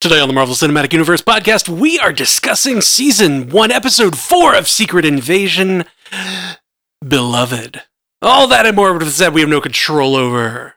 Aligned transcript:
Today 0.00 0.18
on 0.18 0.28
the 0.28 0.34
Marvel 0.34 0.54
Cinematic 0.54 0.94
Universe 0.94 1.20
podcast, 1.20 1.68
we 1.68 1.98
are 1.98 2.10
discussing 2.10 2.80
season 2.80 3.50
one, 3.50 3.70
episode 3.70 4.16
four 4.16 4.54
of 4.54 4.66
Secret 4.66 5.04
Invasion 5.04 5.84
Beloved. 7.06 7.82
All 8.22 8.46
that 8.46 8.64
and 8.64 8.76
more, 8.76 8.98
but 8.98 9.06
said 9.08 9.34
we 9.34 9.42
have 9.42 9.50
no 9.50 9.60
control 9.60 10.16
over. 10.16 10.76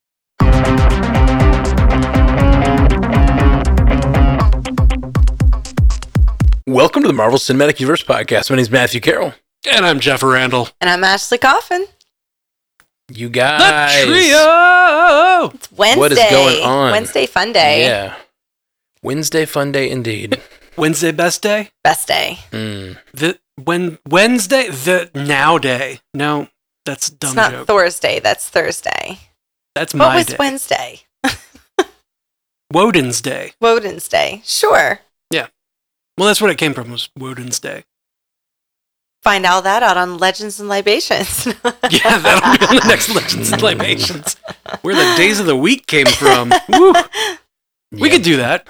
Welcome 6.67 7.01
to 7.01 7.07
the 7.07 7.13
Marvel 7.13 7.37
Cinematic 7.37 7.79
Universe 7.79 8.03
podcast. 8.03 8.49
My 8.49 8.55
name 8.55 8.61
is 8.61 8.71
Matthew 8.71 9.01
Carroll. 9.01 9.33
And 9.69 9.85
I'm 9.85 9.99
Jeff 9.99 10.23
Randall. 10.23 10.69
And 10.79 10.89
I'm 10.89 11.03
Ashley 11.03 11.37
Coffin. 11.37 11.85
You 13.11 13.29
guys. 13.29 14.05
The 14.05 14.11
trio! 14.11 15.51
It's 15.53 15.71
Wednesday. 15.71 15.99
What 15.99 16.11
is 16.13 16.19
going 16.19 16.63
on? 16.63 16.91
Wednesday 16.91 17.25
fun 17.25 17.51
day. 17.51 17.83
Yeah. 17.85 18.15
Wednesday 19.03 19.45
fun 19.45 19.71
day 19.71 19.89
indeed. 19.89 20.41
Wednesday 20.77 21.11
best 21.11 21.41
day? 21.41 21.71
Best 21.83 22.07
day. 22.07 22.39
Mm. 22.51 22.97
The 23.13 23.39
when 23.61 23.99
Wednesday 24.07 24.69
the 24.69 25.11
now 25.13 25.57
day. 25.57 25.99
No, 26.13 26.47
that's 26.85 27.09
a 27.09 27.15
dumb 27.15 27.29
it's 27.29 27.35
not 27.35 27.51
joke. 27.51 27.67
Thursday, 27.67 28.19
that's 28.19 28.47
Thursday. 28.47 29.19
That's 29.75 29.93
What 29.93 30.15
was 30.15 30.25
day. 30.27 30.35
Wednesday? 30.39 30.99
Woden's 32.73 33.21
day. 33.21 33.51
Woden's 33.59 34.07
Day. 34.07 34.41
Sure. 34.45 34.99
Yeah. 35.29 35.47
Well, 36.17 36.27
that's 36.27 36.41
what 36.41 36.49
it 36.51 36.57
came 36.57 36.73
from 36.73 36.91
was 36.91 37.09
Woden's 37.17 37.59
day. 37.59 37.83
Find 39.23 39.45
all 39.45 39.61
that 39.61 39.83
out 39.83 39.97
on 39.97 40.17
Legends 40.17 40.59
and 40.59 40.67
Libations. 40.69 41.45
Yeah, 41.91 42.17
that'll 42.19 42.57
be 42.57 42.65
on 42.65 42.75
the 42.75 42.85
next 42.87 43.13
Legends 43.13 43.51
and 43.51 43.61
Libations. 43.61 44.37
Where 44.81 44.95
the 44.95 45.13
days 45.17 45.39
of 45.39 45.45
the 45.45 45.55
week 45.57 45.85
came 45.87 46.05
from. 46.07 46.51
Woo. 46.69 46.93
We 47.91 48.07
Yeah. 48.07 48.15
could 48.15 48.23
do 48.23 48.37
that. 48.37 48.65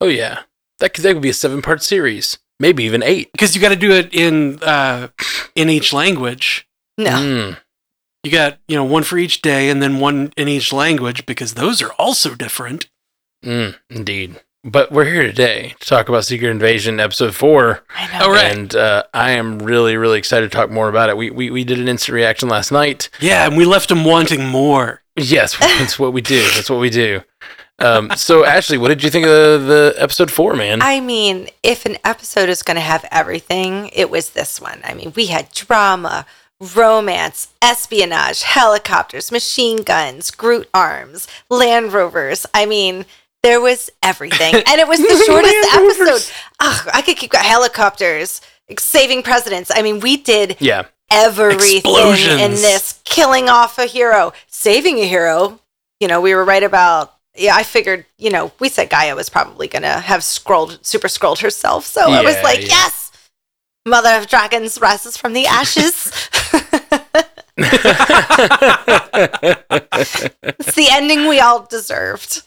Oh 0.00 0.08
yeah. 0.08 0.40
That 0.78 0.94
could 0.94 1.04
that 1.04 1.12
could 1.12 1.22
be 1.22 1.28
a 1.28 1.34
seven 1.34 1.60
part 1.62 1.82
series. 1.82 2.38
Maybe 2.58 2.84
even 2.84 3.02
eight. 3.02 3.30
Because 3.32 3.54
you 3.54 3.60
got 3.60 3.68
to 3.68 3.76
do 3.76 3.92
it 3.92 4.12
in 4.14 4.58
uh, 4.62 5.08
in 5.54 5.68
each 5.68 5.92
language. 5.92 6.66
no. 6.96 7.10
Mm. 7.10 7.58
You 8.22 8.30
got 8.30 8.58
you 8.68 8.76
know 8.76 8.84
one 8.84 9.02
for 9.02 9.18
each 9.18 9.42
day, 9.42 9.68
and 9.68 9.82
then 9.82 9.98
one 9.98 10.32
in 10.36 10.46
each 10.46 10.72
language 10.72 11.26
because 11.26 11.54
those 11.54 11.82
are 11.82 11.92
also 11.94 12.34
different. 12.34 12.88
Mm. 13.44 13.76
Indeed. 13.90 14.40
But 14.64 14.92
we're 14.92 15.06
here 15.06 15.24
today 15.24 15.74
to 15.80 15.86
talk 15.86 16.08
about 16.08 16.24
Secret 16.24 16.48
Invasion 16.48 17.00
episode 17.00 17.34
four. 17.34 17.82
I 17.96 18.16
know. 18.16 18.26
All 18.26 18.30
right. 18.30 18.56
And 18.56 18.76
uh, 18.76 19.02
I 19.12 19.32
am 19.32 19.58
really, 19.58 19.96
really 19.96 20.18
excited 20.18 20.52
to 20.52 20.56
talk 20.56 20.70
more 20.70 20.88
about 20.88 21.08
it. 21.10 21.16
We, 21.16 21.30
we 21.30 21.50
we 21.50 21.64
did 21.64 21.80
an 21.80 21.88
instant 21.88 22.14
reaction 22.14 22.48
last 22.48 22.70
night. 22.70 23.08
Yeah, 23.18 23.44
and 23.44 23.56
we 23.56 23.64
left 23.64 23.88
them 23.88 24.04
wanting 24.04 24.46
more. 24.46 25.02
Yes, 25.16 25.58
that's 25.78 25.98
what 25.98 26.12
we 26.12 26.20
do. 26.20 26.42
That's 26.54 26.70
what 26.70 26.78
we 26.78 26.90
do. 26.90 27.22
Um, 27.80 28.12
so 28.14 28.44
Ashley, 28.44 28.78
what 28.78 28.88
did 28.88 29.02
you 29.02 29.10
think 29.10 29.26
of 29.26 29.32
the, 29.32 29.94
the 29.94 29.94
episode 30.00 30.30
four, 30.30 30.54
man? 30.54 30.80
I 30.80 31.00
mean, 31.00 31.48
if 31.64 31.84
an 31.84 31.96
episode 32.04 32.48
is 32.48 32.62
going 32.62 32.76
to 32.76 32.80
have 32.80 33.04
everything, 33.10 33.90
it 33.92 34.08
was 34.08 34.30
this 34.30 34.60
one. 34.60 34.80
I 34.84 34.94
mean, 34.94 35.12
we 35.16 35.26
had 35.26 35.50
drama, 35.50 36.24
romance, 36.62 37.52
espionage, 37.60 38.42
helicopters, 38.42 39.32
machine 39.32 39.82
guns, 39.82 40.30
Groot 40.30 40.68
arms, 40.72 41.26
Land 41.50 41.92
Rovers. 41.92 42.46
I 42.54 42.66
mean, 42.66 43.04
there 43.42 43.60
was 43.60 43.90
everything. 44.02 44.54
And 44.54 44.80
it 44.80 44.86
was 44.86 44.98
the 44.98 45.24
shortest 45.26 45.74
episode. 45.74 46.34
Ugh, 46.60 46.88
I 46.94 47.02
could 47.02 47.16
keep 47.16 47.32
going. 47.32 47.44
Helicopters, 47.44 48.40
saving 48.78 49.22
presidents. 49.22 49.70
I 49.74 49.82
mean, 49.82 50.00
we 50.00 50.16
did 50.16 50.56
yeah. 50.60 50.84
everything 51.10 51.78
Explosions. 51.78 52.40
in 52.40 52.52
this 52.52 53.00
killing 53.04 53.48
off 53.48 53.78
a 53.78 53.86
hero, 53.86 54.32
saving 54.46 54.98
a 54.98 55.06
hero. 55.06 55.58
You 56.00 56.08
know, 56.08 56.20
we 56.20 56.34
were 56.34 56.44
right 56.44 56.62
about. 56.62 57.14
Yeah, 57.34 57.56
I 57.56 57.62
figured. 57.62 58.04
You 58.18 58.30
know, 58.30 58.52
we 58.60 58.68
said 58.68 58.90
G'iah 58.90 59.16
was 59.16 59.28
probably 59.28 59.66
gonna 59.66 60.00
have 60.00 60.20
Skrulled, 60.20 60.84
super 60.84 61.08
Skrulled 61.08 61.40
herself. 61.40 61.86
So 61.86 62.02
I 62.02 62.22
was 62.22 62.40
like, 62.42 62.60
yeah. 62.60 62.66
yes, 62.68 63.01
Mother 63.84 64.10
of 64.10 64.28
Dragons 64.28 64.80
rises 64.80 65.16
from 65.16 65.32
the 65.32 65.46
ashes. 65.46 66.12
it's 70.44 70.74
the 70.74 70.88
ending 70.90 71.28
we 71.28 71.40
all 71.40 71.66
deserved. 71.66 72.42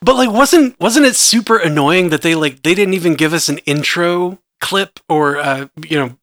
But 0.00 0.16
like, 0.16 0.30
wasn't 0.30 0.78
wasn't 0.80 1.06
it 1.06 1.16
super 1.16 1.58
annoying 1.58 2.08
that 2.10 2.22
they 2.22 2.34
like 2.34 2.62
they 2.62 2.74
didn't 2.74 2.94
even 2.94 3.14
give 3.14 3.32
us 3.32 3.48
an 3.48 3.58
intro 3.58 4.38
clip 4.60 4.98
or 5.08 5.36
uh, 5.36 5.68
you 5.86 5.98
know 5.98 6.16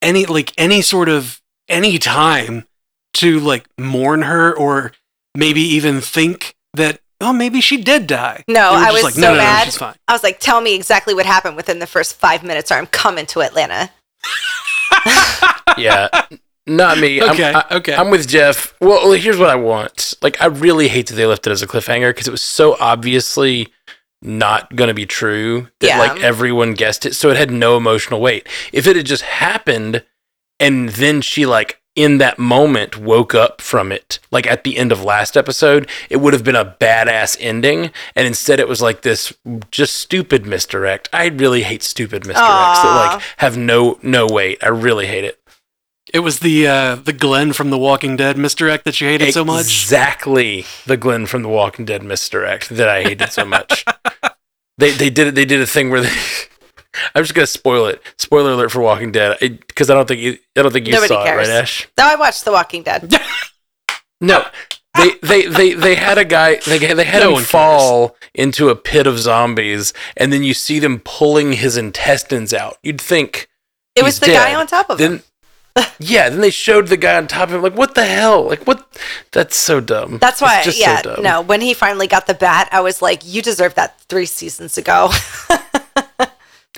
any 0.00 0.26
like 0.26 0.52
any 0.56 0.80
sort 0.80 1.08
of 1.08 1.40
any 1.68 1.98
time 1.98 2.66
to 3.14 3.40
like 3.40 3.66
mourn 3.76 4.22
her 4.22 4.56
or 4.56 4.92
maybe 5.34 5.60
even 5.60 6.00
think 6.00 6.54
that 6.74 7.00
oh 7.20 7.32
maybe 7.32 7.60
she 7.60 7.82
did 7.82 8.06
die. 8.06 8.44
No, 8.48 8.70
I 8.72 8.90
was 8.92 9.02
like, 9.02 9.14
so 9.14 9.20
no, 9.20 9.28
no, 9.28 9.34
no, 9.34 9.38
mad. 9.40 9.64
she's 9.64 9.76
fine. 9.76 9.94
I 10.06 10.12
was 10.12 10.22
like, 10.22 10.38
tell 10.40 10.60
me 10.60 10.74
exactly 10.74 11.14
what 11.14 11.26
happened 11.26 11.56
within 11.56 11.78
the 11.78 11.86
first 11.86 12.16
five 12.16 12.42
minutes, 12.42 12.70
or 12.70 12.74
I'm 12.74 12.86
coming 12.86 13.26
to 13.26 13.42
Atlanta. 13.42 13.90
yeah. 15.78 16.08
Not 16.66 16.98
me. 16.98 17.20
I'm- 17.20 17.30
Okay, 17.30 17.52
I, 17.54 17.64
okay. 17.76 17.94
I'm 17.94 18.10
with 18.10 18.28
Jeff. 18.28 18.74
Well, 18.80 19.12
here's 19.12 19.38
what 19.38 19.48
I 19.50 19.54
want. 19.54 20.14
Like, 20.20 20.40
I 20.42 20.46
really 20.46 20.88
hate 20.88 21.06
that 21.08 21.14
they 21.14 21.24
left 21.26 21.46
it 21.46 21.50
as 21.50 21.62
a 21.62 21.66
cliffhanger 21.66 22.10
because 22.10 22.28
it 22.28 22.30
was 22.30 22.42
so 22.42 22.76
obviously 22.78 23.68
not 24.20 24.74
going 24.76 24.88
to 24.88 24.94
be 24.94 25.06
true 25.06 25.68
that 25.80 25.86
Yeah. 25.86 25.98
like 25.98 26.20
everyone 26.22 26.74
guessed 26.74 27.06
it. 27.06 27.14
So 27.14 27.30
it 27.30 27.36
had 27.36 27.50
no 27.50 27.76
emotional 27.76 28.20
weight. 28.20 28.46
If 28.72 28.86
it 28.86 28.96
had 28.96 29.06
just 29.06 29.22
happened 29.22 30.04
and 30.60 30.88
then 30.90 31.20
she 31.22 31.46
like 31.46 31.80
in 31.98 32.18
that 32.18 32.38
moment 32.38 32.96
woke 32.96 33.34
up 33.34 33.60
from 33.60 33.90
it, 33.90 34.20
like 34.30 34.46
at 34.46 34.62
the 34.62 34.78
end 34.78 34.92
of 34.92 35.02
last 35.02 35.36
episode, 35.36 35.90
it 36.08 36.18
would 36.18 36.32
have 36.32 36.44
been 36.44 36.54
a 36.54 36.76
badass 36.80 37.36
ending. 37.40 37.90
And 38.14 38.24
instead, 38.24 38.60
it 38.60 38.68
was 38.68 38.80
like 38.80 39.02
this 39.02 39.32
just 39.72 39.96
stupid 39.96 40.46
misdirect. 40.46 41.08
I 41.12 41.26
really 41.26 41.62
hate 41.62 41.82
stupid 41.82 42.22
misdirects 42.22 42.82
that 42.82 43.14
like 43.16 43.22
have 43.38 43.56
no 43.56 43.98
no 44.00 44.28
weight. 44.28 44.58
I 44.62 44.68
really 44.68 45.08
hate 45.08 45.24
it. 45.24 45.40
It 46.14 46.20
was 46.20 46.38
the 46.38 46.68
uh, 46.68 46.94
the 46.94 47.12
Glenn 47.12 47.52
from 47.52 47.70
The 47.70 47.78
Walking 47.78 48.16
Dead 48.16 48.38
misdirect 48.38 48.84
that 48.84 49.00
you 49.00 49.08
hated 49.08 49.34
so 49.34 49.44
much. 49.44 49.64
Exactly 49.64 50.66
the 50.86 50.96
Glenn 50.96 51.26
from 51.26 51.42
The 51.42 51.48
Walking 51.48 51.84
Dead 51.84 52.04
misdirect 52.04 52.68
that 52.68 52.88
I 52.88 53.02
hated 53.02 53.32
so 53.32 53.44
much. 53.44 53.84
they 54.78 54.92
they 54.92 55.10
did 55.10 55.26
it. 55.26 55.34
They 55.34 55.44
did 55.44 55.60
a 55.60 55.66
thing 55.66 55.90
where 55.90 56.02
they. 56.02 56.16
I'm 57.14 57.22
just 57.24 57.34
gonna 57.34 57.46
spoil 57.46 57.86
it. 57.86 58.02
Spoiler 58.18 58.52
alert 58.52 58.70
for 58.72 58.80
Walking 58.80 59.12
Dead, 59.12 59.36
because 59.40 59.90
I 59.90 59.94
don't 59.94 60.06
think 60.08 60.20
you. 60.20 60.38
I 60.56 60.62
don't 60.62 60.72
think 60.72 60.86
you 60.86 60.92
Nobody 60.92 61.08
saw 61.08 61.24
cares. 61.24 61.48
it, 61.48 61.52
right, 61.52 61.60
Ash? 61.62 61.88
No, 61.98 62.04
I 62.06 62.16
watched 62.16 62.44
The 62.44 62.52
Walking 62.52 62.82
Dead. 62.82 63.12
No. 64.20 64.44
They, 64.96 65.10
they, 65.22 65.46
they, 65.46 65.74
they 65.74 65.94
had 65.94 66.18
a 66.18 66.24
guy 66.24 66.56
they, 66.66 66.78
they 66.78 67.04
had 67.04 67.20
No 67.20 67.28
him 67.28 67.32
one 67.34 67.42
cares. 67.42 67.50
fall 67.50 68.16
into 68.34 68.68
a 68.68 68.74
pit 68.74 69.06
of 69.06 69.16
zombies 69.20 69.92
and 70.16 70.32
then 70.32 70.42
you 70.42 70.54
see 70.54 70.80
them 70.80 70.98
pulling 71.04 71.52
his 71.52 71.76
intestines 71.76 72.52
out. 72.52 72.78
You'd 72.82 73.00
think 73.00 73.48
It 73.94 74.02
was 74.02 74.18
the 74.18 74.26
dead. 74.26 74.34
guy 74.44 74.54
on 74.56 74.66
top 74.66 74.90
of 74.90 74.98
him. 74.98 75.22
yeah, 76.00 76.28
then 76.28 76.40
they 76.40 76.50
showed 76.50 76.88
the 76.88 76.96
guy 76.96 77.16
on 77.16 77.28
top 77.28 77.50
of 77.50 77.54
him 77.54 77.62
like 77.62 77.76
what 77.76 77.94
the 77.94 78.04
hell? 78.06 78.42
Like 78.48 78.66
what 78.66 78.88
that's 79.30 79.54
so 79.56 79.78
dumb. 79.78 80.18
That's 80.18 80.40
why, 80.40 80.56
It's 80.56 80.64
just 80.64 80.80
yeah, 80.80 81.00
so 81.02 81.14
dumb. 81.14 81.22
no. 81.22 81.40
When 81.42 81.60
he 81.60 81.72
finally 81.74 82.08
got 82.08 82.26
the 82.26 82.34
bat, 82.34 82.68
I 82.72 82.80
was 82.80 83.00
like, 83.00 83.20
"You 83.24 83.40
deserve 83.40 83.76
that 83.76 84.00
three 84.08 84.26
seasons 84.26 84.76
ago." 84.76 85.10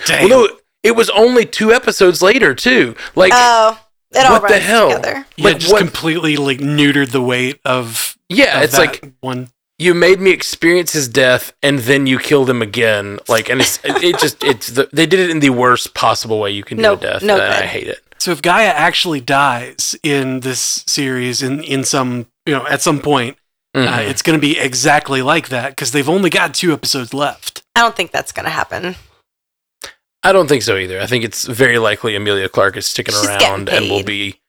Dang. 0.06 0.29
Well, 0.29 0.47
no, 0.49 0.56
it 0.82 0.97
was 0.97 1.11
only 1.11 1.44
two 1.47 1.73
episodes 1.73 2.23
later 2.23 2.55
too. 2.55 2.94
Like 3.14 3.32
Oh, 3.35 3.79
it 4.12 4.25
all 4.26 4.41
what 4.41 4.49
the 4.49 4.58
hell? 4.58 4.88
together. 4.91 5.26
yeah, 5.37 5.44
like, 5.44 5.58
just 5.58 5.73
what- 5.73 5.81
completely 5.81 6.37
like 6.37 6.58
neutered 6.58 7.11
the 7.11 7.20
weight 7.23 7.61
of 7.64 8.17
Yeah, 8.29 8.58
of 8.58 8.64
it's 8.64 8.73
that 8.76 8.79
like 9.02 9.12
one. 9.20 9.49
you 9.79 9.94
made 9.94 10.20
me 10.20 10.31
experience 10.31 10.93
his 10.93 11.08
death 11.08 11.52
and 11.62 11.81
then 11.81 12.06
you 12.06 12.19
killed 12.19 12.49
him 12.50 12.62
again. 12.62 13.19
Like, 13.29 13.49
and 13.50 13.61
it's, 13.61 13.79
it, 13.85 14.02
it 14.02 14.19
just, 14.19 14.43
it's, 14.43 14.69
the, 14.69 14.88
they 14.93 15.06
did 15.06 15.20
it 15.20 15.31
in 15.31 15.41
the 15.41 15.50
worst 15.50 15.94
possible 15.94 16.38
way 16.41 16.50
you 16.50 16.64
can 16.64 16.76
do 16.79 16.82
No- 16.82 16.93
a 16.94 16.97
death. 16.97 17.23
no 17.23 17.35
and 17.35 17.43
I 17.55 17.67
hate 17.67 17.87
it. 17.88 17.99
So 18.19 18.32
if 18.32 18.43
G'iah 18.43 18.69
actually 18.75 19.20
dies 19.23 19.97
in 20.02 20.41
this 20.41 20.85
series 20.87 21.43
in 21.43 21.62
in 21.64 21.85
some 21.85 22.26
you 22.44 22.52
know 22.55 22.67
at 22.67 22.82
some 22.82 22.99
point, 23.00 23.38
uh, 23.75 23.79
Mhm. 23.87 24.08
it's 24.11 24.20
going 24.20 24.37
to 24.38 24.41
be 24.41 24.58
exactly 24.58 25.23
like 25.23 25.49
that 25.49 25.70
because 25.70 25.93
they've 25.93 26.08
only 26.08 26.29
got 26.29 26.52
two 26.52 26.73
episodes 26.75 27.14
left. 27.14 27.62
I 27.76 27.81
don't 27.81 27.97
think 27.97 28.11
that's 28.11 28.31
gonna 28.32 28.50
happen. 28.50 28.97
I 30.22 30.32
don't 30.32 30.49
think 30.49 30.62
so 30.62 30.76
either. 30.76 31.00
I 31.00 31.06
think 31.06 31.25
it's 31.25 31.46
very 31.46 31.78
likely 31.78 32.14
Emilia 32.14 32.49
Clarke 32.49 32.76
is 32.76 32.87
sticking 32.87 33.14
She's 33.14 33.26
around 33.26 33.69
and 33.70 33.88
will 33.88 34.02
be 34.05 34.40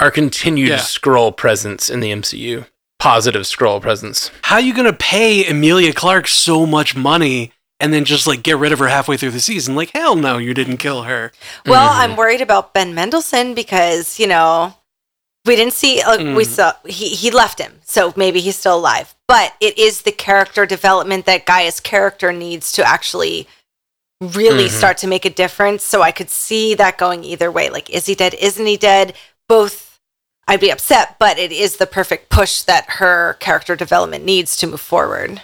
our 0.00 0.10
continued 0.10 0.68
Yeah. 0.70 0.78
Skrull 0.78 1.36
presence 1.36 1.88
in 1.88 2.00
the 2.00 2.10
MCU. 2.10 2.66
Positive 2.98 3.42
Skrull 3.42 3.80
presence. 3.80 4.30
How 4.42 4.56
are 4.56 4.60
you 4.60 4.74
going 4.74 4.86
to 4.86 4.92
pay 4.92 5.46
Emilia 5.46 5.92
Clarke 5.92 6.26
so 6.26 6.66
much 6.66 6.96
money 6.96 7.52
and 7.78 7.92
then 7.92 8.04
just 8.04 8.26
like 8.26 8.42
get 8.42 8.56
rid 8.56 8.72
of 8.72 8.78
her 8.78 8.88
halfway 8.88 9.16
through 9.16 9.30
the 9.30 9.40
season? 9.40 9.74
Like 9.76 9.90
hell 9.90 10.16
no, 10.16 10.38
you 10.38 10.54
didn't 10.54 10.78
kill 10.78 11.02
her. 11.04 11.30
Well, 11.66 11.88
Mhm. 11.90 11.98
I'm 11.98 12.16
worried 12.16 12.40
about 12.40 12.74
Ben 12.74 12.94
Mendelsohn 12.94 13.54
because 13.54 14.18
you 14.18 14.26
know 14.26 14.74
we 15.44 15.54
didn't 15.56 15.74
see 15.74 16.00
uh, 16.02 16.16
we 16.34 16.44
Mm. 16.44 16.46
saw 16.46 16.72
he 16.86 17.10
he 17.10 17.30
left 17.30 17.60
him, 17.60 17.80
so 17.84 18.12
maybe 18.16 18.40
he's 18.40 18.56
still 18.56 18.76
alive. 18.76 19.14
But 19.28 19.52
it 19.60 19.78
is 19.78 20.02
the 20.02 20.10
character 20.12 20.66
development 20.66 21.26
that 21.26 21.46
G'iah's 21.46 21.78
character 21.80 22.32
needs 22.32 22.72
to 22.72 22.84
actually 22.84 23.46
really 24.20 24.66
Mhm. 24.66 24.70
start 24.70 24.98
to 24.98 25.06
make 25.06 25.24
a 25.24 25.30
difference. 25.30 25.84
So 25.84 26.02
I 26.02 26.10
could 26.12 26.30
see 26.30 26.74
that 26.74 26.98
going 26.98 27.24
either 27.24 27.50
way. 27.50 27.68
Like, 27.70 27.90
is 27.90 28.06
he 28.06 28.14
dead? 28.14 28.34
Isn't 28.34 28.66
he 28.66 28.76
dead? 28.76 29.14
Both. 29.48 29.98
I'd 30.48 30.60
be 30.60 30.70
upset, 30.70 31.16
but 31.18 31.38
it 31.38 31.50
is 31.50 31.76
the 31.76 31.86
perfect 31.88 32.30
push 32.30 32.62
that 32.62 32.84
her 32.88 33.34
character 33.40 33.74
development 33.74 34.24
needs 34.24 34.56
to 34.58 34.66
move 34.68 34.80
forward. 34.80 35.42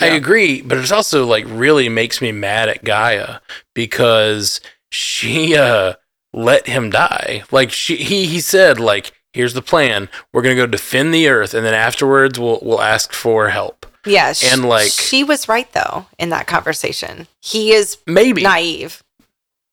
I 0.00 0.06
agree, 0.06 0.60
but 0.60 0.78
it 0.78 0.90
also 0.90 1.24
like 1.24 1.44
really 1.46 1.88
makes 1.88 2.20
me 2.20 2.32
mad 2.32 2.68
at 2.68 2.82
G'iah 2.84 3.40
because 3.74 4.60
she 4.90 5.56
uh 5.56 5.94
let 6.32 6.66
him 6.66 6.90
die. 6.90 7.44
Like 7.52 7.70
she 7.70 7.96
he 7.96 8.26
he 8.26 8.40
said 8.40 8.80
like 8.80 9.12
here's 9.32 9.54
the 9.54 9.62
plan. 9.62 10.08
We're 10.32 10.42
going 10.42 10.56
to 10.56 10.62
go 10.62 10.66
defend 10.66 11.14
the 11.14 11.28
earth 11.28 11.54
and 11.54 11.64
then 11.64 11.74
afterwards 11.74 12.40
we'll 12.40 12.58
we'll 12.62 12.80
ask 12.82 13.12
for 13.12 13.50
help. 13.50 13.86
Yeah, 14.06 14.32
And, 14.44 14.68
like- 14.68 14.90
she 14.92 15.24
was 15.24 15.48
right 15.48 15.70
though 15.72 16.06
in 16.18 16.28
that 16.30 16.46
conversation. 16.46 17.26
He 17.40 17.72
is 17.72 17.98
Maybe 18.06 18.42
naive. 18.42 19.02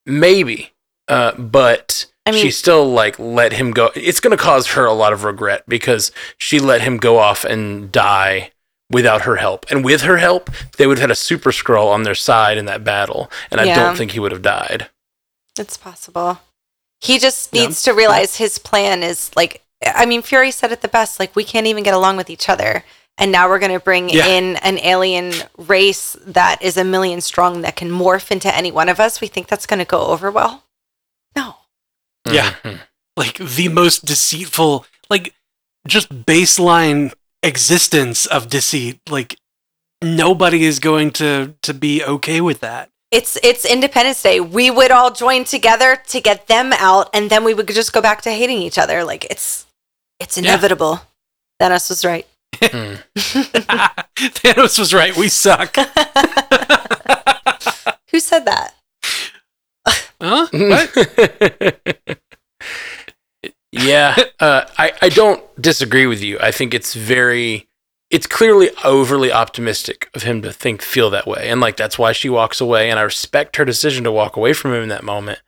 maybe 0.06 0.72
uh 1.08 1.34
but 1.34 2.06
I 2.26 2.32
mean- 2.32 2.42
she 2.44 2.52
still 2.52 2.88
like 2.92 3.18
let 3.20 3.54
him 3.54 3.72
go. 3.72 3.92
It's 3.96 4.20
going 4.20 4.36
to 4.38 4.42
cause 4.42 4.68
her 4.74 4.86
a 4.86 4.94
lot 4.94 5.12
of 5.14 5.24
regret 5.24 5.64
because 5.68 6.12
she 6.38 6.60
let 6.60 6.82
him 6.82 6.98
go 6.98 7.18
off 7.18 7.44
and 7.44 7.92
die 7.92 8.52
without 8.92 9.24
her 9.24 9.38
help. 9.38 9.66
And 9.72 9.84
with 9.84 10.02
her 10.02 10.18
help, 10.18 10.50
they 10.78 10.86
would 10.86 10.98
have 11.00 11.04
had 11.10 11.12
a 11.12 11.16
super 11.16 11.52
Skrull 11.52 11.88
on 11.92 12.04
their 12.04 12.14
side 12.16 12.58
in 12.58 12.66
that 12.66 12.84
battle, 12.84 13.32
and 13.50 13.60
I 13.60 13.64
Yeah. 13.66 13.76
don't 13.76 13.96
think 13.98 14.12
he 14.12 14.20
would 14.20 14.32
have 14.34 14.42
died. 14.42 14.90
It's 15.58 15.78
possible. 15.78 16.42
He 17.00 17.18
just 17.18 17.54
needs 17.54 17.82
to 17.84 17.94
realize 17.94 18.36
his 18.36 18.60
plan 18.60 19.02
is 19.02 19.32
like 19.36 19.64
I 19.84 20.06
mean 20.06 20.22
Fury 20.22 20.52
said 20.52 20.72
it 20.72 20.82
the 20.82 20.88
best 20.88 21.20
like 21.20 21.36
we 21.36 21.44
can't 21.44 21.66
even 21.68 21.84
get 21.84 21.96
along 21.96 22.18
with 22.18 22.30
each 22.30 22.48
other 22.50 22.84
and 23.22 23.32
now 23.32 23.48
we're 23.48 23.60
going 23.60 23.72
to 23.72 23.80
bring 23.80 24.10
Yeah. 24.10 24.26
in 24.28 24.58
an 24.58 24.78
alien 24.80 25.34
race 25.58 26.18
that 26.26 26.62
is 26.62 26.76
a 26.78 26.84
million 26.84 27.22
strong 27.22 27.62
that 27.62 27.76
can 27.76 27.90
morph 27.90 28.32
into 28.32 28.54
any 28.54 28.72
one 28.72 28.90
of 28.90 29.00
us. 29.00 29.22
We 29.22 29.28
think 29.28 29.48
that's 29.48 29.66
going 29.66 29.80
to 29.80 29.86
go 29.86 30.08
over 30.08 30.30
well? 30.32 30.64
No. 31.36 31.56
Yeah. 32.30 32.54
Mhm. 32.64 32.80
Like 33.18 33.38
the 33.38 33.68
most 33.70 34.06
deceitful, 34.06 34.86
like 35.10 35.34
just 35.88 36.10
baseline 36.26 37.14
existence 37.44 38.26
of 38.26 38.50
deceit. 38.50 39.00
Like 39.10 39.38
nobody 40.02 40.64
is 40.64 40.80
going 40.80 41.12
to 41.12 41.54
to 41.62 41.74
be 41.74 42.04
okay 42.04 42.42
with 42.42 42.60
that. 42.62 42.90
It's 43.12 43.38
it's 43.44 43.66
Independence 43.66 44.22
Day. 44.24 44.40
We 44.40 44.72
would 44.72 44.92
all 44.92 45.12
join 45.12 45.44
together 45.44 45.98
to 46.08 46.22
get 46.22 46.48
them 46.48 46.72
out 46.74 47.10
and 47.14 47.30
then 47.30 47.44
we 47.44 47.54
would 47.54 47.68
just 47.68 47.92
go 47.94 48.02
back 48.02 48.22
to 48.22 48.32
hating 48.32 48.62
each 48.62 48.78
other. 48.78 49.04
Like 49.04 49.26
it's 49.26 49.66
it's 50.20 50.38
Yeah. 50.38 50.44
inevitable. 50.44 51.02
Thanos 51.62 51.90
was 51.90 52.06
right. 52.06 52.26
Hmm. 52.56 52.96
Thanos 53.16 54.78
was 54.78 54.94
right. 54.94 55.16
We 55.16 55.30
suck. 55.30 55.76
Who 58.12 58.20
said 58.20 58.46
that? 58.46 58.74
Huh? 60.22 60.48
What? 62.12 62.20
yeah, 63.72 64.16
uh, 64.40 64.66
I 64.78 64.94
I 65.02 65.10
don't 65.10 65.44
disagree 65.60 66.06
with 66.06 66.22
you. 66.22 66.38
I 66.40 66.52
think 66.52 66.74
it's 66.74 66.94
very, 66.94 67.68
it's 68.12 68.28
clearly 68.28 68.70
overly 68.84 69.32
optimistic 69.32 70.10
of 70.14 70.24
him 70.24 70.42
to 70.44 70.54
think 70.54 70.82
feel 70.82 71.10
that 71.10 71.26
way, 71.26 71.50
and 71.50 71.62
like 71.62 71.78
that's 71.78 71.98
why 71.98 72.12
she 72.12 72.30
walks 72.30 72.62
away. 72.62 72.90
And 72.90 73.00
I 73.00 73.04
respect 73.04 73.56
her 73.56 73.66
decision 73.66 74.04
to 74.04 74.12
walk 74.12 74.36
away 74.36 74.54
from 74.54 74.74
him 74.74 74.84
in 74.84 74.90
that 74.90 75.04
moment, 75.04 75.40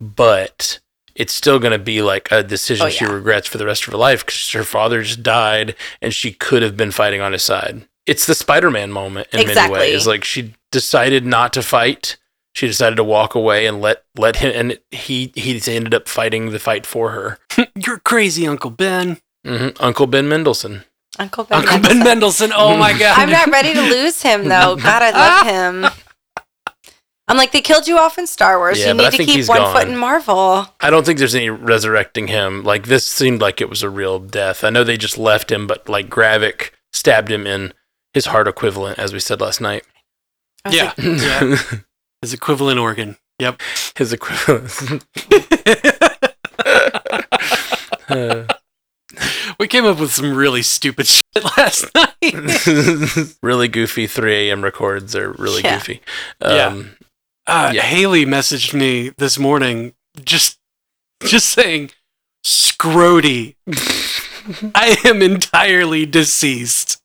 but 0.00 0.80
it's 1.14 1.32
still 1.34 1.58
going 1.58 1.72
to 1.72 1.78
be 1.78 2.02
like 2.02 2.28
a 2.30 2.42
decision 2.42 2.86
Oh, 2.86 2.90
she 2.90 3.04
regrets 3.04 3.46
for 3.48 3.58
the 3.58 3.66
rest 3.66 3.86
of 3.86 3.92
her 3.92 3.98
life 3.98 4.24
because 4.24 4.50
her 4.52 4.64
father 4.64 5.02
just 5.02 5.22
died, 5.22 5.74
and 6.00 6.12
she 6.14 6.32
could 6.32 6.62
have 6.62 6.76
been 6.76 6.90
fighting 6.90 7.20
on 7.20 7.32
his 7.32 7.42
side. 7.42 7.86
It's 8.06 8.26
the 8.26 8.34
Spider-Man 8.34 8.90
moment 8.92 9.28
in 9.32 9.40
Exactly. 9.40 9.78
many 9.78 9.92
ways. 9.92 10.06
Like 10.06 10.24
she 10.24 10.54
decided 10.70 11.24
not 11.24 11.52
to 11.52 11.62
fight. 11.62 12.16
She 12.54 12.66
decided 12.66 12.96
to 12.96 13.04
walk 13.04 13.34
away 13.34 13.66
and 13.66 13.80
let 13.80 14.04
let 14.16 14.36
him, 14.36 14.52
and 14.54 14.78
he 14.90 15.32
he 15.34 15.60
ended 15.74 15.94
up 15.94 16.06
fighting 16.08 16.50
the 16.50 16.58
fight 16.58 16.84
for 16.84 17.10
her. 17.10 17.38
You're 17.76 17.98
crazy, 18.00 18.46
Uncle 18.46 18.70
Ben. 18.70 19.18
hmm 19.44 19.68
Uncle 19.80 20.06
Ben 20.06 20.28
Mendelsohn. 20.28 20.84
Uncle 21.18 21.44
Ben. 21.44 21.58
Uncle 21.60 21.78
Ben 21.78 21.98
Mendelsohn. 22.00 22.50
Mendelsohn. 22.50 22.52
Oh 22.54 22.76
my 22.76 22.92
god. 22.98 23.18
I'm 23.18 23.30
not 23.30 23.48
ready 23.50 23.72
to 23.74 23.80
lose 23.82 24.20
him 24.20 24.44
though. 24.48 24.76
God, 24.76 25.02
I 25.02 25.10
love 25.12 25.46
him. 25.84 25.90
I'm 27.32 27.38
like, 27.38 27.52
they 27.52 27.62
killed 27.62 27.88
you 27.88 27.96
off 27.96 28.18
in 28.18 28.26
Star 28.26 28.58
Wars. 28.58 28.78
Yeah, 28.78 28.88
you 28.88 28.94
need 28.94 29.10
to 29.10 29.24
keep 29.24 29.48
one 29.48 29.56
gone. 29.56 29.74
foot 29.74 29.88
in 29.88 29.96
Marvel. 29.96 30.66
I 30.82 30.90
don't 30.90 31.06
think 31.06 31.18
there's 31.18 31.34
any 31.34 31.48
resurrecting 31.48 32.26
him. 32.26 32.62
Like 32.62 32.88
this 32.88 33.06
seemed 33.06 33.40
like 33.40 33.62
it 33.62 33.70
was 33.70 33.82
a 33.82 33.88
real 33.88 34.18
death. 34.18 34.64
I 34.64 34.68
know 34.68 34.84
they 34.84 34.98
just 34.98 35.16
left 35.16 35.50
him, 35.50 35.66
but 35.66 35.88
like 35.88 36.10
Gravik 36.10 36.72
stabbed 36.92 37.30
him 37.30 37.46
in 37.46 37.72
his 38.12 38.26
heart 38.26 38.48
equivalent, 38.48 38.98
as 38.98 39.14
we 39.14 39.18
said 39.18 39.40
last 39.40 39.62
night. 39.62 39.82
Yeah. 40.70 40.92
like, 40.98 40.98
yeah. 40.98 41.56
His 42.20 42.34
equivalent 42.34 42.78
organ. 42.78 43.16
Yep. 43.38 43.62
his 43.96 44.12
equivalent. 44.12 45.04
Uh, 48.08 48.44
we 49.58 49.66
came 49.68 49.84
up 49.84 49.98
with 49.98 50.12
some 50.12 50.34
really 50.34 50.62
stupid 50.62 51.06
shit 51.06 51.24
last 51.56 51.86
night. 51.94 53.36
really 53.42 53.68
goofy 53.68 54.06
3 54.06 54.48
a.m. 54.50 54.62
records 54.62 55.16
are 55.16 55.32
really 55.32 55.62
Yeah. 55.62 55.78
goofy. 55.78 56.00
Yeah. 56.40 56.82
Uh, 57.46 57.72
Yeah. 57.74 57.82
Haley 57.82 58.24
messaged 58.24 58.72
me 58.74 59.10
this 59.18 59.38
morning 59.38 59.94
just 60.24 60.58
just 61.24 61.48
saying 61.50 61.90
scrody. 62.44 63.54
I 64.74 64.96
am 65.04 65.22
entirely 65.22 66.04
deceased. 66.06 67.00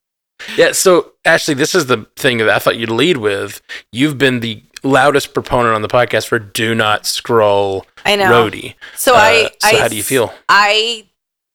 Yeah, 0.55 0.71
so 0.71 1.13
Ashley, 1.25 1.53
this 1.55 1.73
is 1.75 1.87
the 1.87 2.05
thing 2.15 2.37
that 2.39 2.49
I 2.49 2.59
thought 2.59 2.77
you'd 2.77 2.89
lead 2.91 3.17
with. 3.17 3.61
You've 3.91 4.17
been 4.17 4.39
the 4.39 4.63
loudest 4.83 5.33
proponent 5.33 5.75
on 5.75 5.81
the 5.81 5.87
podcast 5.87 6.27
for 6.27 6.37
do 6.39 6.73
not 6.75 7.03
Skrull 7.03 7.83
I 8.05 8.15
know. 8.15 8.25
Rhodey. 8.49 8.75
So 8.95 9.13
Uh, 9.15 9.17
I, 9.17 9.51
so 9.59 9.67
I, 9.77 9.79
how 9.81 9.87
do 9.87 9.95
you 9.95 10.03
feel? 10.03 10.33
I, 10.47 11.07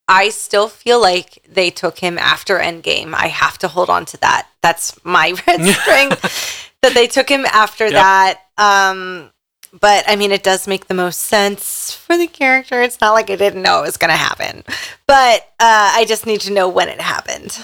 I 0.09 0.31
still 0.31 0.69
feel 0.69 1.01
like 1.01 1.43
they 1.49 1.71
took 1.71 1.99
him 2.01 2.19
after 2.19 2.59
Endgame. 2.59 3.15
I 3.15 3.29
have 3.29 3.57
to 3.59 3.69
hold 3.69 3.89
on 3.89 4.05
to 4.07 4.17
that. 4.19 4.49
That's 4.63 5.03
my 5.05 5.35
red 5.47 5.65
string. 5.65 6.11
that 6.83 6.95
they 6.95 7.07
took 7.07 7.29
him 7.29 7.47
after 7.47 7.85
Yep. 7.85 7.93
that. 7.95 8.41
Um, 8.59 9.31
but 9.81 10.05
I 10.07 10.17
mean, 10.17 10.33
it 10.33 10.43
does 10.43 10.67
make 10.69 10.87
the 10.89 10.95
most 10.95 11.21
sense 11.21 11.93
for 11.95 12.17
the 12.19 12.27
character. 12.27 12.83
It's 12.83 13.01
not 13.01 13.13
like 13.13 13.31
I 13.31 13.37
didn't 13.37 13.63
know 13.63 13.79
it 13.79 13.87
was 13.87 13.97
going 13.97 14.11
to 14.11 14.17
happen, 14.17 14.65
but 15.07 15.43
uh, 15.61 15.93
I 15.95 16.05
just 16.07 16.27
need 16.27 16.41
to 16.43 16.53
know 16.53 16.69
when 16.69 16.89
it 16.89 17.01
happened. 17.01 17.59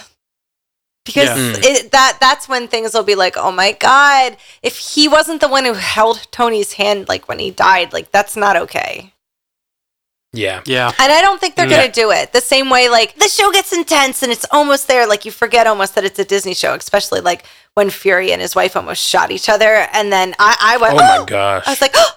Because 1.04 1.28
Yeah. 1.28 1.37
Mm. 1.60 1.64
it, 1.64 1.90
that 1.92 2.18
that's 2.20 2.48
when 2.48 2.68
things 2.68 2.92
will 2.94 3.02
be 3.02 3.14
like, 3.14 3.37
oh 3.37 3.50
my 3.50 3.72
god! 3.72 4.37
If 4.62 4.76
he 4.78 5.08
wasn't 5.08 5.40
the 5.40 5.48
one 5.48 5.64
who 5.64 5.72
held 5.75 6.26
Tony's 6.30 6.75
hand, 6.75 7.08
like 7.08 7.28
when 7.28 7.38
he 7.38 7.50
died, 7.50 7.92
like 7.92 8.10
that's 8.12 8.37
not 8.37 8.56
okay. 8.56 9.12
Yeah. 10.34 10.60
Yeah. 10.66 10.92
And 10.98 11.10
I 11.12 11.22
don't 11.22 11.40
think 11.40 11.56
they're 11.56 11.66
Yeah. 11.68 11.78
going 11.78 11.92
to 11.92 12.00
do 12.00 12.10
it 12.10 12.32
the 12.34 12.42
same 12.42 12.68
way. 12.68 12.90
Like 12.90 13.14
the 13.16 13.28
show 13.28 13.50
gets 13.50 13.72
intense 13.72 14.22
and 14.22 14.30
it's 14.30 14.44
almost 14.50 14.87
there. 14.87 15.06
Like 15.06 15.25
you 15.25 15.30
forget 15.32 15.66
almost 15.66 15.94
that 15.94 16.04
it's 16.04 16.18
a 16.18 16.25
Disney 16.25 16.52
show, 16.54 16.75
especially 16.75 17.22
like 17.22 17.44
when 17.78 17.90
Fury 17.90 18.32
and 18.32 18.42
his 18.42 18.56
wife 18.56 18.75
almost 18.75 19.00
shot 19.00 19.30
each 19.30 19.49
other. 19.49 19.87
And 19.92 20.12
then 20.12 20.35
I, 20.40 20.56
I 20.61 20.76
went, 20.78 20.94
Oh 20.94 20.97
oh, 21.00 21.20
my 21.20 21.25
gosh. 21.25 21.62
I 21.64 21.70
was 21.70 21.80
like, 21.80 21.92
oh. 21.94 22.11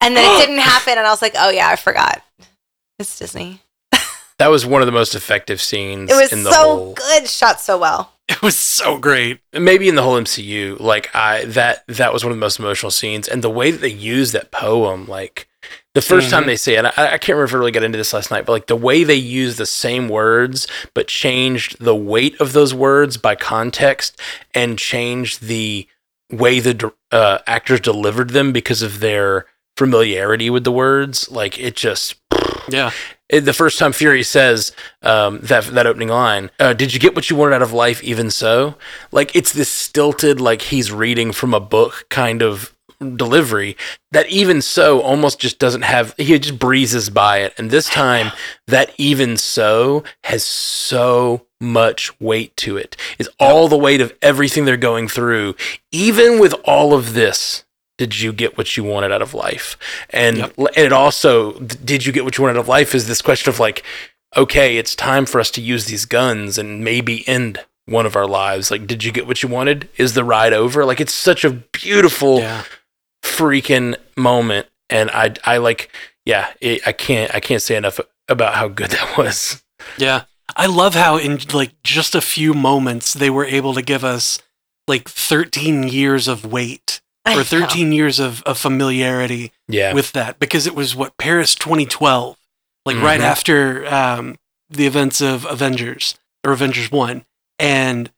and 0.00 0.16
then 0.16 0.24
it 0.24 0.44
didn't 0.44 0.58
happen. 0.74 0.98
And 0.98 1.06
I 1.06 1.10
was 1.10 1.22
like, 1.22 1.34
oh 1.38 1.50
yeah, 1.50 1.68
I 1.68 1.76
forgot. 1.76 2.20
It's 2.98 3.16
Disney. 3.16 3.60
that 4.38 4.48
was 4.48 4.66
one 4.66 4.82
of 4.82 4.86
the 4.86 4.92
most 4.92 5.14
effective 5.14 5.62
scenes 5.62 6.10
It 6.10 6.16
was 6.16 6.32
in 6.32 6.42
the 6.42 6.50
so 6.50 6.62
whole 6.62 6.94
good, 6.94 7.28
shot 7.28 7.60
so 7.60 7.78
well. 7.78 8.12
It 8.28 8.42
was 8.42 8.56
so 8.56 8.98
great. 8.98 9.40
maybe 9.52 9.88
in 9.88 9.94
the 9.94 10.02
whole 10.02 10.18
MCU. 10.20 10.80
Like 10.80 11.14
I 11.14 11.44
that 11.44 11.84
that 11.86 12.12
was 12.12 12.24
one 12.24 12.32
of 12.32 12.36
the 12.36 12.40
most 12.40 12.58
emotional 12.58 12.90
scenes 12.90 13.28
and 13.28 13.42
the 13.42 13.50
way 13.50 13.70
that 13.70 13.80
they 13.80 13.88
used 13.88 14.32
that 14.32 14.50
poem 14.50 15.06
like 15.06 15.48
the 15.94 16.00
1st 16.00 16.30
time 16.30 16.42
Mhm. 16.44 16.46
they 16.46 16.56
say 16.56 16.74
it, 16.76 16.84
I, 16.84 16.90
I 17.14 17.18
can't 17.18 17.30
remember 17.36 17.44
if 17.44 17.54
I 17.54 17.58
really 17.58 17.70
got 17.72 17.82
into 17.82 17.98
this 17.98 18.12
last 18.12 18.30
night, 18.30 18.46
but 18.46 18.52
like 18.52 18.66
the 18.66 18.76
way 18.76 19.04
they 19.04 19.14
use 19.14 19.56
the 19.56 19.66
same 19.66 20.08
words, 20.08 20.66
but 20.94 21.06
changed 21.08 21.76
the 21.80 21.94
weight 21.96 22.40
of 22.40 22.52
those 22.52 22.72
words 22.74 23.16
by 23.16 23.34
context 23.34 24.18
and 24.54 24.78
changed 24.78 25.42
the 25.42 25.86
way 26.30 26.60
the 26.60 26.92
uh, 27.10 27.38
actors 27.46 27.80
delivered 27.80 28.30
them 28.30 28.52
because 28.52 28.80
of 28.82 29.00
their 29.00 29.46
familiarity 29.76 30.48
with 30.50 30.64
the 30.64 30.72
words. 30.72 31.30
Like 31.30 31.58
it 31.58 31.76
just 31.76 32.14
Yeah. 32.68 32.90
it- 33.28 33.44
the 33.44 33.52
first 33.52 33.78
time 33.78 33.92
Fury 33.92 34.22
says 34.22 34.72
um, 35.02 35.40
that 35.42 35.64
that 35.74 35.86
opening 35.86 36.08
line, 36.08 36.50
uh, 36.60 36.72
"Did 36.74 36.94
you 36.94 37.00
get 37.00 37.14
what 37.14 37.28
you 37.30 37.36
wanted 37.36 37.56
out 37.56 37.62
of 37.62 37.72
life? 37.72 38.02
Even 38.04 38.30
so," 38.30 38.76
like 39.10 39.34
it's 39.34 39.52
this 39.52 39.68
stilted, 39.70 40.40
like 40.40 40.62
he's 40.62 40.92
reading 40.92 41.32
from 41.32 41.52
a 41.54 41.60
book 41.60 42.06
kind 42.08 42.42
of 42.42 42.71
delivery. 43.02 43.76
That 44.12 44.28
even 44.28 44.62
so 44.62 45.00
almost 45.00 45.38
just 45.40 45.58
doesn't 45.58 45.82
have. 45.82 46.14
He 46.16 46.38
just 46.38 46.58
breezes 46.58 47.10
by 47.10 47.38
it, 47.38 47.54
and 47.58 47.70
this 47.70 47.88
time 47.88 48.32
that 48.66 48.92
even 48.98 49.36
so 49.36 50.04
has 50.24 50.44
so 50.44 51.46
much 51.60 52.18
weight 52.20 52.56
to 52.58 52.76
it. 52.76 52.96
It's 53.18 53.28
all 53.38 53.68
the 53.68 53.78
weight 53.78 54.00
of 54.00 54.12
everything 54.20 54.64
they're 54.64 54.76
going 54.76 55.08
through. 55.08 55.54
Even 55.92 56.38
with 56.40 56.54
all 56.64 56.92
of 56.92 57.14
this, 57.14 57.64
did 57.98 58.20
you 58.20 58.32
get 58.32 58.58
what 58.58 58.76
you 58.76 58.82
wanted 58.82 59.12
out 59.12 59.22
of 59.22 59.32
life? 59.32 59.76
And, 60.10 60.38
Yep. 60.38 60.54
and 60.58 60.68
it 60.76 60.92
also, 60.92 61.52
did 61.60 62.04
you 62.04 62.12
get 62.12 62.24
what 62.24 62.36
you 62.36 62.42
wanted 62.42 62.56
out 62.58 62.62
of 62.62 62.68
life? 62.68 62.94
Is 62.96 63.06
this 63.06 63.22
question 63.22 63.48
of 63.50 63.60
like, 63.60 63.84
okay, 64.36 64.76
it's 64.76 64.96
time 64.96 65.24
for 65.24 65.38
us 65.40 65.50
to 65.52 65.60
use 65.60 65.84
these 65.84 66.04
guns 66.04 66.58
and 66.58 66.82
maybe 66.82 67.26
end 67.28 67.60
one 67.86 68.06
of 68.06 68.16
our 68.16 68.26
lives. 68.26 68.70
Like, 68.70 68.86
did 68.86 69.04
you 69.04 69.12
get 69.12 69.26
what 69.26 69.42
you 69.42 69.48
wanted? 69.48 69.88
Is 69.96 70.14
the 70.14 70.24
ride 70.24 70.52
over? 70.52 70.84
Like, 70.84 71.00
it's 71.00 71.12
such 71.12 71.44
a 71.44 71.50
beautiful 71.50 72.38
Yeah. 72.40 72.64
Freaking 73.22 73.96
moment, 74.16 74.66
and 74.90 75.10
I, 75.10 75.34
I 75.44 75.56
like, 75.58 75.90
yeah, 76.24 76.52
it, 76.60 76.86
I 76.86 76.92
can't, 76.92 77.34
I 77.34 77.40
can't 77.40 77.62
say 77.62 77.76
enough 77.76 78.00
about 78.28 78.54
how 78.54 78.68
good 78.68 78.90
that 78.92 79.16
was. 79.16 79.62
Yeah. 79.98 80.24
I 80.54 80.66
love 80.66 80.94
how 80.94 81.16
in 81.16 81.38
like 81.54 81.72
just 81.82 82.14
a 82.14 82.20
few 82.20 82.52
moments 82.52 83.14
they 83.14 83.30
were 83.30 83.44
able 83.46 83.72
to 83.74 83.80
give 83.82 84.04
us 84.04 84.38
like 84.86 85.08
13 85.08 85.84
years 85.84 86.28
of 86.28 86.44
wait 86.44 87.00
or 87.26 87.42
13 87.42 87.90
years 87.92 88.20
of, 88.20 88.42
of 88.42 88.58
familiarity 88.58 89.52
Yeah, 89.68 89.94
with 89.94 90.12
that 90.12 90.38
because 90.38 90.66
it 90.66 90.74
was 90.74 90.94
what 90.94 91.16
Paris 91.16 91.54
2012, 91.54 92.36
like 92.84 92.96
right 92.96 93.20
Mhm. 93.20 93.24
after 93.24 93.86
um, 93.94 94.36
the 94.68 94.86
events 94.86 95.22
of 95.22 95.46
Avengers 95.46 96.16
or 96.44 96.52
Avengers 96.52 96.90
1. 96.92 97.24
And 97.58 98.10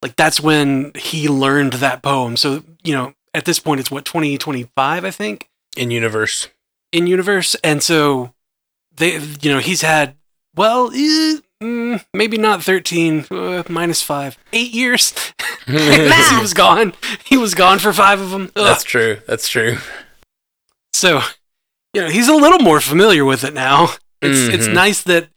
like 0.00 0.16
that's 0.16 0.40
when 0.40 0.92
he 0.94 1.28
learned 1.28 1.74
that 1.74 2.02
poem. 2.02 2.36
So, 2.38 2.62
you 2.82 2.94
know, 2.94 3.12
at 3.34 3.44
this 3.44 3.58
point 3.58 3.80
it's 3.80 3.90
what 3.90 4.04
2025, 4.04 5.04
I 5.04 5.10
think, 5.10 5.48
in 5.76 5.90
universe. 5.90 6.48
in 6.92 7.06
universe. 7.06 7.54
And 7.64 7.82
so 7.82 8.32
they, 8.96 9.18
you 9.42 9.52
know, 9.52 9.58
he's 9.58 9.82
had, 9.82 10.14
well, 10.54 10.90
eh, 10.92 11.40
mm, 11.62 12.04
maybe 12.14 12.38
not 12.38 12.62
13, 12.62 13.26
uh, 13.30 13.64
minus 13.68 14.00
five, 14.02 14.38
eight 14.52 14.70
years 14.72 15.12
he 15.66 15.72
was 16.40 16.54
gone. 16.54 16.92
He 17.24 17.36
was 17.36 17.54
gone 17.54 17.78
for 17.80 17.92
five 17.92 18.20
of 18.20 18.30
them. 18.30 18.44
Ugh. 18.54 18.64
That's 18.64 18.84
true. 18.84 19.18
That's 19.26 19.48
true. 19.48 19.78
So, 20.92 21.20
you 21.92 22.02
know, 22.02 22.08
he's 22.08 22.28
a 22.28 22.34
little 22.34 22.60
more 22.60 22.80
familiar 22.80 23.24
with 23.24 23.44
it 23.44 23.54
now. 23.54 23.94
It's 24.22 24.48
it's 24.54 24.68
Mhm. 24.68 24.74
nice 24.74 25.02
that 25.02 25.28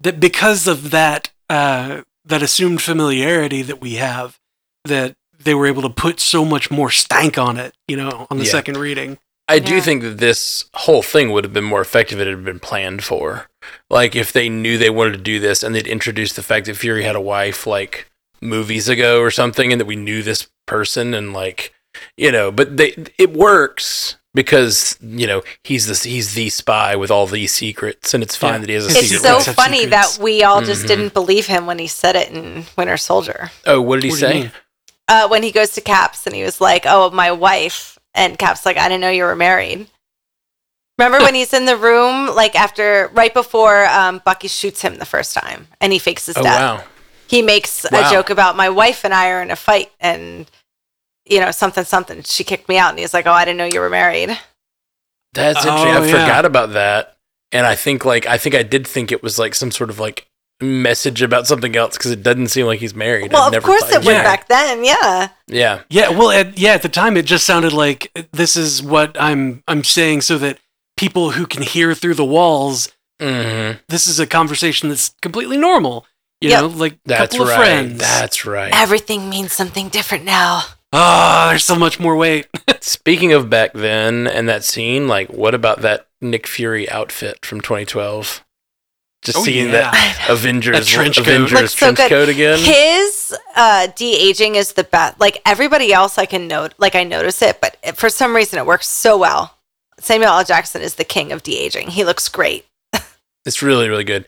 that 0.00 0.20
because 0.20 0.66
of 0.66 0.90
that 0.90 1.30
uh, 1.48 2.02
that 2.24 2.42
assumed 2.42 2.82
familiarity 2.82 3.62
that 3.62 3.80
we 3.80 3.94
have, 3.94 4.38
that 4.84 5.14
they 5.44 5.54
were 5.54 5.66
able 5.66 5.82
to 5.82 5.90
put 5.90 6.20
so 6.20 6.44
much 6.44 6.70
more 6.70 6.90
stank 6.90 7.38
on 7.38 7.56
it. 7.58 7.74
You 7.88 7.96
know, 7.96 8.26
on 8.30 8.38
the 8.38 8.44
Yeah. 8.44 8.50
second 8.50 8.76
reading. 8.78 9.18
I 9.46 9.58
do 9.58 9.74
Yeah. 9.74 9.80
think 9.82 10.02
that 10.02 10.18
this 10.18 10.64
whole 10.72 11.02
thing 11.02 11.30
would 11.30 11.44
have 11.44 11.52
been 11.52 11.64
more 11.64 11.82
effective 11.82 12.18
if 12.18 12.26
it 12.26 12.30
had 12.30 12.44
been 12.44 12.60
planned 12.60 13.04
for. 13.04 13.48
Like 13.90 14.16
if 14.16 14.32
they 14.32 14.48
knew 14.48 14.78
they 14.78 14.88
wanted 14.90 15.12
to 15.12 15.18
do 15.18 15.38
this 15.38 15.62
and 15.62 15.74
they'd 15.74 15.86
introduced 15.86 16.36
the 16.36 16.42
fact 16.42 16.64
that 16.66 16.76
Fury 16.78 17.04
had 17.04 17.14
a 17.14 17.20
wife 17.20 17.66
like 17.66 18.06
movies 18.40 18.88
ago 18.88 19.20
or 19.20 19.30
something 19.30 19.70
and 19.72 19.80
that 19.80 19.86
we 19.86 19.96
knew 19.96 20.22
this 20.22 20.46
person 20.66 21.12
and 21.14 21.32
like 21.32 21.72
you 22.16 22.32
know, 22.32 22.50
but 22.50 22.76
they 22.76 22.94
it 23.18 23.32
works 23.34 24.16
because, 24.34 24.96
you 25.00 25.26
know, 25.28 25.42
he's 25.62 25.86
the 25.86 26.08
he's 26.08 26.34
the 26.34 26.48
spy 26.48 26.96
with 26.96 27.10
all 27.10 27.26
these 27.26 27.52
secrets 27.52 28.14
and 28.14 28.22
it's 28.22 28.34
fine 28.34 28.54
Yeah. 28.54 28.58
that 28.60 28.68
he 28.70 28.74
has 28.74 28.86
a 28.86 28.98
It's 28.98 29.12
It's 29.12 29.22
so 29.22 29.40
funny 29.52 29.82
secrets. 29.84 30.16
that 30.16 30.22
we 30.22 30.42
all 30.42 30.60
just 30.62 30.84
Mhm. 30.84 30.88
didn't 30.88 31.14
believe 31.14 31.46
him 31.46 31.66
when 31.66 31.78
he 31.78 31.86
said 31.86 32.16
it 32.16 32.30
in 32.30 32.66
Winter 32.76 32.96
Soldier. 32.96 33.50
oh, 33.66 33.80
what 33.80 33.96
did 33.96 34.04
he 34.04 34.10
What 34.10 34.18
say? 34.20 34.50
Mean? 35.08 35.16
Uh, 35.24 35.28
when 35.28 35.42
he 35.42 35.50
goes 35.52 35.70
to 35.70 35.80
Caps 35.80 36.26
and 36.26 36.34
he 36.34 36.42
was 36.42 36.60
like, 36.60 36.84
"Oh, 36.86 37.10
my 37.10 37.30
wife," 37.32 37.98
and 38.14 38.38
Caps 38.38 38.64
like, 38.66 38.76
"I 38.76 38.88
didn't 38.88 39.00
know 39.00 39.10
you 39.10 39.24
were 39.24 39.36
married." 39.36 39.86
Remember 40.98 41.18
when 41.24 41.34
he's 41.34 41.52
in 41.52 41.64
the 41.64 41.76
room, 41.76 42.34
like 42.36 42.54
after, 42.54 43.10
right 43.14 43.34
before 43.34 43.84
um, 43.86 44.22
Bucky 44.24 44.46
shoots 44.46 44.80
him 44.82 44.96
the 44.96 45.04
first 45.04 45.34
time, 45.34 45.66
and 45.80 45.92
he 45.92 45.98
fakes 45.98 46.26
his 46.26 46.36
Oh 46.36 46.42
death. 46.42 46.80
wow. 46.80 46.84
He 47.26 47.42
makes 47.42 47.84
Wow. 47.90 48.06
a 48.06 48.10
joke 48.12 48.30
about 48.30 48.54
my 48.56 48.68
wife 48.68 49.04
and 49.04 49.12
I 49.12 49.30
are 49.30 49.42
in 49.42 49.50
a 49.50 49.56
fight, 49.56 49.90
and 50.00 50.48
you 51.26 51.40
know 51.40 51.50
something 51.50 51.84
something. 51.84 52.22
She 52.22 52.44
kicked 52.44 52.68
me 52.68 52.78
out, 52.78 52.90
and 52.90 52.98
he's 52.98 53.14
like, 53.14 53.26
"Oh, 53.26 53.32
I 53.32 53.44
didn't 53.44 53.58
know 53.58 53.64
you 53.64 53.80
were 53.80 53.90
married." 53.90 54.38
That's 55.32 55.66
Oh, 55.66 55.68
interesting. 55.70 55.90
I 55.90 56.06
yeah. 56.06 56.24
forgot 56.24 56.44
about 56.44 56.72
that. 56.74 57.16
And 57.50 57.66
I 57.66 57.74
think 57.74 58.04
like 58.04 58.26
I 58.26 58.38
think 58.38 58.54
I 58.54 58.62
did 58.62 58.86
think 58.86 59.10
it 59.10 59.22
was 59.22 59.38
like 59.38 59.54
some 59.54 59.70
sort 59.72 59.90
of 59.90 59.98
like 59.98 60.26
message 60.60 61.20
about 61.22 61.46
something 61.46 61.74
else 61.76 61.96
because 61.96 62.10
it 62.10 62.22
doesn't 62.22 62.48
seem 62.48 62.66
like 62.66 62.80
he's 62.80 62.94
married. 62.94 63.32
well, 63.32 63.44
I've 63.48 63.54
of 63.54 63.62
course 63.64 63.82
it 63.84 63.88
he 63.90 63.96
would 63.98 64.06
was 64.06 64.14
Yeah. 64.14 64.22
back 64.22 64.48
then. 64.48 64.84
Yeah, 64.84 65.28
Yeah. 65.48 65.80
Yeah, 65.90 66.10
well, 66.10 66.30
at, 66.30 66.56
yeah, 66.58 66.72
at 66.74 66.82
the 66.82 66.88
time 66.88 67.16
it 67.16 67.24
just 67.24 67.44
sounded 67.46 67.72
like 67.72 68.10
this 68.32 68.56
is 68.56 68.82
what 68.82 69.16
I'm 69.20 69.62
I'm 69.68 69.84
saying 69.84 70.22
so 70.22 70.38
that 70.38 70.58
people 70.96 71.32
who 71.32 71.46
can 71.46 71.62
hear 71.62 71.94
through 71.94 72.14
the 72.14 72.24
walls, 72.24 72.90
Mm-hmm. 73.20 73.78
this 73.88 74.06
is 74.08 74.18
a 74.18 74.26
conversation 74.26 74.88
that's 74.88 75.14
completely 75.22 75.56
normal. 75.56 76.06
You 76.40 76.50
Yep. 76.50 76.60
know, 76.60 76.66
like 76.68 76.98
That's 77.04 77.32
couple 77.36 77.46
right. 77.46 77.52
of 77.54 77.58
friends. 77.58 77.98
That's 78.00 78.44
right. 78.44 78.72
everything 78.74 79.30
means 79.30 79.52
something 79.52 79.88
different 79.88 80.24
now. 80.24 80.62
Ah, 80.92 81.46
there's 81.50 81.64
so 81.64 81.74
much 81.76 81.98
more 81.98 82.16
weight. 82.16 82.46
Speaking 82.80 83.32
of 83.32 83.48
back 83.50 83.72
then 83.72 84.26
and 84.28 84.48
that 84.48 84.62
scene, 84.64 85.08
like 85.08 85.28
what 85.30 85.54
about 85.54 85.80
that 85.82 86.06
Nick 86.20 86.46
Fury 86.46 86.88
outfit 86.90 87.44
from 87.46 87.60
2012? 87.60 88.43
Just 89.24 89.38
Oh, 89.38 89.42
seeing 89.44 89.66
yeah. 89.66 89.90
that 89.90 90.26
Avengers 90.28 90.78
That 90.78 90.86
trench 90.86 91.16
coat. 91.16 91.26
Avengers 91.26 91.60
Looks 91.60 91.72
so 91.74 91.86
trench 91.86 91.98
good. 91.98 92.08
coat 92.10 92.28
again. 92.28 92.58
His 92.58 93.34
uh, 93.56 93.88
de 93.96 94.14
aging 94.14 94.54
is 94.54 94.74
the 94.74 94.84
best. 94.84 95.18
Like 95.18 95.40
everybody 95.46 95.92
else, 95.92 96.18
I 96.18 96.26
can 96.26 96.46
note, 96.46 96.74
like 96.78 96.94
I 96.94 97.04
notice 97.04 97.40
it, 97.42 97.60
but 97.60 97.76
it- 97.82 97.96
for 97.96 98.08
some 98.10 98.36
reason 98.36 98.58
it 98.58 98.66
works 98.66 98.86
so 98.88 99.16
well. 99.18 99.56
Samuel 99.98 100.32
L. 100.32 100.44
Jackson 100.44 100.82
is 100.82 100.96
the 100.96 101.04
king 101.04 101.32
of 101.32 101.42
de 101.42 101.56
aging. 101.58 101.88
He 101.88 102.04
looks 102.04 102.28
great. 102.28 102.66
It's 103.46 103.60
really 103.62 103.88
really 103.90 104.04
good. 104.04 104.26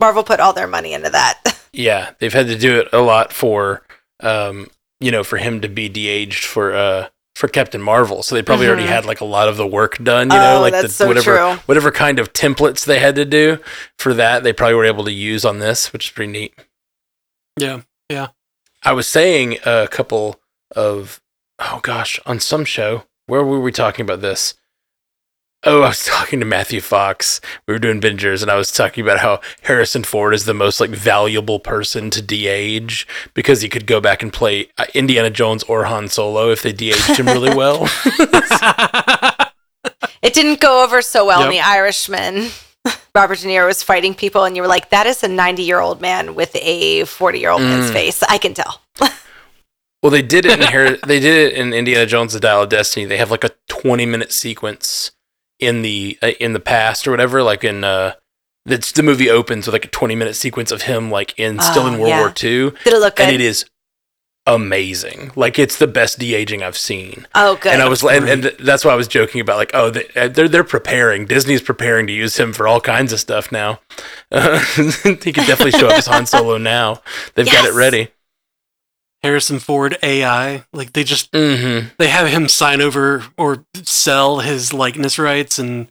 Marvel 0.00 0.24
put 0.24 0.40
all 0.40 0.52
their 0.52 0.66
money 0.66 0.92
into 0.94 1.10
that. 1.10 1.40
Yeah, 1.74 2.10
they've 2.18 2.32
had 2.32 2.48
to 2.48 2.58
do 2.58 2.80
it 2.80 2.88
a 2.92 3.00
lot 3.00 3.32
for 3.32 3.80
um, 4.20 4.68
you 5.00 5.10
know, 5.10 5.24
for 5.24 5.38
him 5.38 5.62
to 5.62 5.68
be 5.68 5.88
de-aged 5.88 6.44
for 6.44 6.74
uh 6.74 7.08
for 7.34 7.48
Captain 7.48 7.80
Marvel. 7.80 8.22
So 8.22 8.34
they 8.34 8.42
probably 8.42 8.66
already 8.66 8.84
Mhm. 8.84 8.88
had 8.88 9.06
like 9.06 9.20
a 9.20 9.24
lot 9.24 9.48
of 9.48 9.56
the 9.56 9.66
work 9.66 9.96
done, 10.02 10.30
you 10.30 10.36
know, 10.36 10.58
Oh, 10.58 10.60
like 10.60 10.72
that's 10.72 10.88
the 10.88 11.04
so 11.04 11.06
whatever 11.08 11.36
true. 11.36 11.52
whatever 11.66 11.90
kind 11.90 12.18
of 12.18 12.32
templates 12.32 12.84
they 12.84 12.98
had 12.98 13.14
to 13.16 13.24
do 13.24 13.58
for 13.98 14.12
that, 14.14 14.42
they 14.42 14.52
probably 14.52 14.74
were 14.74 14.84
able 14.84 15.04
to 15.04 15.12
use 15.12 15.44
on 15.44 15.58
this, 15.58 15.92
which 15.92 16.06
is 16.06 16.10
pretty 16.12 16.30
neat. 16.32 16.54
Yeah, 17.58 17.80
yeah. 18.08 18.28
I 18.82 18.92
was 18.92 19.06
saying 19.08 19.58
a 19.64 19.88
couple 19.90 20.40
of 20.74 21.20
oh 21.58 21.80
gosh, 21.82 22.18
on 22.26 22.40
some 22.40 22.64
show, 22.64 23.04
where 23.26 23.42
were 23.44 23.60
we 23.60 23.72
talking 23.72 24.04
about 24.04 24.20
this? 24.20 24.54
Oh, 25.64 25.82
I 25.82 25.88
was 25.88 26.04
talking 26.04 26.40
to 26.40 26.46
Matthew 26.46 26.80
Fox. 26.80 27.40
We 27.68 27.72
were 27.74 27.78
doing 27.78 28.00
Bingers, 28.00 28.42
and 28.42 28.50
I 28.50 28.56
was 28.56 28.72
talking 28.72 29.04
about 29.04 29.20
how 29.20 29.40
Harrison 29.62 30.02
Ford 30.02 30.34
is 30.34 30.44
the 30.44 30.54
most 30.54 30.80
like 30.80 30.90
valuable 30.90 31.60
person 31.60 32.10
to 32.10 32.20
de-age 32.20 33.06
because 33.32 33.60
he 33.62 33.68
could 33.68 33.86
go 33.86 34.00
back 34.00 34.22
and 34.24 34.32
play 34.32 34.68
uh, 34.76 34.86
Indiana 34.92 35.30
Jones 35.30 35.62
or 35.64 35.84
Han 35.84 36.08
Solo 36.08 36.50
if 36.50 36.62
they 36.62 36.72
de-aged 36.72 37.16
him 37.18 37.26
really 37.26 37.54
well. 37.54 37.88
It 40.22 40.34
didn't 40.34 40.60
go 40.60 40.84
over 40.84 41.02
so 41.02 41.26
well 41.26 41.42
in 41.42 41.50
The 41.50 41.58
Irishman. 41.60 42.50
Robert 43.14 43.40
De 43.40 43.48
Niro 43.48 43.66
was 43.66 43.82
fighting 43.82 44.14
people, 44.14 44.44
and 44.44 44.54
you 44.54 44.62
were 44.62 44.68
like, 44.68 44.90
"That 44.90 45.04
is 45.08 45.24
a 45.24 45.28
ninety-year-old 45.28 46.00
man 46.00 46.36
with 46.36 46.54
a 46.54 47.04
forty-year-old 47.06 47.60
man's 47.60 47.90
Mm. 47.90 47.92
face." 47.92 48.22
I 48.22 48.38
can 48.38 48.54
tell. 48.54 48.82
Well, 50.02 50.10
they 50.10 50.22
did 50.22 50.44
it 50.46 50.58
in 50.60 50.66
Har- 50.66 50.96
they 51.06 51.20
did 51.20 51.52
it 51.52 51.54
in 51.58 51.72
Indiana 51.72 52.06
Jones: 52.06 52.32
The 52.32 52.40
Dial 52.40 52.62
of 52.62 52.68
Destiny. 52.68 53.04
They 53.06 53.16
have 53.18 53.30
like 53.32 53.42
a 53.44 53.50
twenty 53.68 54.06
minute 54.06 54.32
sequence 54.32 55.10
in 55.62 55.82
the 55.82 56.18
uh, 56.22 56.32
in 56.40 56.52
the 56.52 56.60
past 56.60 57.06
or 57.06 57.10
whatever. 57.10 57.42
Like 57.42 57.64
in 57.64 57.84
uh, 57.84 58.14
that's 58.66 58.92
the 58.92 59.02
movie 59.02 59.30
opens 59.30 59.66
with 59.66 59.72
like 59.74 59.84
a 59.84 59.88
twenty 59.88 60.14
minute 60.14 60.36
sequence 60.36 60.70
of 60.70 60.82
him 60.82 61.10
like 61.10 61.38
in 61.38 61.60
still 61.60 61.86
in 61.86 61.94
World 61.98 62.08
yeah. 62.08 62.20
War 62.20 62.28
II, 62.28 62.70
Did 62.84 62.92
it 62.92 62.98
look 62.98 63.16
good? 63.16 63.26
and 63.26 63.34
it 63.34 63.40
is 63.40 63.64
amazing. 64.46 65.30
Like 65.36 65.58
it's 65.58 65.78
the 65.78 65.86
best 65.86 66.18
de 66.18 66.34
aging 66.34 66.62
I've 66.62 66.76
seen. 66.76 67.26
oh, 67.34 67.56
good. 67.56 67.72
And 67.72 67.82
I 67.82 67.88
was, 67.88 68.02
and, 68.02 68.28
and 68.28 68.42
that's 68.58 68.84
why 68.84 68.92
I 68.92 68.96
was 68.96 69.08
joking 69.08 69.40
about 69.40 69.56
like, 69.56 69.70
oh, 69.74 69.90
they, 69.90 70.06
uh, 70.16 70.28
they're 70.28 70.48
they're 70.48 70.64
preparing. 70.64 71.26
Disney's 71.26 71.62
preparing 71.62 72.06
to 72.08 72.12
use 72.12 72.38
him 72.38 72.52
for 72.52 72.66
all 72.66 72.80
kinds 72.80 73.12
of 73.12 73.20
stuff 73.20 73.52
now. 73.52 73.80
Uh, 74.30 74.58
he 75.04 75.32
could 75.32 75.46
definitely 75.46 75.72
show 75.72 75.88
up 75.88 75.94
as 75.98 76.06
Han 76.06 76.26
Solo 76.26 76.58
now. 76.58 77.02
They've 77.34 77.46
got 77.46 77.66
it 77.66 77.74
ready. 77.74 78.08
Harrison 79.22 79.58
Ford 79.58 79.96
AI, 80.02 80.64
like 80.72 80.92
they 80.92 81.04
just 81.04 81.30
Mm-hmm. 81.32 81.88
they 81.98 82.08
have 82.08 82.28
him 82.28 82.48
sign 82.48 82.80
over 82.80 83.24
or 83.36 83.64
sell 83.82 84.40
his 84.40 84.72
likeness 84.72 85.18
rights 85.18 85.58
and 85.58 85.90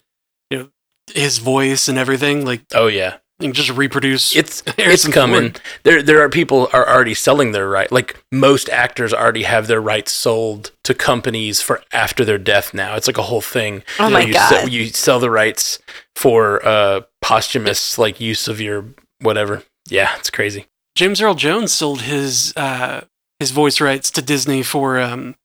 you 0.50 0.58
know 0.60 0.70
his 1.14 1.38
voice 1.38 1.88
and 1.88 1.98
everything. 1.98 2.46
Like 2.46 2.62
Oh 2.74 2.88
yeah, 2.88 3.18
you 3.40 3.48
can 3.48 3.54
just 3.54 3.70
reproduce. 3.70 4.36
it's 4.36 4.62
it's 4.68 4.76
Harrison 4.78 5.12
coming. 5.12 5.42
Ford. 5.52 5.62
There 5.84 6.02
there 6.04 6.22
are 6.22 6.30
people 6.30 6.68
are 6.74 6.88
already 6.88 7.14
selling 7.14 7.54
their 7.54 7.70
right. 7.70 7.90
Like 7.92 8.22
most 8.32 8.70
actors 8.70 9.14
already 9.14 9.44
have 9.44 9.68
their 9.68 9.82
rights 9.82 10.12
sold 10.12 10.72
to 10.84 10.94
companies 10.94 11.62
for 11.62 11.82
after 11.94 12.26
their 12.26 12.38
death. 12.38 12.74
Now 12.74 12.96
it's 12.96 13.08
like 13.08 13.18
a 13.18 13.24
whole 13.24 13.42
thing. 13.42 13.84
Oh 14.00 14.10
my 14.10 14.22
you 14.22 14.34
God. 14.34 14.50
Sell, 14.50 14.70
you 14.70 14.88
sell 14.88 15.20
the 15.20 15.32
rights 15.32 15.80
for 16.16 16.66
uh 16.66 17.02
posthumous 17.22 17.98
like 17.98 18.20
use 18.20 18.48
of 18.50 18.60
your 18.60 18.86
whatever. 19.22 19.64
Yeah, 19.90 20.16
it's 20.20 20.30
crazy. 20.30 20.66
James 20.96 21.22
Earl 21.22 21.36
Jones 21.36 21.72
sold 21.72 22.02
his 22.02 22.54
uh, 22.58 23.02
his 23.42 23.50
voice 23.52 23.82
rights 23.82 24.12
to 24.12 24.22
Disney 24.22 24.62
for 24.64 25.00
um, 25.02 25.36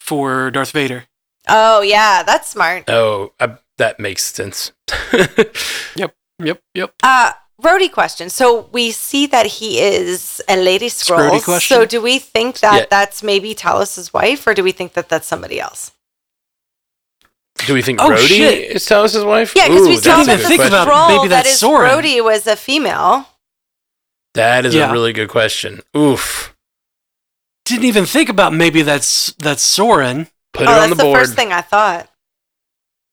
for 0.00 0.50
Darth 0.50 0.72
Vader. 0.72 1.04
Oh 1.48 1.82
yeah, 1.82 2.22
that's 2.24 2.48
smart. 2.48 2.88
Oh, 2.88 3.32
I, 3.38 3.56
that 3.78 4.00
makes 4.00 4.24
sense. 4.24 4.72
Yep, 5.96 6.12
yep. 6.40 6.60
Yep. 6.74 6.94
Uh 7.02 7.32
Rhodey 7.62 7.90
question. 7.90 8.28
So 8.30 8.68
we 8.72 8.90
see 8.90 9.26
that 9.28 9.46
he 9.46 9.80
is 9.80 10.42
a 10.48 10.56
lady 10.56 10.88
Skrull. 10.88 11.40
So 11.60 11.86
do 11.86 12.02
we 12.02 12.18
think 12.18 12.60
that 12.60 12.74
Yeah. 12.80 12.86
that's 12.90 13.22
maybe 13.22 13.54
Talos's 13.54 14.12
wife, 14.12 14.46
or 14.46 14.52
do 14.52 14.62
we 14.62 14.72
think 14.72 14.92
that 14.92 15.08
that's 15.08 15.26
somebody 15.26 15.58
else? 15.60 15.92
Do 17.66 17.72
we 17.72 17.80
think 17.80 18.00
Oh, 18.02 18.10
Rhodey 18.10 18.26
shit. 18.28 18.76
is 18.76 18.84
Talos's 18.84 19.24
wife? 19.24 19.54
Yeah, 19.56 19.68
because 19.68 19.86
Ooh, 19.86 19.88
we 19.88 19.94
that's 19.96 20.04
saw 20.04 20.20
a 20.22 20.26
that 20.26 20.40
the 20.42 20.48
think 20.48 20.64
about 20.64 20.86
Skrull 20.88 21.08
maybe 21.16 21.28
that 21.28 21.44
that's 21.44 21.54
is 21.54 21.60
Soren. 21.60 21.90
Rhodey 21.90 22.22
was 22.22 22.46
a 22.46 22.56
female. 22.56 23.26
That 24.36 24.64
is 24.66 24.74
Yeah. 24.74 24.88
a 24.88 24.92
really 24.92 25.12
good 25.12 25.28
question. 25.28 25.80
Oof. 25.96 26.54
Didn't 27.64 27.84
even 27.84 28.06
think 28.06 28.28
about 28.28 28.52
maybe 28.52 28.82
that's 28.82 29.32
that's 29.38 29.62
Soren. 29.62 30.28
Put 30.52 30.68
oh, 30.68 30.70
it 30.70 30.74
that's 30.74 30.84
on 30.84 30.90
the 30.90 30.96
the, 30.96 31.02
board. 31.02 31.18
first 31.18 31.34
thing 31.34 31.52
I 31.52 31.60
thought. 31.62 32.08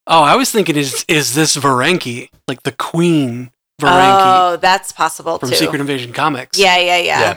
Oh, 0.06 0.22
I 0.22 0.36
was 0.36 0.50
thinking 0.50 0.76
is 0.76 1.04
is 1.08 1.34
this 1.34 1.56
Veranke, 1.56 2.28
like 2.46 2.62
the 2.62 2.72
Queen 2.72 3.50
Veranke 3.80 4.52
Oh, 4.52 4.56
that's 4.60 4.92
possible 4.92 5.38
from 5.38 5.48
too. 5.50 5.56
Secret 5.56 5.80
Invasion 5.80 6.12
comics? 6.12 6.58
yeah, 6.58 6.76
yeah, 6.78 6.98
yeah, 6.98 7.20
Yeah. 7.20 7.36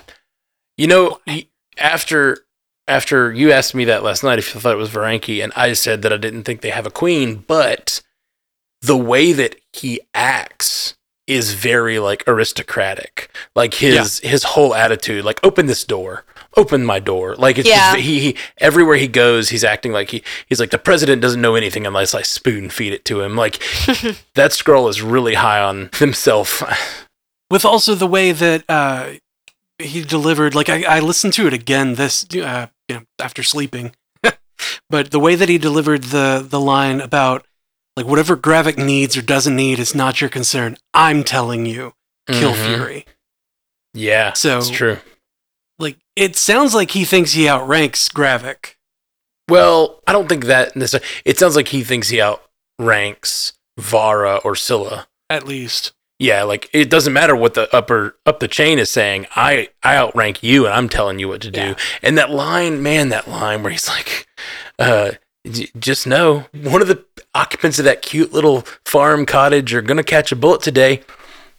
You 0.78 0.88
know, 0.88 1.20
after 1.78 2.40
after 2.88 3.34
you 3.34 3.52
asked 3.52 3.74
me 3.74 3.86
that 3.86 4.04
last 4.04 4.24
night 4.24 4.38
if 4.38 4.54
you 4.54 4.62
thought 4.62 4.74
it 4.74 4.78
was 4.78 4.90
Veranke, 4.92 5.44
and 5.44 5.52
I 5.56 5.74
said 5.74 6.04
that 6.04 6.14
I 6.14 6.18
didn't 6.18 6.44
think 6.44 6.62
they 6.62 6.70
have 6.70 6.86
a 6.86 6.92
queen, 6.92 7.44
but 7.48 8.02
the 8.82 8.96
way 8.98 9.34
that 9.34 9.56
he 9.74 10.02
acts 10.14 10.94
is 11.28 11.54
very 11.54 12.00
like 12.00 12.24
aristocratic. 12.28 13.30
Like 13.56 13.76
his 13.76 14.20
his 14.20 14.44
whole 14.44 14.74
attitude, 14.74 15.26
like 15.26 15.40
open 15.44 15.66
this 15.66 15.84
door, 15.84 16.24
open 16.56 16.86
my 16.86 17.00
door. 17.00 17.36
Like 17.36 17.58
it's 17.58 17.68
Yeah. 17.68 17.94
just 17.94 18.06
he, 18.06 18.20
he 18.20 18.38
everywhere 18.60 18.96
he 18.98 19.08
goes, 19.08 19.50
he's 19.50 19.64
acting 19.64 19.92
like 19.92 20.10
he 20.12 20.24
he's 20.48 20.60
like 20.60 20.72
the 20.72 20.78
president 20.78 21.22
doesn't 21.22 21.42
know 21.42 21.56
anything 21.56 21.86
unless 21.86 22.14
I 22.14 22.22
spoon 22.22 22.70
feed 22.70 22.94
it 22.94 23.06
to 23.06 23.22
him. 23.22 23.36
Like 23.36 23.56
that 24.36 24.52
Skrull 24.52 24.90
is 24.90 25.02
really 25.02 25.36
high 25.36 25.60
on 25.62 25.90
himself. 25.96 26.64
with 27.52 27.66
also 27.66 27.96
the 27.96 28.08
way 28.08 28.32
that 28.32 28.64
uh, 28.70 29.12
he 29.80 30.02
delivered 30.04 30.56
like 30.56 30.70
I, 30.70 30.84
I 30.98 31.00
listened 31.00 31.34
to 31.34 31.48
it 31.48 31.54
again 31.54 31.96
this 31.96 32.26
uh, 32.36 32.68
you 32.88 32.96
know 32.96 33.02
after 33.20 33.44
sleeping 33.44 33.94
but 34.90 35.12
the 35.12 35.20
way 35.20 35.36
that 35.36 35.50
he 35.50 35.58
delivered 35.58 36.04
the 36.06 36.46
the 36.48 36.60
line 36.60 37.00
about 37.02 37.46
like 37.98 38.06
whatever 38.06 38.38
Gravik 38.38 38.78
needs 38.78 39.18
or 39.18 39.22
doesn't 39.22 39.56
need 39.56 39.78
is 39.80 39.94
not 39.94 40.22
your 40.22 40.30
concern 40.30 40.78
i'm 40.94 41.24
telling 41.26 41.66
you 41.66 41.94
kill 42.28 42.54
Mhm. 42.54 42.66
fury 42.66 43.06
Yeah, 43.94 44.34
So- 44.34 44.60
it's 44.60 44.70
true. 44.70 45.00
like 45.80 45.98
it 46.16 46.36
sounds 46.38 46.74
like 46.76 46.92
he 46.92 47.04
thinks 47.04 47.32
he 47.34 47.48
outranks 47.50 48.08
Gravik 48.10 48.76
Well, 49.50 50.02
I 50.08 50.12
don't 50.12 50.28
think 50.28 50.46
that 50.46 50.76
necessarily. 50.76 51.08
It 51.26 51.40
sounds 51.40 51.56
like 51.56 51.70
he 51.70 51.84
thinks 51.84 52.10
he 52.10 52.20
outranks 52.22 53.54
Varra 53.80 54.38
or 54.44 54.56
Scylla. 54.56 55.08
at 55.30 55.48
least 55.48 55.94
Yeah, 56.20 56.44
like 56.44 56.70
it 56.74 56.90
doesn't 56.90 57.14
matter 57.14 57.36
what 57.36 57.54
the 57.54 57.74
upper 57.76 58.18
up 58.26 58.40
the 58.40 58.48
chain 58.48 58.78
is 58.80 58.90
saying. 58.90 59.28
I 59.36 59.70
I 59.84 59.96
outrank 59.96 60.42
you, 60.44 60.66
and 60.66 60.74
I'm 60.74 60.90
telling 60.90 61.20
you 61.20 61.28
what 61.28 61.42
to 61.42 61.52
do. 61.52 61.60
Yeah. 61.62 61.76
And 62.02 62.18
that 62.18 62.30
line, 62.32 62.82
man, 62.82 63.10
that 63.10 63.28
line 63.28 63.62
where 63.64 63.72
he's 63.72 63.88
like, 63.88 64.28
uh, 64.80 65.12
just 65.80 66.08
know 66.08 66.46
one 66.54 66.82
of 66.82 66.88
the 66.88 67.04
occupants 67.36 67.80
of 67.80 67.86
that 67.86 68.02
cute 68.02 68.34
little 68.34 68.62
farm 68.86 69.26
cottage 69.26 69.74
are 69.74 69.82
gonna 69.82 70.04
catch 70.04 70.32
a 70.32 70.36
bullet 70.36 70.62
today. 70.62 71.04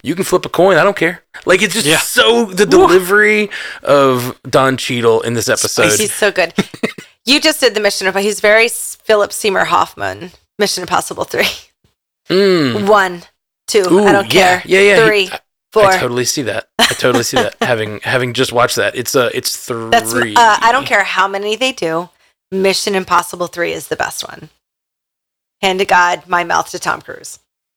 You 0.02 0.14
can 0.14 0.24
flip 0.24 0.44
a 0.44 0.48
coin. 0.48 0.76
I 0.78 0.84
don't 0.84 0.96
care. 0.96 1.22
Like 1.44 1.60
it's 1.62 1.74
just 1.74 1.86
Yeah. 1.86 1.98
so 1.98 2.44
the 2.46 2.66
delivery 2.66 3.50
of 3.82 4.40
Don 4.48 4.76
Cheadle 4.76 5.20
in 5.22 5.34
this 5.34 5.48
episode. 5.48 5.90
He's 5.98 6.14
so 6.14 6.30
good. 6.30 6.54
you 7.26 7.40
just 7.40 7.60
did 7.60 7.74
the 7.74 7.80
Mission 7.80 8.06
Impossible. 8.06 8.24
He's 8.24 8.40
very 8.40 8.68
Philip 8.68 9.32
Seymour 9.32 9.64
Hoffman. 9.66 10.30
Mission 10.58 10.82
Impossible 10.82 11.24
three, 11.24 11.48
Mm. 12.28 12.88
one, 12.88 13.22
two. 13.66 13.84
Ooh, 13.90 14.04
I 14.04 14.12
don't 14.12 14.32
yeah, 14.32 14.60
care. 14.60 14.62
Yeah, 14.66 14.80
yeah. 14.96 15.06
Three, 15.06 15.24
He- 15.26 15.32
I- 15.32 15.40
four. 15.72 15.84
I 15.86 15.98
totally 15.98 16.24
see 16.24 16.42
that. 16.42 16.68
I 16.78 16.86
totally 16.94 17.24
see 17.24 17.36
that. 17.36 17.56
having 17.60 18.00
having 18.00 18.34
just 18.34 18.52
watched 18.52 18.76
that, 18.76 18.94
it's 18.96 19.14
uh 19.16 19.30
it's 19.34 19.56
three. 19.56 19.90
That's 19.90 20.14
uh, 20.14 20.56
I 20.60 20.70
don't 20.72 20.86
care 20.86 21.04
how 21.04 21.26
many 21.28 21.56
they 21.56 21.72
do. 21.72 22.08
Mission 22.50 22.94
Impossible 22.94 23.46
three 23.46 23.72
is 23.72 23.88
the 23.88 23.96
best 23.96 24.26
one. 24.26 24.48
Hand 25.60 25.80
to 25.80 25.84
God, 25.84 26.22
my 26.26 26.44
mouth 26.44 26.70
to 26.70 26.78
Tom 26.78 27.02
Cruise. 27.02 27.38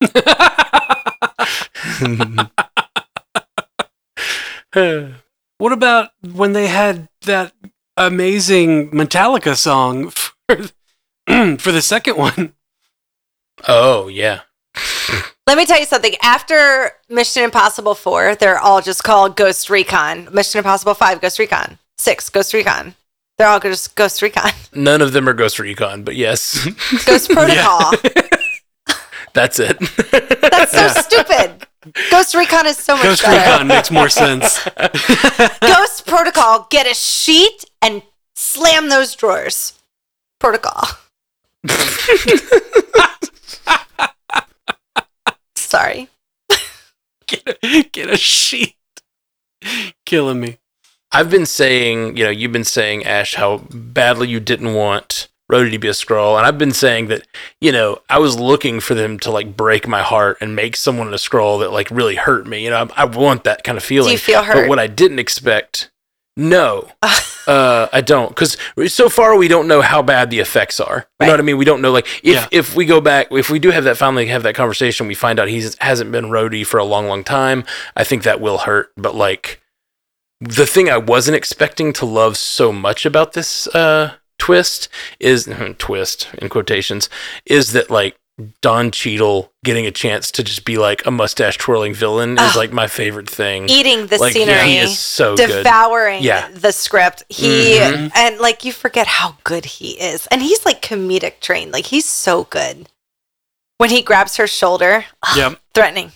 what 5.58 5.72
about 5.72 6.10
when 6.22 6.52
they 6.52 6.68
had 6.68 7.08
that 7.22 7.52
amazing 7.96 8.90
Metallica 8.90 9.56
song 9.56 10.10
for 10.10 10.32
for 11.58 11.72
the 11.72 11.82
second 11.82 12.16
one 12.16 12.54
oh 13.68 14.08
yeah. 14.08 14.40
Let 15.46 15.58
me 15.58 15.66
tell 15.66 15.78
you 15.78 15.86
something. 15.86 16.14
After 16.22 16.92
Mission 17.08 17.42
Impossible 17.42 17.94
4, 17.94 18.36
they're 18.36 18.58
all 18.58 18.80
just 18.80 19.04
called 19.04 19.36
Ghost 19.36 19.68
Recon. 19.68 20.28
Mission 20.32 20.58
Impossible 20.58 20.94
5, 20.94 21.20
Ghost 21.20 21.38
Recon. 21.38 21.78
6, 21.98 22.28
Ghost 22.30 22.54
Recon. 22.54 22.94
They're 23.42 23.50
all 23.50 23.58
just 23.58 23.96
Ghost 23.96 24.22
Recon. 24.22 24.52
None 24.72 25.02
of 25.02 25.12
them 25.12 25.28
are 25.28 25.32
Ghost 25.32 25.58
Recon, 25.58 26.04
but 26.04 26.14
yes, 26.14 26.64
Ghost 27.04 27.28
Protocol. 27.28 27.90
that's 29.34 29.58
it. 29.58 29.80
That's 30.48 30.70
so 30.70 30.86
stupid. 31.00 31.66
Ghost 32.12 32.36
Recon 32.36 32.68
is 32.68 32.76
so 32.76 32.94
much 32.94 33.02
Ghost 33.02 33.22
better. 33.24 33.50
Recon 33.50 33.66
makes 33.66 33.90
more 33.90 34.08
sense 34.08 34.62
Ghost 35.60 36.06
Protocol, 36.06 36.68
get 36.70 36.86
a 36.86 36.94
sheet 36.94 37.64
and 37.82 38.04
slam 38.36 38.90
those 38.90 39.16
drawers. 39.16 39.72
Protocol. 40.38 40.84
Sorry. 45.56 46.08
get 47.26 47.58
a, 47.60 47.82
get 47.90 48.08
a 48.08 48.16
sheet 48.16 48.76
killing 50.06 50.38
me 50.38 50.58
I've 51.12 51.30
been 51.30 51.46
saying, 51.46 52.16
you 52.16 52.24
know, 52.24 52.30
you've 52.30 52.52
been 52.52 52.64
saying, 52.64 53.04
Ash, 53.04 53.34
how 53.34 53.58
badly 53.70 54.28
you 54.28 54.40
didn't 54.40 54.74
want 54.74 55.28
Rhodey 55.50 55.70
to 55.72 55.78
be 55.78 55.88
a 55.88 55.92
Skrull, 55.92 56.38
and 56.38 56.46
I've 56.46 56.56
been 56.56 56.72
saying 56.72 57.08
that, 57.08 57.26
you 57.60 57.72
know, 57.72 57.98
I 58.08 58.18
was 58.18 58.38
looking 58.38 58.80
for 58.80 58.94
them 58.94 59.18
to 59.20 59.30
like 59.30 59.54
break 59.56 59.86
my 59.86 60.00
heart 60.00 60.38
and 60.40 60.56
make 60.56 60.76
someone 60.76 61.08
a 61.08 61.16
Skrull 61.16 61.60
that 61.60 61.70
like 61.72 61.90
really 61.90 62.14
hurt 62.14 62.46
me. 62.46 62.64
You 62.64 62.70
know, 62.70 62.88
I, 62.96 63.02
I 63.02 63.04
want 63.04 63.44
that 63.44 63.62
kind 63.62 63.76
of 63.76 63.84
feeling. 63.84 64.08
Do 64.08 64.12
you 64.12 64.18
feel 64.18 64.42
hurt? 64.42 64.54
But 64.54 64.68
what 64.68 64.78
I 64.78 64.86
didn't 64.86 65.18
expect, 65.18 65.90
no, 66.38 66.88
uh, 67.46 67.88
I 67.92 68.00
don't, 68.00 68.30
because 68.30 68.56
so 68.90 69.10
far 69.10 69.36
we 69.36 69.48
don't 69.48 69.68
know 69.68 69.82
how 69.82 70.00
bad 70.00 70.30
the 70.30 70.40
effects 70.40 70.80
are. 70.80 71.06
You 71.20 71.26
know 71.26 71.32
what 71.34 71.40
I 71.40 71.42
mean? 71.42 71.58
We 71.58 71.66
don't 71.66 71.82
know. 71.82 71.92
Like 71.92 72.06
if 72.22 72.34
Yeah. 72.34 72.46
if 72.50 72.74
we 72.74 72.86
go 72.86 73.02
back, 73.02 73.26
if 73.30 73.50
we 73.50 73.58
do 73.58 73.70
have 73.72 73.84
that 73.84 73.98
finally 73.98 74.26
have 74.26 74.44
that 74.44 74.54
conversation, 74.54 75.06
we 75.06 75.14
find 75.14 75.38
out 75.38 75.48
he's 75.48 75.76
hasn't 75.82 76.10
been 76.10 76.26
Rhodey 76.26 76.64
for 76.66 76.78
a 76.78 76.84
long, 76.84 77.08
long 77.08 77.24
time. 77.24 77.64
I 77.94 78.04
think 78.04 78.22
that 78.22 78.40
will 78.40 78.58
hurt. 78.58 78.90
But 78.96 79.14
like 79.14 79.61
the 80.44 80.66
thing 80.66 80.90
I 80.90 80.96
wasn't 80.98 81.36
expecting 81.36 81.92
to 81.94 82.06
love 82.06 82.36
so 82.36 82.72
much 82.72 83.06
about 83.06 83.32
this 83.32 83.66
uh, 83.68 84.14
twist 84.38 84.88
is 85.20 85.48
twist 85.78 86.28
in 86.38 86.48
quotations 86.48 87.08
is 87.46 87.72
that 87.72 87.90
like 87.90 88.16
Don 88.62 88.90
Cheadle 88.90 89.52
getting 89.62 89.86
a 89.86 89.90
chance 89.92 90.30
to 90.32 90.42
just 90.42 90.64
be 90.64 90.78
like 90.78 91.04
a 91.06 91.10
mustache 91.10 91.58
twirling 91.58 91.92
villain 91.94 92.32
is 92.32 92.38
Ah. 92.40 92.52
like 92.56 92.72
my 92.72 92.88
favorite 92.88 93.28
thing. 93.28 93.68
Eating 93.68 94.06
the 94.06 94.18
like 94.18 94.32
scenery. 94.32 94.58
he 94.64 94.78
is 94.78 94.98
so 94.98 95.36
good. 95.36 95.48
devouring 95.62 96.22
Yeah. 96.22 96.48
the 96.52 96.72
script. 96.72 97.22
He 97.28 97.74
Mhm. 97.78 98.10
and 98.16 98.38
like 98.38 98.64
you 98.64 98.72
forget 98.72 99.06
how 99.06 99.36
good 99.44 99.64
he 99.66 99.90
is, 100.00 100.26
and 100.28 100.42
he's 100.42 100.64
like 100.64 100.80
comedic 100.82 101.40
trained. 101.40 101.72
Like 101.72 101.86
he's 101.86 102.06
so 102.08 102.44
good. 102.44 102.88
When 103.78 103.90
he 103.90 104.00
grabs 104.02 104.36
her 104.36 104.46
shoulder, 104.46 105.04
yep 105.36 105.60
threatening. 105.74 106.12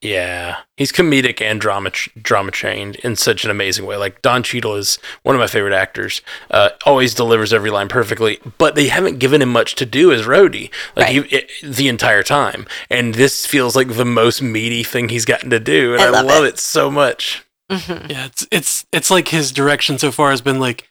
Yeah, 0.00 0.58
he's 0.76 0.92
comedic 0.92 1.40
and 1.40 1.58
drama 1.58 1.90
drama 2.20 2.50
trained 2.50 2.96
in 2.96 3.16
such 3.16 3.42
an 3.46 3.50
amazing 3.50 3.86
way. 3.86 3.96
Like 3.96 4.20
Don 4.20 4.42
Cheadle 4.42 4.74
is 4.74 4.98
one 5.22 5.34
of 5.34 5.40
my 5.40 5.46
favorite 5.46 5.72
actors. 5.72 6.20
Uh, 6.50 6.68
always 6.84 7.14
delivers 7.14 7.54
every 7.54 7.70
line 7.70 7.88
perfectly, 7.88 8.38
but 8.58 8.74
they 8.74 8.88
haven't 8.88 9.18
given 9.18 9.40
him 9.40 9.48
much 9.48 9.74
to 9.76 9.86
do 9.86 10.12
as 10.12 10.26
Rhodey, 10.26 10.70
like 10.94 11.06
Right. 11.06 11.24
he, 11.26 11.36
it, 11.36 11.50
the 11.62 11.88
entire 11.88 12.22
time. 12.22 12.66
And 12.90 13.14
this 13.14 13.46
feels 13.46 13.74
like 13.74 13.94
the 13.96 14.04
most 14.04 14.42
meaty 14.42 14.82
thing 14.82 15.08
he's 15.08 15.24
gotten 15.24 15.48
to 15.48 15.58
do, 15.60 15.94
and 15.94 16.02
I 16.02 16.06
I, 16.08 16.10
love 16.10 16.26
love, 16.26 16.44
it. 16.44 16.48
it. 16.54 16.58
so 16.58 16.90
much. 16.90 17.42
Mhm. 17.72 18.10
yeah 18.10 18.26
it's 18.26 18.46
it's 18.50 18.86
it's 18.92 19.10
like 19.10 19.28
his 19.28 19.50
direction 19.52 19.96
so 19.96 20.12
far 20.12 20.30
has 20.32 20.42
been 20.42 20.60
like 20.60 20.86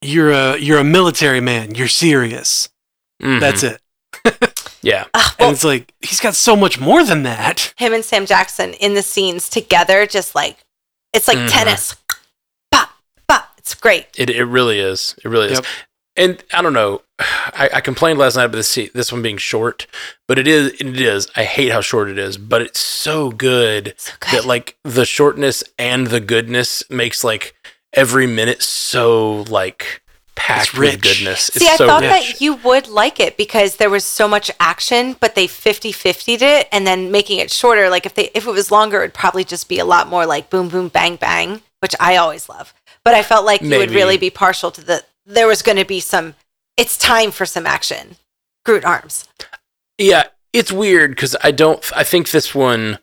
you're 0.00 0.32
a 0.32 0.56
you're 0.58 0.80
a 0.80 0.84
military 0.84 1.40
man 1.40 1.76
you're 1.76 1.86
serious 1.86 2.68
Mhm. 3.22 3.38
that's 3.38 3.62
it 3.62 3.80
Yeah. 4.82 5.04
Ah, 5.14 5.34
and 5.38 5.52
it's 5.52 5.64
like 5.64 5.92
he's 6.00 6.20
got 6.20 6.34
so 6.34 6.56
much 6.56 6.80
more 6.80 7.04
than 7.04 7.22
that. 7.22 7.72
him 7.76 7.92
and 7.92 8.04
Sam 8.04 8.26
Jackson 8.26 8.74
in 8.74 8.94
the 8.94 9.02
scenes 9.02 9.48
together, 9.48 10.06
just 10.06 10.34
like 10.34 10.58
it's 11.12 11.28
like 11.28 11.38
Mhm. 11.38 11.50
tennis. 11.50 11.96
Bah, 12.70 12.88
bah. 13.28 13.44
It's 13.58 13.74
great. 13.74 14.06
It 14.16 14.28
it 14.30 14.44
really 14.44 14.78
is. 14.80 15.14
It 15.24 15.28
really 15.28 15.52
is. 15.52 15.60
And 16.16 16.42
I 16.52 16.60
don't 16.60 16.74
know. 16.74 17.02
I, 17.18 17.70
I 17.74 17.80
complained 17.80 18.18
last 18.18 18.36
night 18.36 18.44
about 18.44 18.56
this 18.56 18.74
this 18.92 19.12
one 19.12 19.22
being 19.22 19.38
short, 19.38 19.86
but 20.28 20.38
it 20.38 20.46
is 20.48 20.72
it 20.80 21.00
is. 21.00 21.28
I 21.36 21.44
hate 21.44 21.70
how 21.72 21.80
short 21.80 22.08
it 22.10 22.18
is, 22.18 22.36
but 22.36 22.60
it's 22.62 22.80
so 22.80 23.30
good, 23.30 23.94
So 23.98 24.12
that 24.32 24.44
like 24.44 24.76
the 24.84 25.04
shortness 25.06 25.62
and 25.78 26.08
the 26.08 26.20
goodness 26.20 26.82
makes 26.90 27.22
like 27.24 27.54
every 27.94 28.26
minute 28.26 28.62
so 28.62 29.42
like 29.48 30.01
packed 30.34 30.70
It's 30.70 30.78
with 30.78 31.02
goodness. 31.02 31.48
It's 31.50 31.58
See, 31.58 31.68
I 31.68 31.76
so 31.76 31.86
thought 31.86 32.02
rich. 32.02 32.10
that 32.10 32.40
you 32.40 32.54
would 32.54 32.88
like 32.88 33.20
it 33.20 33.36
because 33.36 33.76
there 33.76 33.90
was 33.90 34.04
so 34.04 34.26
much 34.26 34.50
action, 34.58 35.16
but 35.20 35.34
they 35.34 35.46
50-50'd 35.46 36.42
it 36.42 36.68
and 36.72 36.86
then 36.86 37.10
making 37.10 37.38
it 37.38 37.50
shorter. 37.50 37.88
Like 37.88 38.06
if 38.06 38.14
they 38.14 38.30
if 38.34 38.46
it 38.46 38.50
was 38.50 38.70
longer, 38.70 39.02
it'd 39.02 39.14
probably 39.14 39.44
just 39.44 39.68
be 39.68 39.78
a 39.78 39.84
lot 39.84 40.08
more 40.08 40.26
like 40.26 40.50
boom 40.50 40.68
boom 40.68 40.88
bang 40.88 41.16
bang, 41.16 41.62
which 41.80 41.94
I 42.00 42.16
always 42.16 42.48
love. 42.48 42.74
But 43.04 43.14
I 43.14 43.22
felt 43.22 43.44
like 43.44 43.62
you 43.62 43.78
would 43.78 43.90
really 43.90 44.16
be 44.16 44.30
partial 44.30 44.70
to 44.72 44.80
the 44.80 45.04
there 45.26 45.46
was 45.46 45.62
going 45.62 45.78
to 45.78 45.84
be 45.84 46.00
some 46.00 46.34
it's 46.76 46.96
time 46.96 47.30
for 47.30 47.46
some 47.46 47.66
action. 47.66 48.16
Groot 48.64 48.84
arms. 48.84 49.28
Yeah, 49.98 50.24
it's 50.52 50.72
weird 50.72 51.10
because 51.10 51.36
I 51.42 51.50
don't. 51.50 51.84
I 51.96 52.04
think 52.04 52.30
this 52.30 52.54
one. 52.54 52.98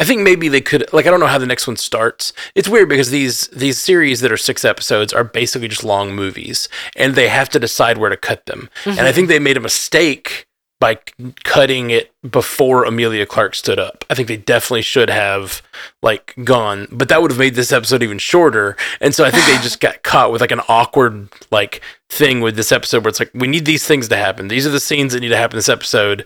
I 0.00 0.04
think 0.04 0.22
maybe 0.22 0.48
they 0.48 0.62
could 0.62 0.90
like 0.92 1.06
I 1.06 1.10
don't 1.10 1.20
know 1.20 1.26
how 1.26 1.38
the 1.38 1.46
next 1.46 1.66
one 1.66 1.76
starts. 1.76 2.32
It's 2.54 2.68
weird 2.68 2.88
because 2.88 3.10
these 3.10 3.46
these 3.48 3.78
series 3.78 4.20
that 4.22 4.32
are 4.32 4.36
six 4.36 4.64
episodes 4.64 5.12
are 5.12 5.22
basically 5.22 5.68
just 5.68 5.84
long 5.84 6.14
movies, 6.14 6.68
and 6.96 7.14
they 7.14 7.28
have 7.28 7.50
to 7.50 7.60
decide 7.60 7.98
where 7.98 8.10
to 8.10 8.16
cut 8.16 8.46
them. 8.46 8.70
And 8.84 9.00
I 9.00 9.02
mm-hmm. 9.02 9.14
think 9.14 9.28
they 9.28 9.38
made 9.38 9.58
a 9.58 9.60
mistake 9.60 10.48
by 10.80 10.98
cutting 11.44 11.90
it 11.90 12.10
before 12.28 12.86
Emilia 12.86 13.26
Clarke 13.26 13.54
stood 13.54 13.78
up. 13.78 14.02
I 14.08 14.14
think 14.14 14.28
they 14.28 14.38
definitely 14.38 14.80
should 14.80 15.10
have 15.10 15.60
like 16.02 16.34
gone, 16.42 16.88
but 16.90 17.10
that 17.10 17.20
would 17.20 17.30
have 17.30 17.38
made 17.38 17.54
this 17.54 17.70
episode 17.70 18.02
even 18.02 18.18
shorter. 18.18 18.78
And 19.02 19.14
so 19.14 19.24
I 19.24 19.30
think 19.30 19.44
they 19.44 19.62
just 19.62 19.80
got 19.80 20.02
caught 20.02 20.32
with 20.32 20.40
like 20.40 20.50
an 20.50 20.62
awkward 20.68 21.28
like 21.50 21.82
thing 22.08 22.40
with 22.40 22.56
this 22.56 22.72
episode 22.72 23.04
where 23.04 23.10
it's 23.10 23.20
like 23.20 23.30
we 23.34 23.46
need 23.46 23.66
these 23.66 23.86
things 23.86 24.08
to 24.08 24.16
happen. 24.16 24.48
These 24.48 24.66
are 24.66 24.70
the 24.70 24.80
scenes 24.80 25.12
that 25.12 25.20
need 25.20 25.28
to 25.28 25.36
happen 25.36 25.58
this 25.58 25.68
episode, 25.68 26.24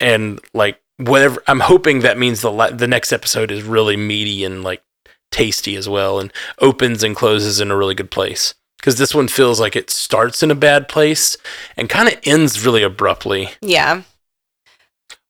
and 0.00 0.40
like 0.52 0.80
whatever. 0.98 1.42
I'm 1.46 1.60
hoping 1.60 2.00
that 2.00 2.18
means 2.18 2.40
the 2.40 2.52
la- 2.52 2.70
the 2.70 2.88
next 2.88 3.12
episode 3.12 3.50
is 3.50 3.62
really 3.62 3.96
meaty 3.96 4.44
and 4.44 4.62
like 4.62 4.82
tasty 5.30 5.76
as 5.76 5.88
well, 5.88 6.18
and 6.20 6.32
opens 6.60 7.02
and 7.02 7.16
closes 7.16 7.60
in 7.60 7.70
a 7.70 7.76
really 7.76 7.94
good 7.94 8.10
place. 8.10 8.54
Because 8.78 8.98
this 8.98 9.14
one 9.14 9.28
feels 9.28 9.58
like 9.60 9.76
it 9.76 9.88
starts 9.88 10.42
in 10.42 10.50
a 10.50 10.54
bad 10.54 10.88
place 10.88 11.38
and 11.76 11.88
kind 11.88 12.06
of 12.06 12.18
ends 12.24 12.64
really 12.66 12.82
abruptly. 12.82 13.50
Yeah. 13.62 14.02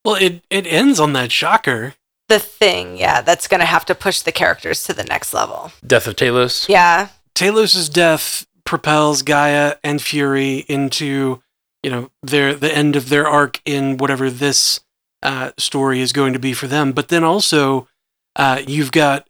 Well, 0.05 0.16
it 0.16 0.42
it 0.50 0.66
ends 0.66 1.00
on 1.00 1.12
that 1.12 1.33
shocker. 1.33 1.94
The 2.29 2.38
thing, 2.38 2.96
yeah, 2.96 3.20
that's 3.20 3.46
going 3.46 3.61
to 3.61 3.66
have 3.66 3.85
to 3.85 3.94
push 3.94 4.22
the 4.22 4.33
characters 4.33 4.83
to 4.85 4.94
the 4.94 5.05
next 5.05 5.35
level. 5.35 5.72
Death 5.87 6.07
of 6.07 6.16
Talos. 6.16 6.68
Yeah. 6.68 7.09
Talos' 7.35 7.92
death 7.92 8.46
propels 8.64 9.22
G'iah 9.22 9.77
and 9.85 10.00
Fury 10.00 10.64
into, 10.68 11.42
you 11.83 11.90
know, 11.90 12.11
their 12.22 12.55
the 12.55 12.74
end 12.74 12.96
of 12.96 13.09
their 13.09 13.27
arc 13.27 13.61
in 13.64 13.98
whatever 13.98 14.31
this 14.31 14.81
uh, 15.25 15.51
story 15.59 16.01
is 16.01 16.13
going 16.13 16.33
to 16.35 16.39
be 16.39 16.53
for 16.53 16.67
them. 16.69 16.93
But 16.93 17.09
then 17.09 17.25
also, 17.25 17.89
uh, 18.37 18.63
you've 18.67 18.93
got 18.93 19.27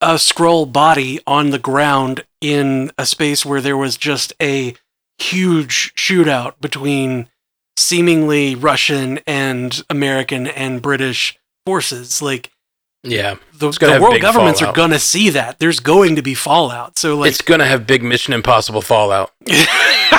a 0.00 0.14
Skrull 0.14 0.70
body 0.72 1.20
on 1.26 1.50
the 1.50 1.58
ground 1.58 2.24
in 2.40 2.90
a 2.96 3.04
space 3.06 3.44
where 3.44 3.60
there 3.60 3.76
was 3.76 3.96
just 3.96 4.32
a 4.40 4.74
huge 5.18 5.92
shootout 5.96 6.54
between 6.60 7.28
seemingly 7.76 8.54
Russian 8.54 9.20
and 9.26 9.82
American 9.90 10.46
and 10.46 10.80
British 10.82 11.38
forces. 11.64 12.20
Like 12.22 12.50
Yeah. 13.02 13.36
the, 13.54 13.70
gonna 13.72 13.94
the 13.94 14.00
world 14.02 14.20
governments 14.20 14.60
fallout. 14.60 14.74
are 14.74 14.76
going 14.76 14.90
to 14.90 14.98
see 14.98 15.30
that. 15.30 15.58
There's 15.58 15.80
going 15.80 16.16
to 16.16 16.22
be 16.22 16.34
fallout. 16.34 16.98
So 16.98 17.16
like 17.16 17.30
it's 17.30 17.40
going 17.42 17.60
to 17.60 17.66
have 17.66 17.86
big 17.86 18.02
Mission 18.02 18.32
Impossible 18.34 18.82
fallout. 18.82 19.32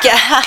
Yeah. 0.04 0.42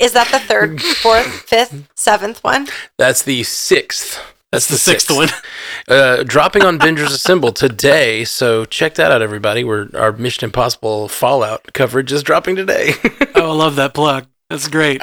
Is 0.00 0.12
that 0.12 0.28
the 0.28 0.38
third, 0.38 0.82
fourth, 0.82 1.26
fifth, 1.46 1.86
seventh 1.94 2.42
one? 2.42 2.68
That's 2.96 3.22
the 3.22 3.42
sixth. 3.42 4.18
That's 4.50 4.66
the 4.66 4.78
sixth, 4.78 5.08
sixth. 5.08 5.16
one. 5.16 5.28
uh, 5.96 6.24
dropping 6.24 6.64
on 6.64 6.78
Binger's 6.78 7.12
Assemble 7.12 7.52
today. 7.52 8.24
So 8.24 8.64
check 8.64 8.94
that 8.94 9.12
out, 9.12 9.20
everybody. 9.22 9.62
We're, 9.62 9.88
our 9.94 10.12
Mission 10.12 10.46
Impossible 10.46 11.08
Fallout 11.08 11.72
coverage 11.74 12.10
is 12.10 12.22
dropping 12.22 12.56
today. 12.56 12.94
oh, 13.36 13.50
I 13.50 13.54
love 13.54 13.76
that 13.76 13.92
plug. 13.94 14.26
That's 14.48 14.66
great. 14.66 15.02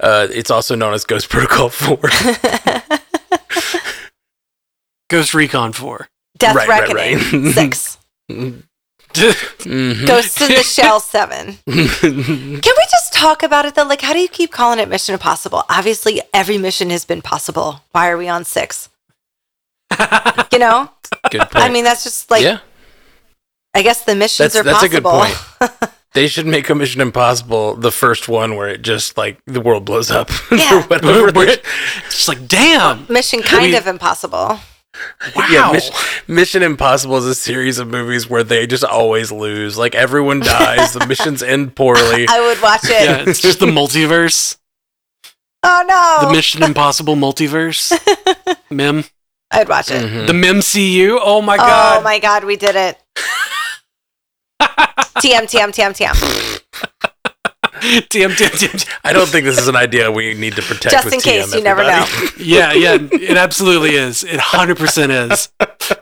Uh, 0.00 0.26
it's 0.30 0.50
also 0.50 0.74
known 0.74 0.92
as 0.94 1.04
Ghost 1.04 1.30
Protocol 1.30 1.70
4. 1.70 1.98
Ghost 5.08 5.32
Recon 5.32 5.72
4. 5.72 6.08
Death 6.36 6.56
right, 6.56 6.68
Reckoning 6.68 7.16
right, 7.16 7.56
right. 7.56 7.74
6 7.74 7.98
mm-hmm. 9.14 10.06
Ghosts 10.06 10.40
in 10.40 10.48
the 10.48 10.62
Shell 10.62 11.00
7. 11.00 11.58
Can 11.66 11.72
we 11.72 12.60
just 12.60 13.12
talk 13.12 13.42
about 13.42 13.64
it 13.64 13.74
though? 13.74 13.84
Like, 13.84 14.00
how 14.00 14.12
do 14.12 14.18
you 14.18 14.28
keep 14.28 14.52
calling 14.52 14.78
it 14.78 14.88
Mission 14.88 15.14
Impossible? 15.14 15.64
Obviously, 15.68 16.20
every 16.32 16.58
mission 16.58 16.90
has 16.90 17.04
been 17.04 17.22
possible. 17.22 17.82
Why 17.92 18.08
are 18.08 18.16
we 18.16 18.28
on 18.28 18.44
six? 18.44 18.88
you 20.52 20.58
know? 20.58 20.90
Good 21.30 21.40
point. 21.40 21.56
I 21.56 21.68
mean, 21.68 21.84
that's 21.84 22.04
just 22.04 22.30
like, 22.30 22.42
yeah. 22.42 22.60
I 23.74 23.82
guess 23.82 24.04
the 24.04 24.14
missions 24.14 24.52
that's, 24.52 24.56
are 24.56 24.62
that's 24.62 24.80
possible. 24.80 25.10
That's 25.20 25.58
a 25.58 25.66
good 25.66 25.78
point. 25.80 25.92
They 26.14 26.26
should 26.26 26.46
make 26.46 26.68
a 26.70 26.74
Mission 26.74 27.00
Impossible 27.00 27.74
the 27.74 27.92
first 27.92 28.28
one 28.28 28.56
where 28.56 28.68
it 28.68 28.82
just 28.82 29.18
like 29.18 29.38
the 29.44 29.60
world 29.60 29.84
blows 29.84 30.10
up. 30.10 30.30
Yeah. 30.50 30.78
or 30.78 30.82
whatever. 30.82 31.30
Just 32.10 32.28
like, 32.28 32.48
damn. 32.48 33.06
Mission 33.08 33.42
kind 33.42 33.74
of 33.74 33.86
impossible. 33.86 34.58
Wow. 35.36 35.46
Yeah, 35.50 35.72
Mission, 35.72 35.94
Mission 36.28 36.62
Impossible 36.62 37.16
is 37.18 37.26
a 37.26 37.34
series 37.34 37.78
of 37.78 37.88
movies 37.88 38.28
where 38.30 38.42
they 38.44 38.66
just 38.66 38.84
always 38.84 39.30
lose. 39.32 39.76
Like 39.76 39.94
everyone 39.94 40.40
dies, 40.40 40.92
the 40.92 41.06
missions 41.06 41.42
end 41.42 41.74
poorly. 41.76 42.26
I 42.28 42.40
would 42.40 42.60
watch 42.62 42.84
it. 42.84 43.04
yeah, 43.04 43.24
it's 43.26 43.40
just 43.40 43.58
the 43.60 43.66
multiverse. 43.66 44.56
Oh 45.62 45.84
no, 45.88 46.28
The 46.28 46.32
Mission 46.32 46.62
Impossible 46.62 47.16
multiverse. 47.16 47.92
Mim. 48.70 49.04
I'd 49.50 49.68
watch 49.68 49.90
it. 49.90 50.02
Mhm. 50.02 50.26
The 50.26 50.32
MimCU. 50.32 51.18
Oh 51.22 51.42
my 51.42 51.56
god. 51.56 51.98
Oh 52.00 52.02
my 52.04 52.18
god, 52.18 52.44
we 52.44 52.56
did 52.56 52.76
it. 52.76 52.98
TM 54.60 55.46
TM 55.50 55.70
TM 55.72 55.92
TM. 55.96 57.07
TM, 58.08 58.30
TM, 58.30 58.68
TM. 58.68 58.88
I 59.04 59.12
don't 59.12 59.28
think 59.28 59.44
this 59.44 59.58
is 59.58 59.68
an 59.68 59.76
idea 59.76 60.10
we 60.10 60.34
need 60.34 60.54
to 60.56 60.62
protect. 60.62 60.92
Just 60.92 61.04
with 61.06 61.14
in 61.14 61.20
case, 61.20 61.52
TM, 61.52 61.58
you 61.58 61.64
never 61.64 61.82
everybody. 61.82 62.44
Yeah, 62.44 62.72
yeah, 62.72 62.98
it 63.00 63.36
absolutely 63.36 63.94
is. 63.94 64.24
It 64.24 64.40
100% 64.40 65.32
is. 65.32 65.48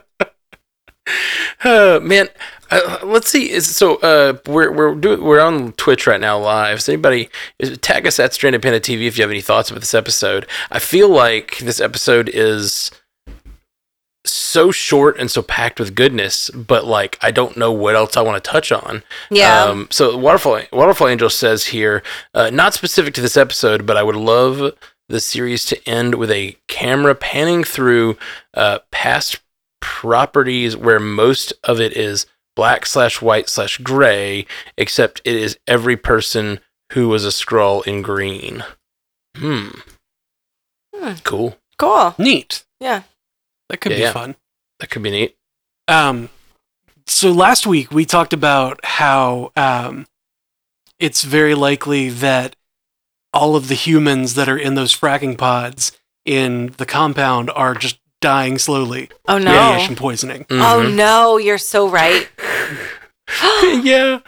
Uh, 1.63 1.99
man, 2.03 2.27
uh, 2.69 2.99
let's 3.03 3.29
see. 3.29 3.49
Is 3.49 3.73
so 3.73 3.95
uh, 3.97 4.37
we're 4.45 4.71
we're 4.71 4.93
doing 4.93 5.23
we're 5.23 5.39
on 5.39 5.71
Twitch 5.73 6.05
right 6.05 6.19
now 6.19 6.37
live. 6.37 6.81
So 6.81 6.93
anybody 6.93 7.29
is, 7.59 7.77
tag 7.79 8.05
us 8.05 8.19
at 8.19 8.33
Stranded 8.33 8.61
Panda 8.61 8.79
TV 8.79 9.07
if 9.07 9.17
you 9.17 9.23
have 9.23 9.31
any 9.31 9.41
thoughts 9.41 9.69
about 9.69 9.79
this 9.79 9.93
episode. 9.93 10.45
I 10.69 10.79
feel 10.79 11.09
like 11.09 11.57
this 11.59 11.79
episode 11.79 12.29
is 12.29 12.91
so 14.27 14.71
short 14.71 15.17
and 15.19 15.29
so 15.29 15.41
packed 15.41 15.79
with 15.79 15.95
goodness, 15.95 16.49
but 16.51 16.85
like 16.85 17.17
I 17.21 17.31
don't 17.31 17.57
know 17.57 17.71
what 17.71 17.95
else 17.95 18.17
I 18.17 18.21
want 18.21 18.43
to 18.43 18.49
touch 18.49 18.71
on. 18.71 19.03
Yeah. 19.29 19.63
Um, 19.63 19.87
so 19.91 20.17
Waterfall 20.17 20.61
Waterfall 20.71 21.07
Angel 21.07 21.29
says 21.29 21.67
here, 21.67 22.03
uh, 22.33 22.49
not 22.49 22.73
specific 22.73 23.13
to 23.15 23.21
this 23.21 23.37
episode, 23.37 23.85
but 23.85 23.97
I 23.97 24.03
would 24.03 24.15
love 24.15 24.73
the 25.09 25.19
series 25.19 25.65
to 25.65 25.89
end 25.89 26.15
with 26.15 26.31
a 26.31 26.57
camera 26.67 27.15
panning 27.15 27.63
through 27.63 28.17
uh, 28.53 28.79
past 28.91 29.39
properties 29.79 30.75
where 30.75 30.99
most 30.99 31.53
of 31.63 31.79
it 31.79 31.95
is 31.95 32.25
black 32.55 32.85
slash 32.85 33.21
white 33.21 33.47
slash 33.47 33.77
gray, 33.77 34.45
except 34.77 35.21
it 35.23 35.35
is 35.35 35.57
every 35.67 35.95
person 35.95 36.59
who 36.93 37.07
was 37.07 37.25
a 37.25 37.29
Skrull 37.29 37.85
in 37.85 38.01
green. 38.01 38.63
Hmm. 39.37 39.69
Hmm. 40.93 41.13
Cool. 41.23 41.57
cool. 41.77 42.15
Neat. 42.17 42.65
Yeah. 42.79 43.03
That 43.69 43.81
could 43.81 43.91
Yeah, 43.93 43.97
be 43.97 44.01
yeah. 44.03 44.11
fun. 44.13 44.35
That 44.79 44.89
could 44.89 45.03
be 45.03 45.11
neat. 45.11 45.35
Um, 45.87 46.29
so 47.05 47.31
last 47.31 47.65
week 47.67 47.91
we 47.91 48.05
talked 48.05 48.33
about 48.33 48.79
how 48.83 49.51
um, 49.55 50.05
it's 50.99 51.23
very 51.23 51.55
likely 51.55 52.09
that 52.09 52.55
all 53.33 53.55
of 53.55 53.67
the 53.67 53.75
humans 53.75 54.33
that 54.35 54.49
are 54.49 54.57
in 54.57 54.75
those 54.75 54.95
fracking 54.97 55.37
pods 55.37 55.91
in 56.25 56.73
the 56.77 56.85
compound 56.85 57.49
are 57.51 57.73
just 57.75 57.99
dying 58.19 58.57
slowly. 58.57 59.09
Oh 59.27 59.37
no. 59.37 59.51
Radiation 59.71 59.95
poisoning. 59.95 60.45
Oh 60.49 60.83
Mhm. 60.85 60.95
no, 60.95 61.37
you're 61.37 61.57
so 61.57 61.87
right. 61.87 62.27
yeah. 63.83 64.19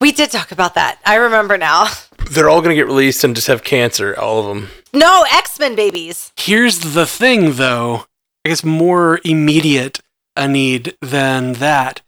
We 0.00 0.12
did 0.12 0.30
talk 0.30 0.52
about 0.52 0.74
that. 0.74 0.98
I 1.04 1.16
remember 1.16 1.56
now. 1.56 1.88
They're 2.30 2.48
all 2.50 2.60
going 2.60 2.70
to 2.70 2.80
get 2.80 2.86
released 2.86 3.22
and 3.24 3.34
just 3.34 3.46
have 3.48 3.64
cancer, 3.64 4.18
all 4.18 4.40
of 4.40 4.46
them. 4.46 4.68
No, 4.92 5.24
X 5.32 5.58
Men 5.58 5.74
babies. 5.74 6.32
Here's 6.36 6.78
the 6.94 7.06
thing, 7.06 7.54
though. 7.54 8.06
I 8.44 8.50
guess 8.50 8.64
more 8.64 9.20
immediate 9.24 10.00
a 10.36 10.46
need 10.48 10.96
than 11.00 11.54
that. 11.54 12.02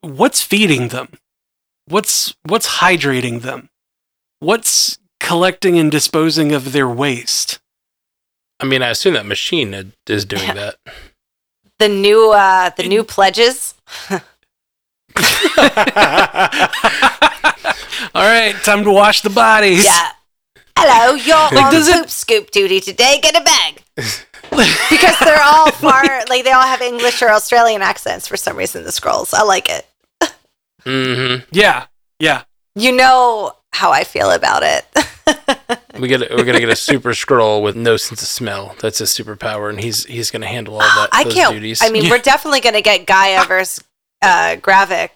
What's 0.00 0.42
feeding 0.42 0.88
them? 0.88 1.08
What's 1.86 2.34
what's 2.44 2.78
hydrating 2.78 3.40
them? 3.42 3.68
What's 4.40 4.98
collecting 5.20 5.78
and 5.78 5.90
disposing 5.90 6.52
of 6.52 6.72
their 6.72 6.88
waste. 6.88 7.58
I 8.60 8.66
mean, 8.66 8.82
I 8.82 8.90
assume 8.90 9.14
that 9.14 9.26
machine 9.26 9.74
is- 9.74 9.86
is 10.06 10.24
doing 10.24 10.54
that. 10.54 10.76
The 11.78 11.88
new 11.88 12.30
uh 12.32 12.70
the 12.76 12.86
new 12.88 13.02
pledges. 13.04 13.74
All 18.14 18.24
right, 18.24 18.54
time 18.64 18.84
to 18.84 18.90
wash 18.90 19.22
the 19.22 19.30
bodies. 19.30 19.84
Yeah. 19.84 20.10
Hello, 20.76 21.14
you're 21.14 21.36
on 21.64 21.72
does 21.72 21.88
it- 21.88 21.96
poop 21.96 22.10
scoop 22.10 22.50
duty 22.50 22.80
today. 22.80 23.18
Get 23.22 23.36
a 23.36 23.42
bag. 23.42 23.82
because 24.90 25.18
they're 25.20 25.42
all 25.42 25.70
far 25.72 26.02
like 26.28 26.44
they 26.44 26.52
all 26.52 26.62
have 26.66 26.80
English 26.82 27.22
or 27.22 27.30
Australian 27.30 27.82
accents 27.82 28.26
for 28.28 28.36
some 28.36 28.56
reason. 28.56 28.84
The 28.84 28.90
Skrulls, 28.90 29.32
I 29.34 29.42
like 29.42 29.68
it. 29.68 29.86
hmm 30.84 31.36
Yeah. 31.52 31.86
Yeah. 32.18 32.42
You 32.74 32.92
know 32.92 33.52
how 33.72 33.90
I 33.92 34.04
feel 34.04 34.30
about 34.30 34.62
it. 34.62 34.84
We 35.98 36.08
get 36.08 36.20
we're 36.30 36.44
gonna 36.44 36.60
get 36.60 36.68
a 36.70 36.76
super 36.90 37.10
Skrull 37.10 37.62
with 37.62 37.76
no 37.76 37.96
sense 37.96 38.22
of 38.22 38.28
smell. 38.28 38.74
That's 38.80 38.98
his 38.98 39.10
superpower, 39.10 39.68
and 39.68 39.80
he's 39.80 40.04
he's 40.04 40.30
gonna 40.30 40.46
handle 40.46 40.74
all 40.74 40.80
that. 40.80 41.08
I 41.12 41.24
those 41.24 41.34
can't. 41.34 41.52
Duties. 41.52 41.80
I 41.82 41.90
mean, 41.90 42.04
Yeah. 42.04 42.10
we're 42.10 42.18
definitely 42.22 42.60
gonna 42.60 42.80
get 42.82 43.06
G'iah 43.06 43.46
versus 43.46 43.82
uh, 44.22 44.56
Gravik 44.60 45.10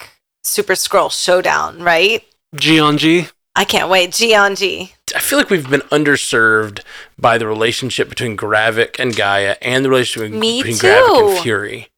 Super 0.44 0.74
Skrull 0.74 1.10
Showdown, 1.10 1.82
right? 1.82 2.24
G 2.56 2.78
on 2.80 2.98
G. 2.98 3.28
I 3.54 3.64
can't 3.64 3.90
wait. 3.90 4.12
G 4.12 4.34
on 4.34 4.54
G. 4.54 4.94
I 5.14 5.18
feel 5.18 5.38
like 5.38 5.50
we've 5.50 5.68
been 5.68 5.82
underserved 5.82 6.80
by 7.18 7.36
the 7.36 7.46
relationship 7.46 8.08
between 8.08 8.36
Gravik 8.36 8.96
and 8.98 9.12
G'iah, 9.12 9.56
and 9.60 9.84
the 9.84 9.90
relationship 9.90 10.32
Me 10.32 10.62
between 10.62 10.76
Gravik 10.78 11.30
and. 11.30 11.38
Fury. 11.42 11.88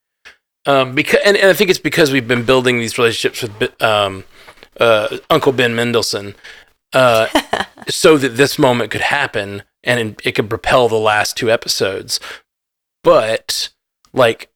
Um, 0.66 0.94
because 0.94 1.20
and, 1.24 1.36
and 1.36 1.48
I 1.48 1.52
think 1.52 1.70
it's 1.70 1.78
because 1.78 2.10
we've 2.10 2.26
been 2.26 2.44
building 2.44 2.78
these 2.78 2.98
relationships 2.98 3.42
with 3.42 3.82
um, 3.82 4.24
uh, 4.80 5.18
Uncle 5.30 5.52
Ben 5.52 5.74
Mendelsohn, 5.74 6.34
uh, 6.92 7.28
so 7.88 8.16
that 8.16 8.30
this 8.30 8.58
moment 8.58 8.90
could 8.90 9.02
happen 9.02 9.62
and 9.84 10.20
it 10.24 10.32
could 10.32 10.48
propel 10.48 10.88
the 10.88 10.96
last 10.96 11.36
two 11.36 11.50
episodes. 11.50 12.18
But 13.02 13.70
like 14.12 14.50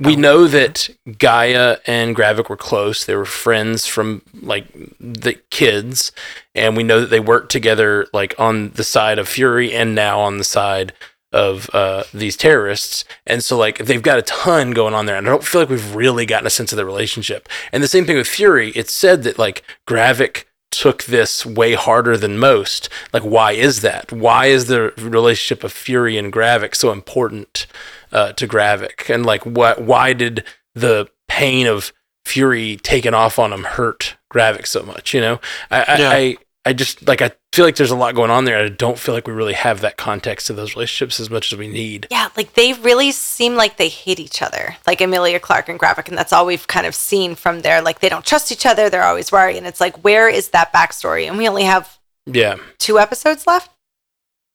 we 0.00 0.16
know 0.16 0.46
that 0.46 0.88
G'iah 1.06 1.78
and 1.86 2.16
Gravik 2.16 2.48
were 2.48 2.56
close. 2.56 3.04
They 3.04 3.14
were 3.14 3.26
friends 3.26 3.86
from 3.86 4.22
like 4.40 4.66
the 4.98 5.34
kids, 5.50 6.10
and 6.54 6.76
we 6.76 6.82
know 6.82 7.00
that 7.00 7.10
they 7.10 7.20
worked 7.20 7.52
together 7.52 8.06
like 8.12 8.34
on 8.38 8.70
the 8.70 8.84
side 8.84 9.18
of 9.18 9.28
Fury 9.28 9.72
and 9.74 9.94
now 9.94 10.20
on 10.20 10.38
the 10.38 10.44
side 10.44 10.94
of 11.32 11.68
uh, 11.74 12.04
these 12.14 12.36
terrorists. 12.36 13.04
And 13.26 13.44
so 13.44 13.56
like 13.58 13.78
they've 13.78 14.02
got 14.02 14.18
a 14.18 14.22
ton 14.22 14.72
going 14.72 14.94
on 14.94 15.04
there, 15.04 15.16
and 15.16 15.26
I 15.28 15.30
don't 15.30 15.44
feel 15.44 15.60
like 15.60 15.70
we've 15.70 15.94
really 15.94 16.24
gotten 16.24 16.46
a 16.46 16.50
sense 16.50 16.72
of 16.72 16.76
the 16.76 16.86
relationship. 16.86 17.48
And 17.70 17.82
the 17.82 17.88
same 17.88 18.06
thing 18.06 18.16
with 18.16 18.26
Fury. 18.26 18.70
It's 18.70 18.92
said 18.92 19.22
that 19.24 19.38
like 19.38 19.62
Gravik 19.86 20.44
took 20.70 21.04
this 21.04 21.44
way 21.44 21.74
harder 21.74 22.16
than 22.16 22.38
most. 22.38 22.88
Like, 23.12 23.24
why 23.24 23.52
is 23.52 23.80
that? 23.82 24.12
Why 24.12 24.46
is 24.46 24.66
the 24.66 24.92
relationship 24.98 25.64
of 25.64 25.72
Fury 25.72 26.16
and 26.16 26.32
Gravik 26.32 26.74
so 26.74 26.92
important 26.92 27.66
uh, 28.12 28.32
to 28.32 28.46
Gravik? 28.48 29.12
And 29.12 29.24
like, 29.26 29.44
what? 29.46 29.82
Why 29.82 30.12
did 30.12 30.44
the 30.74 31.08
pain 31.28 31.66
of 31.66 31.92
Fury 32.24 32.76
taken 32.76 33.14
off 33.14 33.38
on 33.38 33.52
him 33.52 33.64
hurt 33.64 34.16
Gravik 34.32 34.66
so 34.66 34.82
much? 34.82 35.14
You 35.14 35.20
know, 35.20 35.40
I, 35.70 35.82
I, 35.82 35.98
Yeah. 35.98 36.10
I, 36.10 36.36
I 36.66 36.72
just 36.74 37.08
like 37.08 37.22
I 37.22 37.32
feel 37.54 37.64
like 37.64 37.76
there's 37.76 37.90
a 37.90 37.96
lot 37.96 38.14
going 38.14 38.30
on 38.30 38.44
there. 38.44 38.58
I 38.62 38.68
don't 38.68 38.98
feel 38.98 39.14
like 39.14 39.26
we 39.26 39.32
really 39.32 39.54
have 39.54 39.80
that 39.80 39.96
context 39.96 40.46
to 40.48 40.52
those 40.52 40.74
relationships 40.76 41.18
as 41.18 41.30
much 41.30 41.50
as 41.52 41.58
we 41.58 41.68
need. 41.68 42.06
Yeah, 42.10 42.28
like 42.36 42.52
they 42.52 42.74
really 42.74 43.12
seem 43.12 43.54
like 43.56 43.78
they 43.78 43.88
hate 43.88 44.20
each 44.20 44.42
other, 44.42 44.76
like 44.86 45.00
Emilia 45.00 45.40
Clarke 45.40 45.70
and 45.70 45.80
Gravik, 45.80 46.08
and 46.08 46.18
that's 46.18 46.34
all 46.34 46.44
we've 46.44 46.66
kind 46.66 46.86
of 46.86 46.94
seen 46.94 47.34
from 47.34 47.62
there. 47.62 47.80
Like 47.80 48.00
they 48.00 48.10
don't 48.10 48.26
trust 48.26 48.52
each 48.52 48.66
other; 48.66 48.90
they're 48.90 49.02
always 49.04 49.32
worried, 49.32 49.56
and 49.56 49.66
it's 49.66 49.80
like, 49.80 50.04
where 50.04 50.28
is 50.28 50.50
that 50.50 50.70
backstory? 50.70 51.26
And 51.26 51.38
we 51.38 51.48
only 51.48 51.64
have 51.64 51.98
Yeah. 52.26 52.56
two 52.78 52.98
episodes 52.98 53.46
left. 53.46 53.70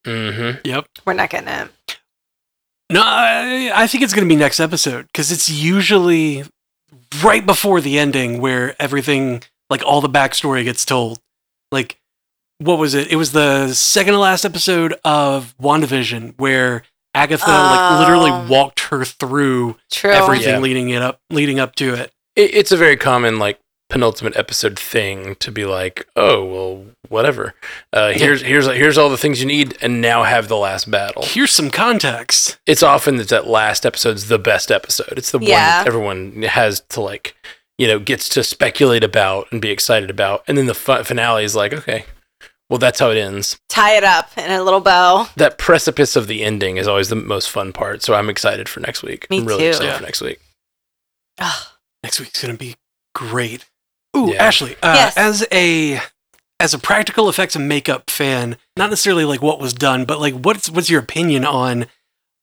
Mm-hmm. 0.05 0.59
Yep. 0.67 0.85
We're 1.05 1.13
not 1.13 1.31
gonna. 1.31 1.69
No, 2.89 3.01
I, 3.03 3.71
I 3.73 3.87
think 3.87 4.03
it's 4.03 4.13
going 4.13 4.27
to 4.27 4.33
be 4.33 4.37
next 4.39 4.59
episode 4.59 5.07
because 5.07 5.31
it's 5.31 5.49
usually 5.49 6.43
right 7.23 7.45
before 7.45 7.81
the 7.81 7.97
ending 7.97 8.39
where 8.39 8.75
everything, 8.79 9.41
like 9.69 9.83
all 9.83 10.01
the 10.01 10.09
backstory 10.09 10.63
gets 10.63 10.85
told. 10.85 11.19
Like, 11.71 11.97
what 12.59 12.77
was 12.77 12.93
it? 12.93 13.11
It 13.11 13.15
was 13.15 13.31
the 13.31 13.73
second 13.73 14.13
to 14.13 14.19
last 14.19 14.45
episode 14.45 14.93
of 15.03 15.55
WandaVision 15.59 16.35
where 16.37 16.83
Agatha 17.15 17.49
like 17.49 17.91
Oh. 17.93 17.99
literally 17.99 18.47
walked 18.49 18.81
her 18.81 19.03
through 19.03 19.77
True. 19.91 20.11
everything 20.11 20.53
Yeah. 20.55 20.59
leading 20.59 20.89
it 20.89 21.01
up, 21.01 21.19
leading 21.31 21.59
up 21.59 21.75
to 21.75 21.95
it. 21.95 22.11
it, 22.35 22.53
it's 22.53 22.71
a 22.71 22.77
very 22.77 22.97
common 22.97 23.39
like 23.39 23.59
penultimate 23.89 24.35
episode 24.35 24.77
thing 24.79 25.35
to 25.35 25.51
be 25.51 25.65
like, 25.65 26.07
oh 26.15 26.43
well, 26.45 26.85
whatever. 27.09 27.53
Uh, 27.93 28.11
here's 28.13 28.41
here's 28.41 28.65
here's 28.67 28.97
all 28.97 29.09
the 29.09 29.17
things 29.17 29.39
you 29.39 29.45
need, 29.45 29.77
and 29.81 30.01
now 30.01 30.23
have 30.23 30.47
the 30.47 30.57
last 30.57 30.89
battle. 30.89 31.23
Here's 31.25 31.51
some 31.51 31.69
context. 31.69 32.57
It's 32.65 32.83
often 32.83 33.17
that 33.17 33.29
that 33.29 33.47
last 33.47 33.85
episode's 33.85 34.27
the 34.27 34.39
best 34.39 34.71
episode. 34.71 35.13
It's 35.17 35.31
the 35.31 35.39
one 35.39 35.49
that 35.49 35.87
everyone 35.87 36.41
has 36.43 36.81
to 36.89 37.01
like, 37.01 37.35
you 37.77 37.87
know, 37.87 37.99
gets 37.99 38.27
to 38.29 38.43
speculate 38.43 39.03
about 39.03 39.47
and 39.51 39.61
be 39.61 39.69
excited 39.69 40.09
about, 40.09 40.43
and 40.47 40.57
then 40.57 40.65
the 40.65 40.73
fi- 40.73 41.03
finale 41.03 41.43
is 41.43 41.55
like, 41.55 41.71
okay, 41.73 42.05
well 42.69 42.79
that's 42.79 42.99
how 42.99 43.11
it 43.11 43.17
ends. 43.17 43.59
Tie 43.69 43.95
it 43.97 44.03
up 44.03 44.35
in 44.37 44.49
a 44.49 44.63
little 44.63 44.81
bow. 44.81 45.27
That 45.35 45.57
precipice 45.59 46.15
of 46.15 46.27
the 46.27 46.43
ending 46.43 46.77
is 46.77 46.87
always 46.87 47.09
the 47.09 47.15
most 47.15 47.49
fun 47.51 47.71
part. 47.73 48.01
So 48.01 48.15
I'm 48.15 48.29
excited 48.29 48.67
for 48.67 48.79
next 48.79 49.03
week. 49.03 49.29
Me 49.29 49.39
I'm 49.39 49.45
really 49.45 49.63
too. 49.63 49.67
excited 49.69 49.87
Yeah. 49.89 49.97
for 49.97 50.03
next 50.03 50.21
week. 50.21 50.39
Ugh. 51.39 51.65
Next 52.03 52.19
week's 52.19 52.41
going 52.41 52.53
to 52.53 52.57
be 52.57 52.75
great. 53.13 53.65
Ooh, 54.15 54.31
Yeah. 54.31 54.43
Ashley, 54.43 54.75
uh, 54.81 54.93
Yes. 54.95 55.17
as 55.17 55.45
a 55.51 55.99
as 56.59 56.73
a 56.73 56.79
practical 56.79 57.27
effects 57.27 57.55
and 57.55 57.67
makeup 57.67 58.09
fan, 58.09 58.57
not 58.77 58.89
necessarily 58.89 59.25
like 59.25 59.41
what 59.41 59.59
was 59.59 59.73
done, 59.73 60.05
but 60.05 60.19
like 60.21 60.33
what's 60.35 60.69
what's 60.69 60.89
your 60.89 61.01
opinion 61.01 61.43
on 61.45 61.85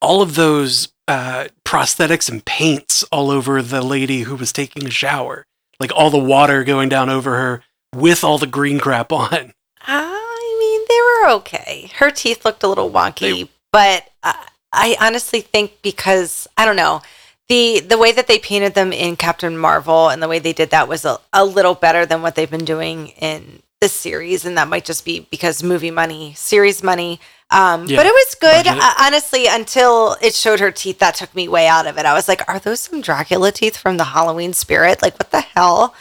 all 0.00 0.20
of 0.20 0.34
those 0.34 0.88
uh, 1.08 1.46
prosthetics 1.64 2.28
and 2.30 2.44
paints 2.44 3.02
all 3.04 3.30
over 3.30 3.62
the 3.62 3.80
lady 3.82 4.22
who 4.22 4.36
was 4.36 4.52
taking 4.52 4.86
a 4.86 4.90
shower, 4.90 5.46
like 5.80 5.92
all 5.94 6.10
the 6.10 6.18
water 6.18 6.62
going 6.64 6.88
down 6.88 7.08
over 7.08 7.36
her 7.36 7.62
with 7.94 8.22
all 8.24 8.38
the 8.38 8.46
green 8.46 8.78
crap 8.78 9.10
on. 9.12 9.52
I 9.80 10.56
mean, 10.60 10.84
they 10.88 11.00
were 11.28 11.36
okay. 11.38 11.90
Her 11.96 12.10
teeth 12.10 12.44
looked 12.44 12.62
a 12.62 12.68
little 12.68 12.90
wonky, 12.90 13.20
They- 13.44 13.48
but 13.72 14.08
uh, 14.22 14.32
I 14.72 14.96
honestly 15.00 15.40
think 15.40 15.80
because 15.82 16.46
I 16.56 16.64
don't 16.66 16.76
know 16.76 17.00
the 17.48 17.80
the 17.80 17.98
way 17.98 18.12
that 18.12 18.26
they 18.26 18.38
painted 18.38 18.74
them 18.74 18.92
in 18.92 19.16
Captain 19.16 19.56
Marvel 19.58 20.08
and 20.08 20.22
the 20.22 20.28
way 20.28 20.38
they 20.38 20.52
did 20.52 20.70
that 20.70 20.88
was 20.88 21.04
a, 21.04 21.18
a 21.32 21.44
little 21.44 21.74
better 21.74 22.06
than 22.06 22.22
what 22.22 22.34
they've 22.34 22.50
been 22.50 22.64
doing 22.64 23.08
in 23.08 23.62
this 23.80 23.92
series, 23.92 24.44
and 24.44 24.56
that 24.56 24.68
might 24.68 24.84
just 24.84 25.04
be 25.04 25.26
because 25.30 25.62
movie 25.62 25.90
money, 25.90 26.34
series 26.34 26.82
money. 26.84 27.18
Um, 27.50 27.86
Yeah, 27.86 27.96
but 27.98 28.06
it 28.06 28.12
was 28.14 28.36
good, 28.40 28.66
uh, 28.68 28.94
honestly, 29.00 29.46
until 29.48 30.16
it 30.22 30.34
showed 30.34 30.60
her 30.60 30.70
teeth. 30.70 31.00
That 31.00 31.16
took 31.16 31.34
me 31.34 31.48
way 31.48 31.66
out 31.66 31.86
of 31.86 31.98
it. 31.98 32.06
I 32.06 32.14
was 32.14 32.28
like, 32.28 32.48
"Are 32.48 32.58
those 32.60 32.80
some 32.80 33.00
Dracula 33.02 33.50
teeth 33.52 33.76
from 33.76 33.96
the 33.98 34.04
Halloween 34.04 34.52
Spirit? 34.54 35.02
Like, 35.02 35.18
what 35.18 35.32
the 35.32 35.40
hell 35.42 35.94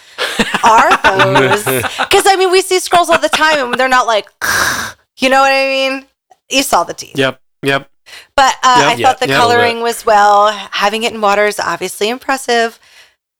are 0.64 0.90
those?" 1.04 1.66
Because 1.66 2.24
I 2.28 2.36
mean, 2.38 2.52
we 2.52 2.62
see 2.62 2.78
Skrulls 2.80 3.10
all 3.10 3.20
the 3.20 3.28
time, 3.30 3.60
and 3.72 3.74
they're 3.80 3.90
not 3.90 4.08
like, 4.08 4.30
you 5.18 5.30
know 5.30 5.42
what 5.42 5.52
I 5.52 5.66
mean? 5.66 6.06
You 6.50 6.64
saw 6.64 6.84
the 6.84 6.94
teeth, 6.94 7.18
Yep, 7.18 7.42
yep. 7.64 7.91
But 8.36 8.56
uh, 8.64 8.78
Yep, 8.80 8.88
I 8.88 8.94
yeah, 8.96 9.08
thought 9.08 9.20
the 9.20 9.28
yeah. 9.30 9.38
coloring 9.38 9.82
was 9.82 10.06
well. 10.06 10.52
Having 10.72 11.04
it 11.04 11.14
in 11.14 11.22
water 11.22 11.46
is 11.48 11.60
obviously 11.60 12.10
impressive. 12.10 12.80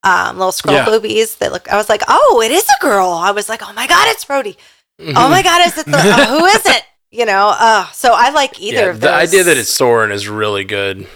Um, 0.04 0.38
little 0.38 0.52
Skrull 0.52 0.74
Yeah. 0.74 0.86
boobies. 0.86 1.36
that 1.38 1.52
look. 1.52 1.72
I 1.72 1.78
was 1.78 1.88
like, 1.90 2.02
oh, 2.08 2.42
it 2.44 2.52
is 2.52 2.64
a 2.68 2.82
girl. 2.82 3.10
I 3.12 3.32
was 3.32 3.48
like, 3.50 3.62
oh 3.68 3.74
my 3.74 3.88
god, 3.88 4.08
it's 4.10 4.26
Rhodey. 4.26 4.56
Oh 5.00 5.04
Mm-hmm. 5.04 5.32
my 5.32 5.42
god, 5.42 5.66
is 5.68 5.78
it 5.78 5.86
the? 5.86 5.98
uh, 5.98 6.26
who 6.28 6.46
is 6.46 6.66
it? 6.66 6.84
You 7.14 7.26
know. 7.26 7.54
Uh, 7.60 7.88
so 7.92 8.14
I 8.16 8.30
like 8.30 8.62
either 8.62 8.78
yeah, 8.86 8.90
of 8.92 9.02
those. 9.02 9.10
the 9.10 9.14
idea 9.14 9.44
that 9.44 9.58
it's 9.58 9.70
Soren 9.70 10.14
is 10.14 10.30
really 10.30 10.64
good. 10.64 11.08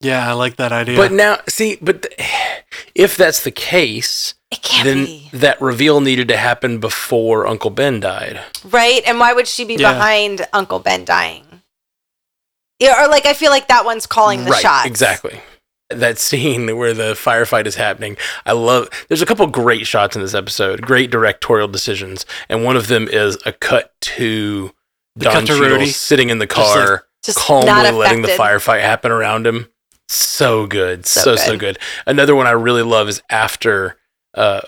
Yeah, 0.00 0.28
I 0.28 0.32
like 0.34 0.56
that 0.56 0.70
idea. 0.70 0.96
But 0.96 1.10
now, 1.10 1.38
see, 1.48 1.76
but 1.82 2.02
th- 2.02 2.30
if 2.94 3.16
that's 3.16 3.42
the 3.42 3.50
case, 3.50 4.34
it 4.52 4.62
can't 4.62 4.84
then 4.84 5.04
be 5.06 5.28
that 5.32 5.60
reveal 5.60 6.00
needed 6.00 6.28
to 6.28 6.36
happen 6.36 6.78
before 6.78 7.46
Uncle 7.48 7.70
Ben 7.70 7.98
died. 7.98 8.40
right. 8.64 9.02
And 9.06 9.18
why 9.18 9.32
would 9.32 9.48
she 9.48 9.64
be 9.64 9.74
Yeah. 9.74 9.92
behind 9.94 10.46
Uncle 10.52 10.78
Ben 10.78 11.04
dying? 11.04 11.43
Yeah, 12.80 13.04
or 13.04 13.08
like 13.08 13.26
I 13.26 13.34
feel 13.34 13.50
like 13.50 13.68
that 13.68 13.84
one's 13.84 14.06
calling 14.06 14.44
the 14.44 14.50
right, 14.50 14.62
shots. 14.62 14.86
exactly. 14.86 15.40
That 15.90 16.18
scene 16.18 16.76
where 16.76 16.94
the 16.94 17.12
firefight 17.12 17.66
is 17.66 17.76
happening, 17.76 18.16
I 18.46 18.52
love. 18.52 18.88
There's 19.08 19.22
a 19.22 19.26
couple 19.26 19.46
great 19.46 19.86
shots 19.86 20.16
in 20.16 20.22
this 20.22 20.34
episode, 20.34 20.82
great 20.82 21.10
directorial 21.10 21.68
decisions, 21.68 22.24
and 22.48 22.64
one 22.64 22.76
of 22.76 22.88
them 22.88 23.06
is 23.06 23.38
a 23.46 23.52
cut 23.52 23.92
to 24.00 24.72
The 25.16 25.24
Don 25.26 25.32
cut 25.32 25.46
Cheadle 25.46 25.86
sitting 25.86 26.30
in 26.30 26.38
the 26.38 26.46
car, 26.46 27.06
Just 27.22 27.38
calmly 27.38 27.68
letting 27.92 28.22
the 28.22 28.28
firefight 28.28 28.80
happen 28.80 29.12
around 29.12 29.46
him. 29.46 29.68
So 30.08 30.66
good, 30.66 31.06
So 31.06 31.20
so 31.20 31.36
so 31.36 31.50
good. 31.52 31.60
good. 31.60 31.78
Another 32.06 32.34
one 32.34 32.46
I 32.46 32.52
really 32.52 32.82
love 32.82 33.08
is 33.08 33.22
after 33.30 33.96
uh, 34.34 34.62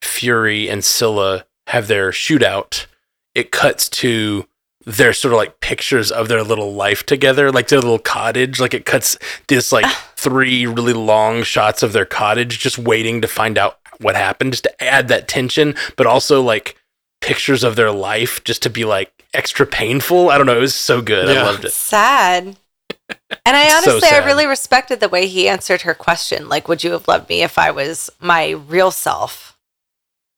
Fury 0.00 0.68
and 0.68 0.84
Scylla 0.84 1.44
have 1.68 1.86
their 1.86 2.10
shootout. 2.10 2.86
It 3.34 3.52
cuts 3.52 3.88
to 3.90 4.46
their 4.84 5.12
sort 5.12 5.32
of 5.32 5.38
like 5.38 5.60
pictures 5.60 6.10
of 6.10 6.28
their 6.28 6.42
little 6.42 6.72
life 6.72 7.04
together, 7.04 7.50
like 7.50 7.68
their 7.68 7.80
little 7.80 7.98
cottage. 7.98 8.60
Like 8.60 8.74
it 8.74 8.84
cuts 8.84 9.16
this 9.48 9.72
like 9.72 9.86
three 10.16 10.66
really 10.66 10.92
long 10.92 11.42
shots 11.42 11.82
of 11.82 11.92
their 11.92 12.04
cottage, 12.04 12.58
just 12.58 12.78
waiting 12.78 13.20
to 13.20 13.28
find 13.28 13.58
out 13.58 13.78
what 14.00 14.16
happened, 14.16 14.52
just 14.52 14.64
to 14.64 14.84
add 14.84 15.08
that 15.08 15.28
tension, 15.28 15.74
but 15.96 16.06
also 16.06 16.42
like 16.42 16.76
pictures 17.20 17.62
of 17.62 17.76
their 17.76 17.92
life, 17.92 18.42
just 18.44 18.62
to 18.62 18.70
be 18.70 18.84
like 18.84 19.12
extra 19.32 19.66
painful. 19.66 20.30
I 20.30 20.38
don't 20.38 20.46
know. 20.46 20.56
It 20.56 20.60
was 20.60 20.74
so 20.74 21.00
good. 21.00 21.28
Yeah. 21.28 21.42
I 21.42 21.44
loved 21.44 21.64
it. 21.64 21.72
Sad. 21.72 22.56
And 23.46 23.56
I 23.56 23.68
So 23.68 23.92
honestly, 23.92 24.08
I 24.10 24.24
really 24.24 24.46
respected 24.46 25.00
the 25.00 25.08
way 25.08 25.26
he 25.26 25.48
answered 25.48 25.82
her 25.82 25.94
question. 25.94 26.48
Like, 26.48 26.68
would 26.68 26.84
you 26.84 26.92
have 26.92 27.08
loved 27.08 27.28
me 27.28 27.42
if 27.42 27.58
I 27.58 27.70
was 27.70 28.10
my 28.20 28.50
real 28.50 28.90
self? 28.90 29.51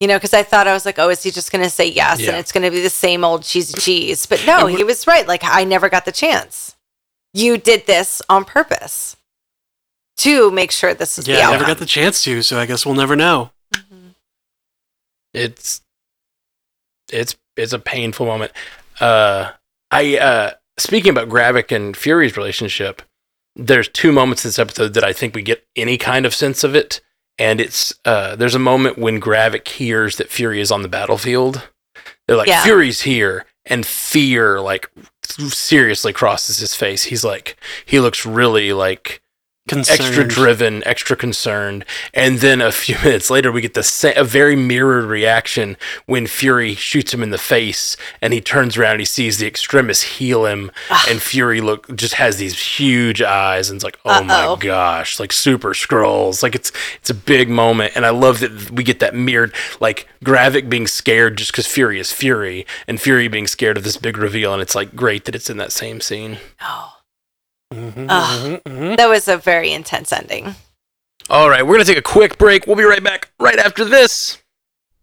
You 0.04 0.08
know, 0.08 0.16
because 0.16 0.34
I 0.34 0.42
thought 0.42 0.68
I 0.68 0.74
was 0.74 0.84
like, 0.84 0.98
oh, 0.98 1.08
is 1.08 1.22
he 1.22 1.30
just 1.30 1.50
going 1.50 1.64
to 1.64 1.70
say 1.70 1.86
yes 1.88 2.20
and 2.20 2.36
it's 2.36 2.52
going 2.52 2.62
to 2.62 2.70
be 2.70 2.82
the 2.82 2.90
same 2.90 3.24
old 3.24 3.42
cheesy 3.42 3.72
cheese? 3.80 4.26
But 4.26 4.44
no, 4.46 4.66
he 4.66 4.84
was 4.84 5.06
right. 5.06 5.26
Like, 5.26 5.40
I 5.42 5.64
never 5.64 5.88
got 5.88 6.04
the 6.04 6.12
chance. 6.12 6.76
You 7.32 7.56
did 7.56 7.86
this 7.86 8.20
on 8.28 8.44
purpose 8.44 9.16
to 10.18 10.50
make 10.50 10.72
sure 10.72 10.92
this 10.92 11.18
is 11.18 11.26
Yeah, 11.26 11.36
the 11.36 11.42
I 11.44 11.50
never 11.52 11.64
got 11.64 11.78
the 11.78 11.86
chance 11.86 12.22
to, 12.24 12.42
so 12.42 12.58
I 12.58 12.66
guess 12.66 12.84
we'll 12.84 12.94
never 12.94 13.16
know. 13.16 13.50
It's 15.32 15.80
it's 17.10 17.34
it's 17.56 17.72
a 17.72 17.78
painful 17.78 18.26
moment. 18.26 18.52
Uh, 19.00 19.52
I 19.90 20.18
uh, 20.18 20.50
speaking 20.76 21.12
about 21.12 21.30
Gravik 21.30 21.74
and 21.74 21.96
Fury's 21.96 22.36
relationship. 22.36 23.00
There's 23.56 23.88
two 23.88 24.12
moments 24.12 24.44
in 24.44 24.48
this 24.50 24.58
episode 24.58 24.92
that 24.92 25.04
I 25.04 25.14
think 25.14 25.34
we 25.34 25.40
get 25.40 25.64
any 25.74 25.96
kind 25.96 26.26
of 26.26 26.34
sense 26.34 26.62
of 26.62 26.74
it, 26.74 27.00
and 27.38 27.60
it's 27.60 27.92
uh, 28.04 28.36
there's 28.36 28.54
a 28.54 28.58
moment 28.60 28.98
when 28.98 29.20
Gravik 29.20 29.66
hears 29.68 30.16
that 30.16 30.30
Fury 30.30 30.60
is 30.60 30.70
on 30.70 30.82
the 30.82 30.88
battlefield. 30.88 31.68
They're 32.26 32.36
like, 32.36 32.48
Yeah. 32.48 32.62
Fury's 32.64 33.02
here, 33.02 33.44
and 33.66 33.84
fear 33.84 34.60
like 34.60 34.90
seriously 35.22 36.12
crosses 36.12 36.58
his 36.58 36.74
face. 36.74 37.04
He's 37.04 37.24
like, 37.24 37.56
he 37.84 38.00
looks 38.00 38.24
really 38.26 38.72
like 38.72 39.20
Concerned. 39.66 40.00
extra 40.00 40.24
driven, 40.28 40.84
extra 40.86 41.16
concerned. 41.16 41.86
And 42.12 42.40
then 42.40 42.60
a 42.60 42.70
few 42.70 42.96
minutes 43.04 43.30
later, 43.30 43.50
we 43.50 43.62
get 43.62 43.72
the 43.72 43.82
sa- 43.82 44.12
a 44.14 44.22
very 44.22 44.56
mirrored 44.56 45.06
reaction 45.06 45.78
when 46.04 46.26
Fury 46.26 46.74
shoots 46.74 47.14
him 47.14 47.22
in 47.22 47.30
the 47.30 47.38
face, 47.38 47.96
and 48.20 48.34
he 48.34 48.42
turns 48.42 48.76
around, 48.76 48.92
and 48.92 49.00
he 49.00 49.06
sees 49.06 49.38
the 49.38 49.46
extremis 49.46 50.02
heal 50.02 50.44
him, 50.44 50.70
ah. 50.90 51.06
and 51.08 51.22
Fury 51.22 51.62
look 51.62 51.94
just 51.96 52.14
has 52.14 52.36
these 52.36 52.78
huge 52.78 53.22
eyes, 53.22 53.70
and 53.70 53.78
it's 53.78 53.84
like, 53.84 53.98
oh 54.04 54.10
Uh-oh. 54.10 54.24
my 54.56 54.60
gosh, 54.60 55.18
like 55.18 55.32
super 55.32 55.70
Skrulls, 55.70 56.42
like 56.42 56.54
it's 56.54 56.70
it's 56.96 57.08
a 57.08 57.14
big 57.14 57.48
moment, 57.48 57.92
and 57.96 58.04
I 58.04 58.10
love 58.10 58.40
that 58.40 58.70
we 58.70 58.84
get 58.84 59.00
that 59.00 59.14
mirrored, 59.14 59.54
like 59.80 60.06
Gravik 60.22 60.68
being 60.68 60.86
scared 60.86 61.38
just 61.38 61.52
because 61.52 61.66
Fury 61.66 61.98
is 61.98 62.12
Fury, 62.12 62.66
and 62.86 63.00
Fury 63.00 63.28
being 63.28 63.46
scared 63.46 63.78
of 63.78 63.84
this 63.84 63.96
big 63.96 64.18
reveal, 64.18 64.52
and 64.52 64.60
it's 64.60 64.74
like 64.74 64.94
great 64.94 65.24
that 65.24 65.34
it's 65.34 65.48
in 65.48 65.56
that 65.56 65.72
same 65.72 66.02
scene. 66.02 66.36
Oh, 66.60 66.93
Mhm, 67.74 68.06
Ugh. 68.08 68.40
mhm, 68.40 68.62
mhm. 68.62 68.96
that 68.96 69.08
was 69.08 69.28
a 69.28 69.36
very 69.36 69.72
intense 69.72 70.12
ending. 70.12 70.54
All 71.30 71.48
right, 71.48 71.66
we're 71.66 71.74
gonna 71.74 71.84
take 71.84 71.98
a 71.98 72.02
quick 72.02 72.38
break. 72.38 72.66
We'll 72.66 72.76
be 72.76 72.84
right 72.84 73.02
back 73.02 73.30
right 73.40 73.58
after 73.58 73.84
this. 73.84 74.38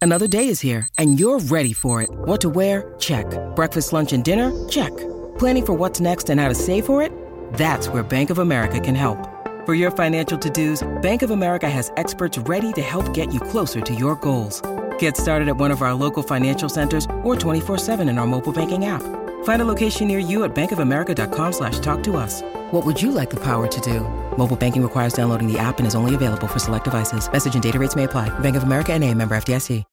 Another 0.03 0.27
day 0.27 0.47
is 0.47 0.61
here, 0.61 0.87
and 0.97 1.19
you're 1.19 1.39
ready 1.39 1.73
for 1.73 2.01
it. 2.01 2.09
What 2.11 2.41
to 2.41 2.49
wear? 2.49 2.93
Check. 2.99 3.25
Breakfast, 3.55 3.93
lunch, 3.93 4.13
and 4.13 4.23
dinner? 4.23 4.51
Check. 4.67 4.91
Planning 5.37 5.65
for 5.65 5.73
what's 5.73 5.99
next 5.99 6.29
and 6.29 6.39
how 6.39 6.47
to 6.49 6.55
save 6.55 6.85
for 6.87 7.03
it? 7.03 7.11
That's 7.53 7.87
where 7.87 8.01
Bank 8.03 8.29
of 8.31 8.39
America 8.39 8.79
can 8.79 8.95
help. 8.95 9.27
For 9.67 9.75
your 9.75 9.91
financial 9.91 10.39
to-dos, 10.39 10.81
Bank 11.03 11.21
of 11.21 11.29
America 11.29 11.69
has 11.69 11.91
experts 11.97 12.37
ready 12.39 12.73
to 12.73 12.81
help 12.81 13.13
get 13.13 13.31
you 13.31 13.39
closer 13.39 13.79
to 13.81 13.93
your 13.93 14.15
goals. 14.15 14.59
Get 14.97 15.17
started 15.17 15.47
at 15.49 15.57
one 15.57 15.69
of 15.71 15.81
our 15.83 15.93
local 15.93 16.23
financial 16.23 16.67
centers 16.69 17.05
or 17.23 17.35
24-7 17.35 18.09
in 18.09 18.17
our 18.17 18.25
mobile 18.27 18.53
banking 18.53 18.85
app. 18.85 19.03
Find 19.43 19.61
a 19.61 19.65
location 19.65 20.07
near 20.07 20.17
you 20.17 20.43
at 20.43 20.55
bankofamerica.com 20.55 21.53
slash 21.53 21.77
talk 21.79 22.01
to 22.05 22.17
us. 22.17 22.41
What 22.71 22.83
would 22.85 22.99
you 22.99 23.11
like 23.11 23.29
the 23.29 23.39
power 23.39 23.67
to 23.67 23.81
do? 23.81 23.99
Mobile 24.35 24.55
banking 24.55 24.81
requires 24.81 25.13
downloading 25.13 25.47
the 25.51 25.59
app 25.59 25.77
and 25.77 25.85
is 25.85 25.93
only 25.93 26.15
available 26.15 26.47
for 26.47 26.57
select 26.57 26.85
devices. 26.85 27.31
Message 27.31 27.53
and 27.53 27.61
data 27.61 27.77
rates 27.77 27.95
may 27.95 28.05
apply. 28.05 28.29
Bank 28.39 28.55
of 28.55 28.63
America 28.63 28.91
and 28.93 29.03
a 29.03 29.13
member 29.13 29.35
FDIC. 29.35 29.83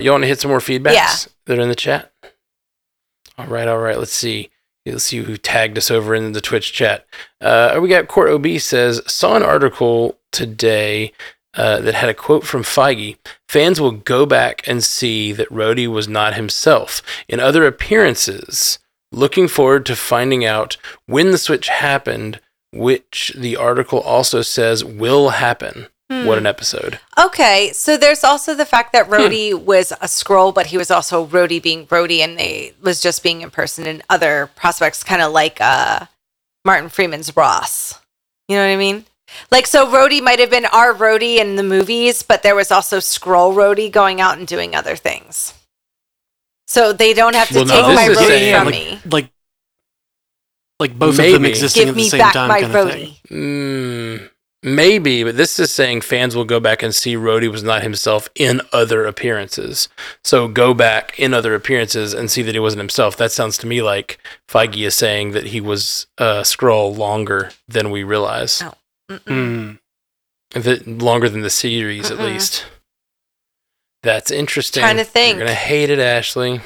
You 0.00 0.10
want 0.10 0.24
to 0.24 0.28
hit 0.28 0.40
some 0.40 0.50
more 0.50 0.58
feedbacks 0.58 0.94
Yeah. 0.94 1.14
that 1.46 1.58
are 1.58 1.62
in 1.62 1.68
the 1.68 1.76
chat? 1.76 2.10
All 3.38 3.46
right, 3.46 3.68
all 3.68 3.78
right. 3.78 3.96
Let's 3.98 4.12
see. 4.12 4.50
Let's 4.84 5.04
see 5.04 5.18
who 5.18 5.36
tagged 5.36 5.78
us 5.78 5.92
over 5.92 6.12
in 6.12 6.32
the 6.32 6.40
Twitch 6.40 6.72
chat. 6.72 7.06
Uh, 7.40 7.78
we 7.80 7.88
got 7.88 8.08
Court 8.08 8.30
OB 8.32 8.58
says 8.58 9.00
saw 9.06 9.36
an 9.36 9.44
article 9.44 10.18
today 10.32 11.12
uh, 11.54 11.80
that 11.80 11.94
had 11.94 12.08
a 12.08 12.14
quote 12.14 12.44
from 12.44 12.62
Feige. 12.62 13.16
Fans 13.48 13.80
will 13.80 13.92
go 13.92 14.24
back 14.26 14.66
and 14.66 14.82
see 14.82 15.32
that 15.32 15.48
Rhodey 15.50 15.86
was 15.86 16.08
not 16.08 16.34
himself 16.34 17.02
in 17.28 17.40
other 17.40 17.66
appearances. 17.66 18.78
Looking 19.10 19.48
forward 19.48 19.84
to 19.86 19.96
finding 19.96 20.44
out 20.44 20.78
when 21.06 21.30
the 21.30 21.38
switch 21.38 21.68
happened, 21.68 22.40
which 22.72 23.34
the 23.36 23.56
article 23.56 24.00
also 24.00 24.40
says 24.42 24.84
will 24.84 25.30
happen. 25.30 25.88
What 26.26 26.36
an 26.36 26.46
episode! 26.46 27.00
Okay, 27.16 27.70
so 27.72 27.96
there's 27.96 28.22
also 28.22 28.54
the 28.54 28.66
fact 28.66 28.92
that 28.92 29.08
Rhodey 29.08 29.54
was 29.58 29.92
a 29.92 30.06
Skrull, 30.06 30.52
but 30.54 30.66
he 30.66 30.76
was 30.76 30.90
also 30.90 31.26
Rhodey 31.26 31.62
being 31.62 31.86
Rhodey, 31.86 32.18
and 32.18 32.38
they 32.38 32.74
was 32.82 33.00
just 33.00 33.22
being 33.22 33.40
in 33.40 33.50
person 33.50 33.86
and 33.86 34.02
other 34.10 34.50
prospects, 34.54 35.02
kind 35.02 35.22
of 35.22 35.32
like 35.32 35.58
uh, 35.58 36.04
Martin 36.66 36.90
Freeman's 36.90 37.34
Ross. 37.34 37.98
You 38.46 38.56
know 38.56 38.62
what 38.62 38.74
I 38.74 38.76
mean? 38.76 39.06
Like, 39.50 39.66
so 39.66 39.86
Rhodey 39.86 40.22
might 40.22 40.38
have 40.38 40.50
been 40.50 40.66
our 40.66 40.94
Rhodey 40.94 41.36
in 41.38 41.56
the 41.56 41.62
movies, 41.62 42.22
but 42.22 42.42
there 42.42 42.54
was 42.54 42.70
also 42.70 42.98
Skrull 42.98 43.54
Rhodey 43.54 43.90
going 43.90 44.20
out 44.20 44.38
and 44.38 44.46
doing 44.46 44.74
other 44.74 44.96
things. 44.96 45.54
So 46.66 46.92
they 46.92 47.12
don't 47.12 47.34
have 47.34 47.48
to 47.48 47.54
Well, 47.56 47.66
take 47.66 47.86
this 47.86 47.96
my 47.96 48.08
is 48.08 48.18
saying, 48.18 48.54
from 48.54 48.64
like, 48.66 48.74
me. 48.74 49.00
like, 49.10 49.28
like 50.80 50.98
both 50.98 51.18
of 51.18 51.32
them 51.32 51.44
existing 51.44 51.82
Give 51.82 51.88
at 51.90 51.94
the 51.94 52.02
me 52.02 52.08
same 52.08 52.18
back 52.18 52.32
time, 52.32 52.48
my 52.48 52.60
kind 52.62 52.74
of 52.74 52.90
thing. 52.90 53.08
Rhodey. 53.08 53.28
Mm, 53.30 54.30
maybe, 54.62 55.22
but 55.22 55.36
this 55.36 55.58
is 55.58 55.70
saying 55.70 56.00
fans 56.00 56.34
will 56.34 56.46
go 56.46 56.60
back 56.60 56.82
and 56.82 56.94
see 56.94 57.14
Rhodey 57.14 57.50
was 57.50 57.62
not 57.62 57.82
himself 57.82 58.28
in 58.34 58.62
other 58.72 59.04
appearances. 59.04 59.88
So 60.24 60.48
go 60.48 60.72
back 60.72 61.18
in 61.18 61.34
other 61.34 61.54
appearances 61.54 62.14
and 62.14 62.30
see 62.30 62.42
that 62.42 62.54
he 62.54 62.58
wasn't 62.58 62.80
himself. 62.80 63.16
That 63.18 63.32
sounds 63.32 63.58
to 63.58 63.66
me 63.66 63.82
like 63.82 64.18
Feige 64.48 64.86
is 64.86 64.94
saying 64.94 65.32
that 65.32 65.48
he 65.48 65.60
was 65.60 66.06
a 66.16 66.40
Skrull 66.42 66.96
longer 66.96 67.50
than 67.68 67.90
we 67.90 68.02
realize. 68.02 68.62
Oh. 68.62 68.72
Mm-mm. 69.20 69.78
Mm. 70.54 71.02
Longer 71.02 71.28
than 71.28 71.42
the 71.42 71.50
series, 71.50 72.10
at 72.10 72.18
Mm-mm. 72.18 72.34
least. 72.34 72.66
That's 74.02 74.30
interesting. 74.30 74.82
Trying 74.82 74.96
to 74.96 75.04
think. 75.04 75.38
You're 75.38 75.46
gonna 75.46 75.54
hate 75.54 75.90
it, 75.90 75.98
Ashley. 75.98 76.60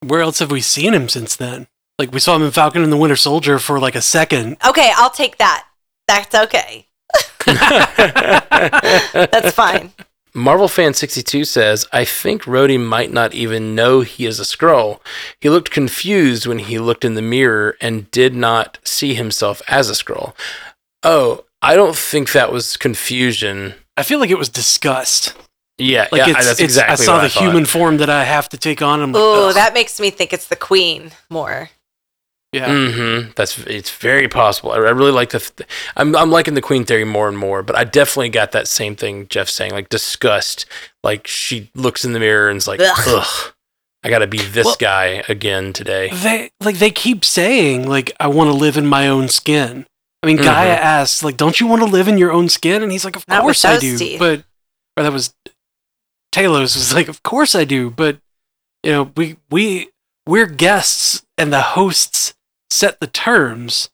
Where 0.00 0.20
else 0.20 0.38
have 0.40 0.50
we 0.50 0.60
seen 0.60 0.94
him 0.94 1.08
since 1.08 1.36
then? 1.36 1.68
Like 1.98 2.12
we 2.12 2.20
saw 2.20 2.36
him 2.36 2.42
in 2.42 2.50
Falcon 2.50 2.82
and 2.82 2.92
the 2.92 2.96
Winter 2.96 3.16
Soldier 3.16 3.58
for 3.58 3.78
like 3.78 3.94
a 3.94 4.02
second. 4.02 4.56
Okay, 4.66 4.90
I'll 4.96 5.10
take 5.10 5.38
that. 5.38 5.66
That's 6.08 6.34
okay. 6.34 6.86
That's 7.46 9.52
fine. 9.52 9.92
Marvel 10.32 10.68
Fan 10.68 10.94
62 10.94 11.44
says, 11.44 11.88
I 11.92 12.04
think 12.04 12.44
Rhodey 12.44 12.78
might 12.78 13.12
not 13.12 13.34
even 13.34 13.74
know 13.74 14.02
he 14.02 14.26
is 14.26 14.38
a 14.38 14.44
Skrull. 14.44 15.00
He 15.40 15.50
looked 15.50 15.72
confused 15.72 16.46
when 16.46 16.60
he 16.60 16.78
looked 16.78 17.04
in 17.04 17.14
the 17.14 17.22
mirror 17.22 17.76
and 17.80 18.08
did 18.12 18.34
not 18.34 18.78
see 18.84 19.14
himself 19.14 19.60
as 19.66 19.90
a 19.90 19.94
Skrull. 19.94 20.34
Oh, 21.02 21.44
I 21.62 21.76
don't 21.76 21.96
think 21.96 22.32
that 22.32 22.52
was 22.52 22.76
confusion. 22.76 23.74
I 23.96 24.02
feel 24.02 24.18
like 24.18 24.30
it 24.30 24.38
was 24.38 24.48
disgust. 24.48 25.34
Yeah, 25.78 26.08
Like 26.12 26.20
yeah 26.26 26.28
it's, 26.28 26.46
that's 26.46 26.50
it's 26.52 26.60
exactly 26.60 26.92
I 26.92 26.96
saw 26.96 27.14
what 27.14 27.20
the 27.20 27.26
I 27.26 27.28
thought. 27.30 27.42
human 27.42 27.64
form 27.64 27.96
that 27.98 28.10
I 28.10 28.24
have 28.24 28.48
to 28.50 28.58
take 28.58 28.82
on. 28.82 29.00
Like, 29.00 29.22
Oh, 29.22 29.52
that 29.54 29.72
makes 29.72 29.98
me 29.98 30.10
think 30.10 30.32
it's 30.34 30.46
the 30.48 30.56
queen 30.56 31.12
more. 31.30 31.70
yeah. 32.52 32.68
Mm-hmm. 32.68 33.30
That's 33.36 33.58
it's 33.60 33.90
very 33.90 34.28
possible. 34.28 34.72
I, 34.72 34.76
I 34.76 34.90
really 34.90 35.12
like 35.12 35.30
the. 35.30 35.38
Th- 35.38 35.68
I'm 35.96 36.14
I'm 36.16 36.30
liking 36.30 36.52
the 36.54 36.60
Queen 36.60 36.84
theory 36.84 37.04
more 37.04 37.28
and 37.28 37.38
more, 37.38 37.62
but 37.62 37.76
I 37.76 37.84
definitely 37.84 38.28
got 38.28 38.52
that 38.52 38.68
same 38.68 38.94
thing 38.96 39.26
Jeff's 39.28 39.54
saying, 39.54 39.72
like 39.72 39.88
disgust. 39.88 40.66
Like 41.02 41.26
she 41.26 41.70
looks 41.74 42.04
in 42.04 42.12
the 42.12 42.20
mirror 42.20 42.50
and 42.50 42.58
is 42.58 42.68
like, 42.68 42.80
Ugh. 42.80 42.98
ugh, 43.06 43.52
I 44.02 44.10
got 44.10 44.18
to 44.18 44.26
be 44.26 44.38
this 44.38 44.66
Well- 44.66 44.76
guy 44.78 45.22
again 45.30 45.72
today. 45.72 46.10
They 46.12 46.50
like 46.60 46.76
they 46.78 46.90
keep 46.90 47.24
saying 47.24 47.88
like 47.88 48.12
I 48.20 48.26
want 48.28 48.50
to 48.50 48.56
live 48.56 48.76
in 48.76 48.86
my 48.86 49.08
own 49.08 49.28
skin. 49.28 49.86
I 50.22 50.26
mean, 50.26 50.38
G'iah 50.38 50.76
Mhm. 50.76 50.80
asks 50.80 51.22
like, 51.22 51.36
"Don't 51.36 51.58
you 51.60 51.66
want 51.66 51.80
to 51.82 51.86
live 51.88 52.06
in 52.08 52.18
your 52.18 52.30
own 52.32 52.48
skin?" 52.48 52.82
And 52.82 52.92
he's 52.92 53.04
like, 53.04 53.16
"Of 53.16 53.26
Not 53.26 53.44
with 53.44 53.56
course 53.56 53.64
I 53.64 53.78
do." 53.78 53.96
teeth. 53.98 54.18
But 54.18 54.44
or 54.96 55.02
that 55.02 55.12
was 55.12 55.32
Talos 56.32 56.74
was 56.76 56.92
like, 56.94 57.08
"Of 57.08 57.22
course 57.22 57.54
I 57.54 57.64
do." 57.64 57.90
But 57.90 58.18
you 58.82 58.92
know, 58.92 59.12
we 59.16 59.36
we 59.50 59.90
we're 60.26 60.46
guests 60.46 61.24
and 61.38 61.52
the 61.52 61.62
hosts 61.62 62.34
set 62.70 63.00
the 63.00 63.06
terms, 63.06 63.88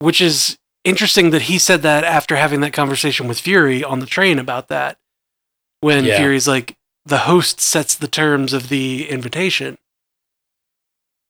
which 0.00 0.20
is 0.20 0.58
interesting 0.84 1.30
that 1.30 1.42
he 1.42 1.58
said 1.58 1.82
that 1.82 2.04
after 2.04 2.36
having 2.36 2.60
that 2.60 2.72
conversation 2.72 3.28
with 3.28 3.38
Fury 3.40 3.84
on 3.84 4.00
the 4.00 4.06
train 4.06 4.38
about 4.38 4.68
that. 4.68 4.98
When 5.80 6.04
Yeah. 6.04 6.16
Fury's 6.18 6.48
like, 6.48 6.76
"The 7.06 7.18
host 7.18 7.60
sets 7.60 7.94
the 7.94 8.08
terms 8.08 8.52
of 8.52 8.68
the 8.68 9.08
invitation." 9.08 9.78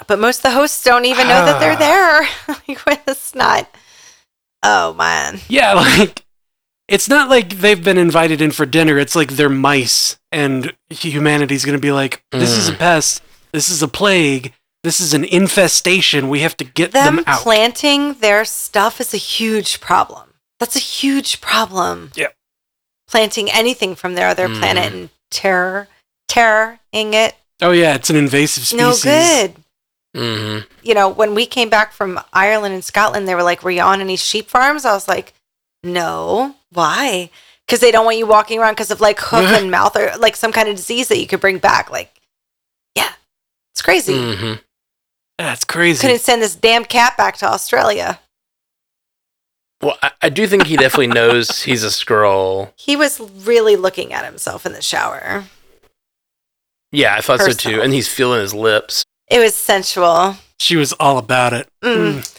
But 0.07 0.19
most 0.19 0.39
of 0.39 0.43
the 0.45 0.51
hosts 0.53 0.83
don't 0.83 1.05
even 1.05 1.29
know 1.29 1.45
that 1.45 1.61
they're 1.61 1.77
there. 1.77 2.23
like, 2.87 3.03
it's 3.07 3.35
not. 3.35 3.69
Oh 4.63 4.93
man. 4.95 5.41
Yeah, 5.49 5.73
like 5.99 6.23
it's 6.89 7.09
not 7.09 7.29
like 7.29 7.51
they've 7.59 7.83
been 7.83 7.99
invited 7.99 8.41
in 8.41 8.51
for 8.51 8.67
dinner. 8.67 8.99
It's 8.99 9.15
like 9.17 9.31
they're 9.33 9.49
mice, 9.49 10.19
and 10.33 10.73
humanity's 10.91 11.65
going 11.65 11.79
to 11.79 11.81
be 11.81 11.93
like, 11.93 12.23
"This 12.33 12.51
is 12.51 12.69
a 12.69 12.73
pest. 12.75 13.23
This 13.53 13.69
is 13.71 13.83
a 13.83 13.89
plague. 13.89 14.53
This 14.83 15.01
is 15.01 15.13
an 15.15 15.25
infestation. 15.25 16.29
We 16.29 16.41
have 16.41 16.57
to 16.59 16.65
get 16.65 16.93
them, 16.93 17.17
Them 17.17 17.25
out." 17.27 17.41
planting 17.41 18.15
their 18.15 18.45
stuff 18.45 19.01
is 19.01 19.13
a 19.15 19.19
huge 19.19 19.81
problem. 19.81 20.31
That's 20.59 20.77
a 20.77 20.81
huge 20.81 21.41
problem. 21.41 22.13
Yeah. 22.15 22.29
Planting 23.09 23.51
anything 23.51 23.95
from 23.95 24.15
their 24.15 24.29
other 24.29 24.49
Mm. 24.49 24.59
planet 24.59 24.93
and 24.93 25.11
terror, 25.31 25.89
terroring 26.29 26.79
it. 27.15 27.35
Oh 27.63 27.73
yeah, 27.73 27.95
it's 27.95 28.09
an 28.11 28.17
invasive 28.17 28.67
species. 28.67 28.79
No 28.79 28.95
good. 28.97 29.55
Mm-hmm. 30.17 30.67
You 30.83 30.95
know, 30.95 31.09
when 31.09 31.35
we 31.35 31.47
came 31.47 31.71
back 31.71 31.93
from 31.93 32.21
Ireland 32.33 32.75
and 32.75 32.85
Scotland, 32.85 33.29
they 33.29 33.35
were 33.35 33.43
like, 33.43 33.63
"Were 33.63 33.71
you 33.71 33.83
on 33.83 34.01
any 34.01 34.17
sheep 34.17 34.49
farms?" 34.49 34.85
I 34.85 34.93
was 34.93 35.09
like, 35.09 35.35
"No. 35.85 36.57
Why?" 36.73 37.31
Because 37.67 37.81
they 37.81 37.93
don't 37.93 38.05
want 38.05 38.19
you 38.19 38.27
walking 38.27 38.59
around 38.59 38.73
because 38.73 38.91
of 38.91 39.01
like 39.01 39.21
hoof 39.21 39.49
and 39.51 39.71
mouth 39.71 39.97
or 39.97 40.13
like 40.19 40.35
some 40.35 40.53
kind 40.53 40.69
of 40.69 40.77
disease 40.77 41.09
that 41.09 41.19
you 41.19 41.27
could 41.27 41.41
bring 41.41 41.59
back. 41.59 41.91
Like, 41.91 42.21
yeah, 42.97 43.13
it's 43.73 43.83
crazy. 43.83 44.15
Mm-hmm. 44.15 44.61
That's 45.39 45.65
crazy. 45.65 46.01
Couldn't 46.01 46.21
send 46.21 46.43
this 46.43 46.57
damn 46.57 46.85
cat 46.85 47.17
back 47.17 47.37
to 47.39 47.47
Australia. 47.47 48.19
Well, 49.81 49.97
I, 50.03 50.11
I 50.23 50.29
do 50.29 50.47
think 50.47 50.67
he 50.67 50.77
definitely 50.77 51.07
knows 51.07 51.63
he's 51.63 51.85
a 51.85 51.89
Skrull. 51.89 52.73
He 52.77 52.97
was 52.97 53.21
really 53.21 53.77
looking 53.77 54.13
at 54.13 54.25
himself 54.25 54.67
in 54.67 54.73
the 54.73 54.83
shower. 54.83 55.45
Yeah, 56.93 57.15
I 57.15 57.21
thought 57.21 57.41
so 57.41 57.53
too. 57.53 57.81
And 57.81 57.93
he's 57.93 58.13
feeling 58.13 58.41
his 58.41 58.53
lips. 58.53 59.05
It 59.31 59.39
was 59.39 59.55
sensual. 59.55 60.37
She 60.59 60.77
was 60.77 60.93
all 60.95 61.17
about 61.17 61.53
it. 61.53 61.69
Mm. 61.83 62.19
Mm. 62.19 62.39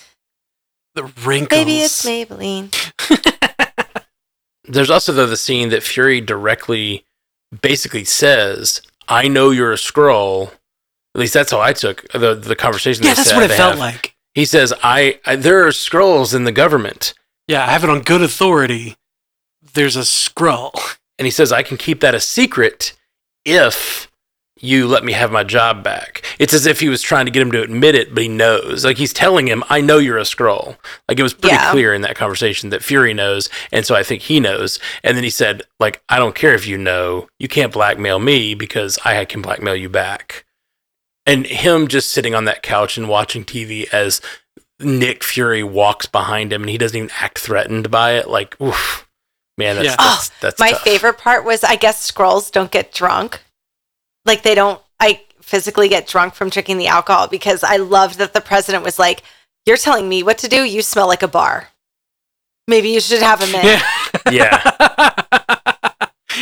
The 0.94 1.04
wrinkles. 1.26 1.58
Maybe 1.58 1.80
it's 1.80 2.06
Maybelline. 2.06 2.70
There's 4.66 4.90
also 4.90 5.14
though 5.14 5.28
the 5.28 5.38
scene 5.38 5.70
that 5.70 5.84
Fury 5.84 6.22
directly 6.22 7.06
basically 7.62 8.04
says, 8.04 8.82
"I 9.08 9.28
know 9.28 9.52
you're 9.52 9.72
a 9.72 9.78
Skrull." 9.78 10.52
At 11.16 11.20
least 11.20 11.34
that's 11.34 11.52
how 11.52 11.62
I 11.62 11.74
took 11.74 12.08
the 12.12 12.36
the 12.36 12.56
conversation. 12.56 13.06
Yeah, 13.06 13.14
that's 13.14 13.30
said 13.30 13.36
what 13.38 13.50
it 13.50 13.56
felt 13.56 13.72
have. 13.72 13.80
like. 13.80 14.16
He 14.34 14.46
says, 14.46 14.74
I, 14.84 15.20
I 15.26 15.36
there 15.36 15.66
are 15.66 15.72
Skrulls 15.72 16.34
in 16.34 16.44
the 16.44 16.52
government. 16.52 17.14
Yeah, 17.48 17.66
I 17.66 17.72
have 17.72 17.84
it 17.84 17.90
on 17.90 18.02
good 18.02 18.22
authority. 18.22 18.96
There's 19.74 19.96
a 19.96 20.02
Skrull. 20.02 20.72
And 21.20 21.26
he 21.26 21.32
says, 21.32 21.52
I 21.52 21.64
can 21.64 21.78
keep 21.78 22.00
that 22.02 22.16
a 22.16 22.20
secret 22.20 22.94
if 23.46 24.11
you 24.62 24.88
let 24.88 25.04
me 25.04 25.12
have 25.14 25.32
my 25.32 25.44
job 25.44 25.84
back. 25.84 26.24
It's 26.40 26.54
as 26.54 26.66
if 26.66 26.80
he 26.80 26.88
was 26.90 27.02
trying 27.02 27.26
to 27.26 27.32
get 27.32 27.42
him 27.42 27.52
to 27.52 27.62
admit 27.62 27.96
it, 27.96 28.14
but 28.14 28.24
he 28.24 28.30
knows. 28.30 28.86
Like 28.86 28.98
he's 28.98 29.12
telling 29.14 29.48
him, 29.48 29.64
I 29.70 29.82
know 29.82 29.98
you're 29.98 30.18
a 30.18 30.22
Skrull. 30.24 30.78
Like 31.10 31.20
it 31.20 31.24
was 31.24 31.34
pretty 31.34 31.56
Yeah. 31.56 31.72
clear 31.72 31.94
in 31.94 32.02
that 32.04 32.16
conversation 32.16 32.70
that 32.70 32.84
Fury 32.84 33.14
knows. 33.14 33.50
And 33.72 33.86
so 33.86 33.96
I 33.96 34.04
think 34.04 34.22
he 34.24 34.40
knows. 34.40 34.80
And 35.04 35.18
then 35.18 35.24
he 35.24 35.30
said, 35.30 35.64
like, 35.80 36.02
I 36.10 36.18
don't 36.20 36.36
care 36.36 36.54
if 36.54 36.68
you 36.68 36.78
know. 36.78 37.28
You 37.40 37.48
can't 37.48 37.74
blackmail 37.74 38.20
me 38.20 38.54
because 38.54 38.98
I 39.04 39.26
can 39.26 39.42
blackmail 39.42 39.76
you 39.76 39.90
back. 39.90 40.46
And 41.26 41.46
him 41.46 41.88
just 41.88 42.12
sitting 42.12 42.34
on 42.34 42.46
that 42.46 42.64
couch 42.64 42.98
and 42.98 43.08
watching 43.10 43.44
TV 43.46 43.88
as 43.94 44.22
Nick 44.80 45.24
Fury 45.24 45.64
walks 45.64 46.06
behind 46.08 46.52
him 46.52 46.62
and 46.64 46.70
he 46.70 46.78
doesn't 46.78 46.98
even 46.98 47.12
act 47.20 47.38
threatened 47.40 47.92
by 47.92 48.14
it. 48.14 48.28
Like, 48.28 48.60
oof. 48.62 49.08
Man, 49.58 49.76
that's, 49.76 49.86
Yeah. 49.90 49.96
that's, 50.00 50.30
oh, 50.30 50.34
that's 50.42 50.60
My 50.60 50.72
tough. 50.72 50.82
favorite 50.82 51.18
part 51.20 51.46
was 51.46 51.64
I 51.64 51.76
guess 51.76 52.10
Skrulls 52.12 52.52
don't 52.52 52.72
get 52.72 52.92
drunk. 52.94 53.42
Like 54.26 54.44
they 54.44 54.56
don't 54.56 54.82
I 55.00 55.22
physically 55.42 55.90
get 55.90 56.08
drunk 56.08 56.34
from 56.36 56.50
drinking 56.50 56.78
the 56.78 56.88
alcohol 56.88 57.28
because 57.28 57.64
I 57.64 57.78
loved 57.78 58.20
that 58.20 58.34
the 58.34 58.42
president 58.42 58.84
was 58.84 58.98
like, 59.00 59.24
You're 59.66 59.78
telling 59.78 60.08
me 60.08 60.24
what 60.24 60.38
to 60.40 60.48
do? 60.48 60.64
You 60.64 60.82
smell 60.82 61.08
like 61.08 61.24
a 61.24 61.28
bar. 61.28 61.68
Maybe 62.68 62.90
you 62.90 63.00
should 63.00 63.22
have 63.22 63.42
a 63.42 63.48
minute. 63.48 63.66
Yeah. 63.66 63.82
Yeah. 64.32 64.62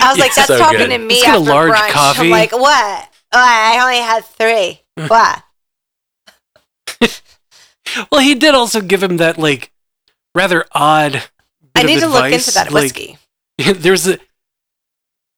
I 0.01 0.09
was 0.11 0.17
like, 0.19 0.33
that's 0.35 0.47
so 0.47 0.57
talking 0.57 0.79
good. 0.79 0.89
to 0.89 0.97
me 0.97 1.21
Let's 1.21 1.25
a 1.25 1.29
after 1.29 1.39
large 1.51 1.71
brunch. 1.71 1.89
coffee. 1.91 2.21
I'm 2.25 2.29
like, 2.29 2.51
what? 2.51 3.09
Oh, 3.31 3.39
I 3.39 3.79
only 3.81 3.97
had 3.97 4.25
three. 4.25 4.81
what? 5.07 5.43
well, 8.11 8.21
he 8.21 8.35
did 8.35 8.53
also 8.55 8.81
give 8.81 9.01
him 9.03 9.17
that 9.17 9.37
like 9.37 9.71
rather 10.35 10.65
odd. 10.71 11.13
bit 11.13 11.29
I 11.75 11.81
of 11.81 11.85
need 11.85 11.99
to 11.99 12.07
look 12.07 12.31
into 12.31 12.51
that 12.51 12.71
like- 12.71 12.83
whiskey. 12.83 13.17
there's 13.57 14.07
a. 14.07 14.17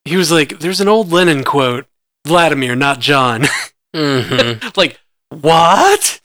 He 0.06 0.18
was 0.18 0.32
like, 0.32 0.60
"There's 0.60 0.82
an 0.82 0.88
old 0.88 1.12
Lenin 1.12 1.44
quote: 1.44 1.86
Vladimir, 2.26 2.76
not 2.76 3.00
John." 3.00 3.46
hmm 3.96 4.54
like 4.76 5.00
what? 5.30 6.22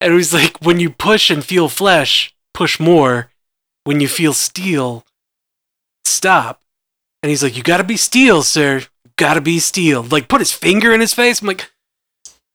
And 0.00 0.12
he 0.12 0.16
was 0.16 0.32
like, 0.32 0.58
"When 0.62 0.80
you 0.80 0.90
push 0.90 1.30
and 1.30 1.44
feel 1.44 1.68
flesh, 1.68 2.34
push 2.54 2.80
more. 2.80 3.30
When 3.84 4.00
you 4.00 4.08
feel 4.08 4.32
steel, 4.32 5.04
stop." 6.04 6.62
And 7.22 7.30
he's 7.30 7.42
like, 7.42 7.56
"You 7.56 7.62
got 7.62 7.78
to 7.78 7.84
be 7.84 7.96
steel, 7.96 8.42
sir. 8.42 8.82
Got 9.16 9.34
to 9.34 9.40
be 9.40 9.58
steel." 9.58 10.02
Like, 10.02 10.28
put 10.28 10.40
his 10.40 10.52
finger 10.52 10.92
in 10.92 11.00
his 11.00 11.14
face. 11.14 11.40
I'm 11.40 11.48
like, 11.48 11.70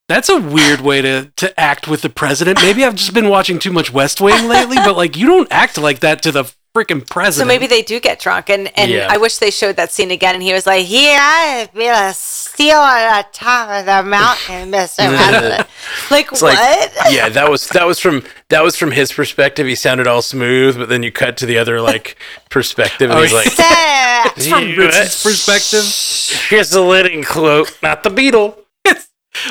that's 0.07 0.29
a 0.29 0.39
weird 0.39 0.81
way 0.81 1.01
to 1.01 1.31
to 1.35 1.59
act 1.59 1.87
with 1.87 2.01
the 2.01 2.09
president. 2.09 2.61
Maybe 2.61 2.83
I've 2.83 2.95
just 2.95 3.13
been 3.13 3.29
watching 3.29 3.59
too 3.59 3.71
much 3.71 3.91
West 3.91 4.21
Wing 4.21 4.47
lately, 4.47 4.77
but 4.77 4.95
like, 4.95 5.17
you 5.17 5.25
don't 5.27 5.51
act 5.51 5.77
like 5.77 5.99
that 5.99 6.21
to 6.23 6.31
the 6.31 6.51
freaking 6.75 7.07
present. 7.09 7.35
So 7.41 7.45
maybe 7.45 7.67
they 7.67 7.81
do 7.81 7.99
get 7.99 8.19
drunk, 8.19 8.49
and 8.49 8.71
and 8.77 8.91
Yeah. 8.91 9.07
I 9.09 9.17
wish 9.17 9.37
they 9.37 9.49
showed 9.51 9.77
that 9.77 9.91
scene 9.91 10.11
again. 10.11 10.35
And 10.35 10.43
he 10.43 10.53
was 10.53 10.67
like, 10.67 10.85
"Here 10.85 11.17
I 11.19 11.69
feel 11.73 11.93
a 11.93 12.13
steel 12.13 12.77
on 12.77 13.17
the 13.17 13.25
top 13.31 13.69
of 13.69 13.85
the 13.85 14.03
mountain, 14.03 14.69
Mister 14.75 15.03
President." 15.07 15.67
Like 16.11 16.31
It's 16.31 16.41
what? 16.41 16.53
like- 16.55 17.13
yeah, 17.13 17.29
that 17.29 17.49
was 17.49 17.67
that 17.69 17.85
was 17.87 17.99
from 17.99 18.23
that 18.49 18.63
was 18.63 18.75
from 18.75 18.91
his 18.91 19.11
perspective. 19.11 19.65
He 19.67 19.75
sounded 19.75 20.05
all 20.07 20.21
smooth, 20.21 20.77
but 20.77 20.89
then 20.89 21.01
you 21.01 21.11
cut 21.11 21.37
to 21.37 21.45
the 21.45 21.57
other 21.57 21.79
like 21.81 22.17
perspective, 22.49 23.09
and 23.09 23.19
Oh, 23.19 23.23
he's 23.23 23.33
like, 23.33 23.47
It's 24.37 24.47
from 24.47 24.75
Rich's 24.75 25.23
perspective. 25.23 26.49
"Here's 26.49 26.71
the 26.71 26.81
Lenin 26.81 27.23
quote, 27.23 27.77
not 27.81 28.03
the 28.03 28.09
Beatle." 28.09 28.57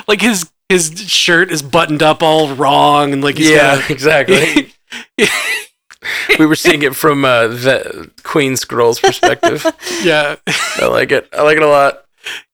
like 0.09 0.20
his 0.20 0.51
his 0.68 0.93
shirt 1.11 1.51
is 1.53 1.62
buttoned 1.62 2.03
up 2.03 2.22
all 2.22 2.55
wrong, 2.55 3.12
and 3.12 3.22
like 3.22 3.37
he's 3.39 3.51
yeah, 3.51 3.77
got 3.81 3.91
exactly. 3.91 4.72
we 6.39 6.47
were 6.47 6.57
seeing 6.57 6.83
it 6.83 6.95
from 6.95 7.25
uh, 7.25 7.49
the 7.49 8.11
Queen 8.23 8.55
Skrull's 8.55 9.01
perspective. 9.01 9.65
yeah. 10.03 10.37
I 10.77 10.87
like 10.87 11.13
it. 11.13 11.29
I 11.33 11.43
like 11.43 11.57
it 11.57 11.63
a 11.63 11.69
lot. 11.69 12.05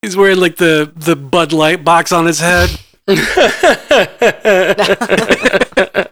He's 0.03 0.17
wearing 0.17 0.41
like 0.41 0.57
the 0.57 0.93
the 0.97 1.17
Bud 1.17 1.53
Light 1.53 1.85
box 1.85 2.13
on 2.13 2.27
his 2.27 2.41
head. 2.41 2.71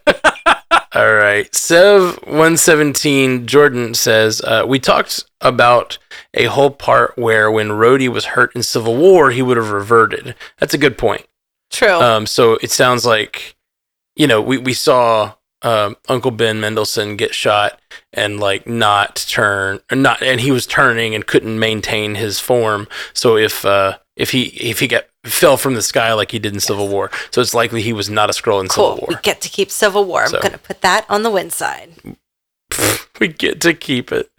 All 0.94 1.14
right. 1.14 1.54
Sev 1.54 2.18
117 2.24 3.46
Jordan 3.46 3.94
says, 3.94 4.40
uh, 4.40 4.64
We 4.66 4.80
talked 4.80 5.24
about 5.40 5.98
a 6.34 6.46
whole 6.46 6.70
part 6.70 7.16
where 7.16 7.50
when 7.50 7.68
Rhodey 7.68 8.08
was 8.08 8.26
hurt 8.26 8.54
in 8.56 8.62
Civil 8.62 8.96
War, 8.96 9.30
he 9.30 9.42
would 9.42 9.56
have 9.56 9.70
reverted. 9.70 10.34
That's 10.58 10.74
a 10.74 10.78
good 10.78 10.98
point. 10.98 11.26
True. 11.70 12.00
Um, 12.00 12.26
so 12.26 12.54
it 12.62 12.70
sounds 12.70 13.04
like, 13.04 13.56
you 14.16 14.26
know, 14.26 14.40
we, 14.40 14.58
we 14.58 14.72
saw 14.72 15.34
um, 15.62 15.96
Uncle 16.08 16.30
Ben 16.30 16.60
Mendelsohn 16.60 17.16
get 17.16 17.34
shot 17.34 17.80
and 18.12 18.38
like 18.38 18.66
not 18.66 19.16
turn, 19.28 19.80
not, 19.92 20.22
and 20.22 20.40
he 20.40 20.50
was 20.50 20.66
turning 20.66 21.14
and 21.14 21.26
couldn't 21.26 21.58
maintain 21.58 22.14
his 22.14 22.38
form. 22.38 22.88
So 23.12 23.36
if 23.36 23.64
uh, 23.64 23.98
if 24.16 24.30
he 24.30 24.44
if 24.44 24.80
he 24.80 24.88
got 24.88 25.06
fell 25.24 25.56
from 25.56 25.74
the 25.74 25.82
sky 25.82 26.12
like 26.12 26.30
he 26.30 26.38
did 26.38 26.54
in 26.54 26.60
Civil 26.60 26.88
War, 26.88 27.10
so 27.30 27.40
it's 27.40 27.54
likely 27.54 27.82
he 27.82 27.92
was 27.92 28.08
not 28.08 28.30
a 28.30 28.32
Skrull 28.32 28.60
in 28.60 28.68
cool. 28.68 28.94
Civil 28.94 28.96
War. 28.98 29.06
We 29.08 29.16
get 29.22 29.40
to 29.42 29.48
keep 29.48 29.70
Civil 29.70 30.04
War. 30.04 30.24
I'm 30.24 30.40
gonna 30.40 30.58
put 30.58 30.80
that 30.82 31.06
on 31.08 31.22
the 31.22 31.30
win 31.30 31.50
side. 31.50 31.90
we 33.20 33.28
get 33.28 33.60
to 33.62 33.74
keep 33.74 34.12
it. 34.12 34.30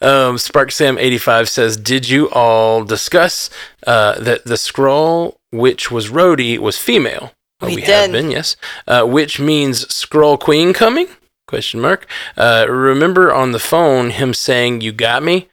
Um, 0.00 0.38
Spark 0.38 0.70
Sam 0.70 0.98
eighty 0.98 1.18
five 1.18 1.48
says, 1.48 1.76
"Did 1.76 2.08
you 2.08 2.30
all 2.30 2.84
discuss 2.84 3.50
uh, 3.86 4.18
that 4.20 4.44
the 4.44 4.54
Skrull, 4.54 5.36
which 5.50 5.90
was 5.90 6.10
Rhodey, 6.10 6.58
was 6.58 6.78
female? 6.78 7.32
Uh, 7.62 7.66
We 7.66 7.76
have 7.82 7.84
did. 7.84 8.12
been, 8.12 8.30
yes. 8.30 8.56
Uh, 8.86 9.04
which 9.04 9.38
means 9.40 9.84
Skrull 9.86 10.38
queen 10.38 10.72
coming? 10.72 11.06
Question 11.46 11.80
mark. 11.80 12.06
Uh, 12.36 12.66
remember 12.68 13.32
on 13.32 13.52
the 13.52 13.58
phone 13.58 14.10
him 14.10 14.32
saying, 14.34 14.80
"You 14.80 14.92
got 14.92 15.22
me." 15.22 15.48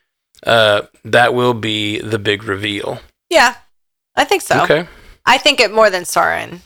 Uh, 0.46 0.84
that 1.04 1.34
will 1.34 1.54
be 1.54 2.00
the 2.00 2.18
big 2.20 2.44
reveal. 2.44 3.02
Yeah, 3.30 3.56
I 4.16 4.24
think 4.24 4.42
so. 4.42 4.62
Okay. 4.64 4.88
I 5.26 5.38
think 5.38 5.60
it 5.60 5.72
more 5.74 5.90
than 5.90 6.06
Soren. 6.06 6.62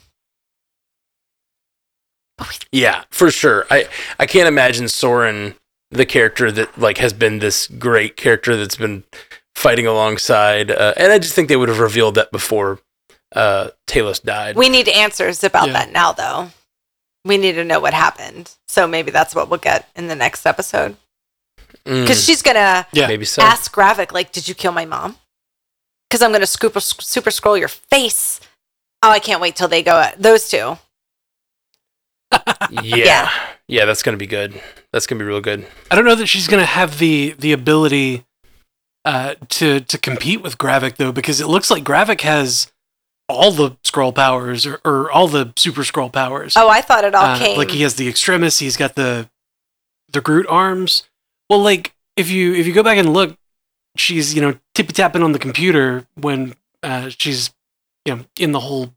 Yeah, 2.72 3.04
for 3.10 3.32
sure. 3.32 3.66
I 3.70 3.88
I 4.20 4.26
can't 4.26 4.48
imagine 4.48 4.88
Soren, 4.88 5.56
the 5.92 6.06
character 6.06 6.52
that 6.52 6.78
like 6.78 6.98
has 6.98 7.14
been 7.14 7.40
this 7.40 7.68
great 7.68 8.18
character 8.18 8.56
that's 8.56 8.76
been 8.76 9.04
fighting 9.56 9.88
alongside, 9.88 10.72
uh, 10.72 10.94
and 10.98 11.12
I 11.12 11.20
just 11.20 11.34
think 11.36 11.48
they 11.48 11.56
would 11.56 11.70
have 11.70 11.80
revealed 11.80 12.16
that 12.16 12.32
before 12.32 12.80
uh, 13.36 13.70
Talos 13.88 14.22
died. 14.22 14.56
We 14.56 14.70
need 14.70 14.88
answers 14.88 15.44
about 15.44 15.68
Yeah. 15.68 15.74
that 15.74 15.92
now, 15.92 16.12
though. 16.12 16.52
We 17.26 17.38
need 17.38 17.54
to 17.54 17.64
know 17.64 17.80
what 17.80 17.94
happened. 17.94 18.52
So 18.68 18.88
maybe 18.88 19.12
that's 19.12 19.34
what 19.36 19.50
we'll 19.50 19.60
get 19.60 19.88
in 19.96 20.08
the 20.08 20.16
next 20.16 20.46
episode. 20.46 20.98
Mm, 21.86 22.02
Because 22.02 22.24
she's 22.24 22.42
gonna 22.42 22.86
Yeah. 22.92 23.08
maybe 23.08 23.26
so. 23.26 23.42
ask 23.42 23.74
Gravik, 23.74 24.12
like, 24.12 24.32
"Did 24.32 24.48
you 24.48 24.56
kill 24.56 24.72
my 24.72 24.86
mom?" 24.86 25.18
Because 26.10 26.22
I'm 26.22 26.32
gonna 26.32 26.46
scoop 26.46 26.80
super 26.82 27.30
Skrull 27.32 27.58
your 27.60 27.68
face. 27.70 28.40
Oh, 29.02 29.10
I 29.10 29.20
can't 29.20 29.42
wait 29.42 29.56
till 29.56 29.68
they 29.68 29.84
go. 29.84 30.00
At 30.00 30.22
those 30.22 30.48
two. 30.50 30.78
yeah. 32.72 32.82
Yeah. 32.82 33.30
yeah, 33.68 33.86
that's 33.86 34.04
gonna 34.04 34.18
be 34.18 34.28
good. 34.28 34.60
That's 34.92 35.08
gonna 35.08 35.20
be 35.20 35.26
real 35.26 35.42
good. 35.42 35.66
I 35.92 35.96
don't 35.96 36.06
know 36.06 36.16
that 36.16 36.28
she's 36.28 36.48
gonna 36.48 36.66
have 36.66 37.00
the 37.00 37.36
the 37.40 37.52
ability 37.54 38.26
uh, 39.06 39.36
to 39.50 39.80
to 39.82 39.98
compete 39.98 40.42
with 40.42 40.58
Gravik 40.58 40.96
though, 40.98 41.12
because 41.12 41.42
it 41.42 41.48
looks 41.48 41.70
like 41.70 41.84
Gravik 41.84 42.22
has 42.22 42.72
all 43.30 43.52
the 43.52 43.72
Skrull 43.84 44.14
powers 44.14 44.66
or, 44.66 44.80
or 44.86 45.12
all 45.12 45.28
the 45.28 45.54
super 45.56 45.82
Skrull 45.82 46.12
powers. 46.12 46.56
Oh, 46.58 46.70
I 46.70 46.82
thought 46.82 47.04
it 47.06 47.16
all 47.16 47.26
Uh, 47.26 47.38
came. 47.40 47.58
like 47.58 47.72
he 47.72 47.82
has 47.84 47.96
the 47.96 48.08
extremis, 48.08 48.60
he's 48.60 48.78
got 48.78 48.96
the 48.96 49.30
the 50.12 50.22
Groot 50.22 50.46
arms. 50.48 51.04
Well, 51.50 51.60
like 51.62 51.94
if 52.18 52.30
you 52.30 52.54
if 52.54 52.68
you 52.68 52.74
go 52.74 52.84
back 52.84 52.98
and 52.98 53.14
look, 53.14 53.36
she's 53.98 54.34
you 54.36 54.42
know 54.42 54.60
tippy 54.76 54.94
tapping 54.94 55.24
on 55.24 55.32
the 55.32 55.40
computer 55.40 56.06
when 56.16 56.54
uh, 56.84 57.10
she's 57.10 57.52
you 58.06 58.16
know, 58.16 58.26
in 58.38 58.52
the 58.52 58.60
whole 58.60 58.94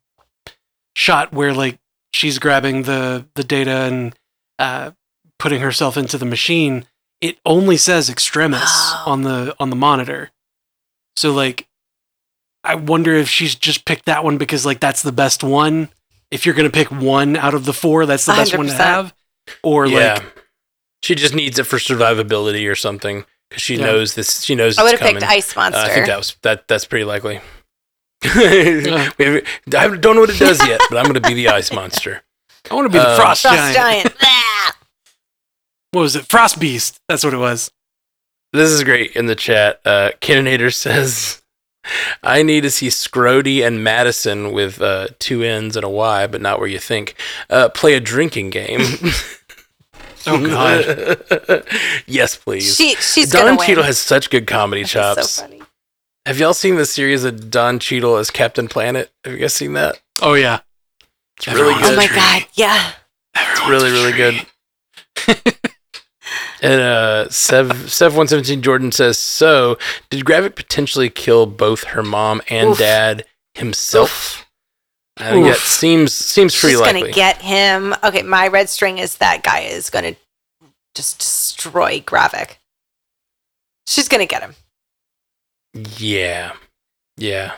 shot 0.94 1.32
where 1.32 1.52
like 1.54 1.78
she's 2.12 2.38
grabbing 2.38 2.82
the 2.82 3.26
the 3.34 3.44
data 3.44 3.70
and 3.70 4.14
uh, 4.58 4.90
putting 5.38 5.60
herself 5.60 5.96
into 5.96 6.18
the 6.18 6.24
machine, 6.26 6.84
it 7.20 7.38
only 7.46 7.76
says 7.76 8.10
extremis 8.10 8.62
Oh. 8.64 9.04
on 9.06 9.22
the 9.22 9.54
on 9.60 9.70
the 9.70 9.76
monitor. 9.76 10.30
So 11.16 11.32
like, 11.32 11.66
I 12.66 12.74
wonder 12.74 13.14
if 13.14 13.28
she's 13.28 13.54
just 13.54 13.84
picked 13.84 14.06
that 14.06 14.24
one 14.24 14.38
because 14.38 14.66
like 14.66 14.80
that's 14.80 15.02
the 15.02 15.12
best 15.12 15.42
one. 15.44 15.88
If 16.30 16.44
you're 16.44 16.54
gonna 16.54 16.70
pick 16.70 16.90
one 16.90 17.36
out 17.36 17.54
of 17.54 17.64
the 17.64 17.72
four, 17.72 18.06
that's 18.06 18.26
the 18.26 18.32
best 18.32 18.56
one 18.56 18.66
to 18.66 18.74
have. 18.74 19.14
Or 19.62 19.86
yeah. 19.86 20.14
like, 20.14 20.22
she 21.02 21.14
just 21.14 21.34
needs 21.34 21.58
it 21.58 21.64
for 21.64 21.76
survivability 21.78 22.70
or 22.70 22.74
something 22.74 23.24
because 23.48 23.62
she 23.62 23.76
Yeah. 23.76 23.86
knows 23.86 24.14
this. 24.14 24.42
She 24.44 24.54
knows 24.54 24.76
I 24.78 24.82
would 24.82 24.98
have 24.98 25.00
picked 25.00 25.22
Ice 25.22 25.54
Monster. 25.54 25.80
Uh, 25.80 25.84
I 25.84 25.88
think 25.90 26.06
that 26.06 26.18
was 26.18 26.36
that. 26.42 26.66
That's 26.68 26.84
pretty 26.84 27.04
likely. 27.04 27.40
We 28.34 28.90
have- 28.90 29.44
I 29.76 29.88
don't 29.96 30.14
know 30.16 30.20
what 30.22 30.30
it 30.30 30.38
does 30.38 30.66
yet, 30.66 30.80
but 30.90 30.96
I'm 30.98 31.04
going 31.04 31.14
to 31.14 31.20
be 31.20 31.34
the 31.34 31.48
ice 31.48 31.70
monster. 31.72 32.22
I 32.70 32.74
want 32.74 32.86
to 32.86 32.88
be 32.90 32.98
the 32.98 33.08
Uh, 33.08 33.16
frost, 33.16 33.42
Frost 33.42 33.74
giant. 33.74 33.76
Giant. 33.76 34.14
What 35.92 36.02
was 36.02 36.16
it? 36.16 36.26
Frost 36.26 36.58
beast. 36.60 37.00
That's 37.08 37.24
what 37.24 37.32
it 37.32 37.38
was. 37.38 37.70
This 38.52 38.70
is 38.70 38.84
great 38.84 39.12
in 39.16 39.26
the 39.26 39.34
chat. 39.36 39.80
Uh, 39.84 40.10
Canninator 40.20 40.74
says, 40.74 41.42
"I 42.22 42.42
need 42.42 42.62
to 42.62 42.70
see 42.70 42.88
Scrody 42.88 43.66
and 43.66 43.82
Madison 43.82 44.52
with 44.52 44.80
uh, 44.80 45.08
two 45.18 45.42
N's 45.42 45.76
and 45.76 45.84
a 45.84 45.88
Y, 45.88 46.26
but 46.26 46.40
not 46.40 46.58
where 46.58 46.68
you 46.68 46.78
think. 46.78 47.14
Uh, 47.50 47.68
play 47.68 47.94
a 47.94 48.00
drinking 48.00 48.50
game." 48.50 48.80
Oh 50.26 50.44
god. 50.44 51.64
yes, 52.06 52.36
please. 52.36 52.74
she, 52.74 52.96
she's 52.96 53.30
Don 53.30 53.42
gonna 53.42 53.56
win. 53.58 53.66
Cheadle 53.66 53.84
has 53.84 53.98
such 53.98 54.28
good 54.30 54.46
comedy 54.46 54.82
That's 54.82 54.92
chops. 54.92 55.30
So 55.30 55.42
funny. 55.42 55.62
Have 56.26 56.40
y'all 56.40 56.54
seen 56.54 56.74
the 56.74 56.84
series 56.84 57.22
of 57.22 57.50
Don 57.50 57.78
Cheadle 57.78 58.16
as 58.16 58.30
Captain 58.30 58.66
Planet? 58.66 59.12
Have 59.24 59.34
you 59.34 59.38
guys 59.38 59.54
seen 59.54 59.74
that? 59.74 60.00
Oh 60.20 60.34
yeah. 60.34 60.60
It's 61.38 61.46
really 61.46 61.74
good. 61.74 61.92
Oh 61.92 61.96
my 61.96 62.08
god, 62.08 62.46
yeah. 62.54 62.92
It's 63.36 63.68
really, 63.68 63.90
really 63.92 64.12
good. 64.12 64.46
And 66.62 66.80
uh, 66.80 67.28
Sev 67.30 67.90
Sev 67.92 68.16
one 68.16 68.28
seventeen 68.28 68.62
Jordan 68.62 68.92
says, 68.92 69.18
"So, 69.18 69.78
did 70.10 70.24
Gravik 70.24 70.54
potentially 70.56 71.10
kill 71.10 71.46
both 71.46 71.84
her 71.84 72.02
mom 72.02 72.40
and 72.48 72.70
Oof. 72.70 72.78
dad 72.78 73.24
himself?" 73.54 74.42
I 75.18 75.30
think 75.30 75.46
that 75.46 75.56
seems 75.56 76.12
seems 76.12 76.58
pretty 76.58 76.74
She's 76.74 76.80
likely. 76.80 77.00
gonna 77.00 77.12
get 77.12 77.40
him. 77.42 77.94
Okay, 78.04 78.22
my 78.22 78.48
red 78.48 78.68
string 78.68 78.98
is 78.98 79.16
that 79.16 79.42
guy 79.42 79.60
is 79.60 79.88
gonna 79.90 80.14
just 80.94 81.18
destroy 81.18 82.00
Gravik. 82.00 82.56
She's 83.86 84.08
gonna 84.08 84.26
get 84.26 84.42
him. 84.42 84.54
yeah, 85.98 86.52
yeah. 87.16 87.54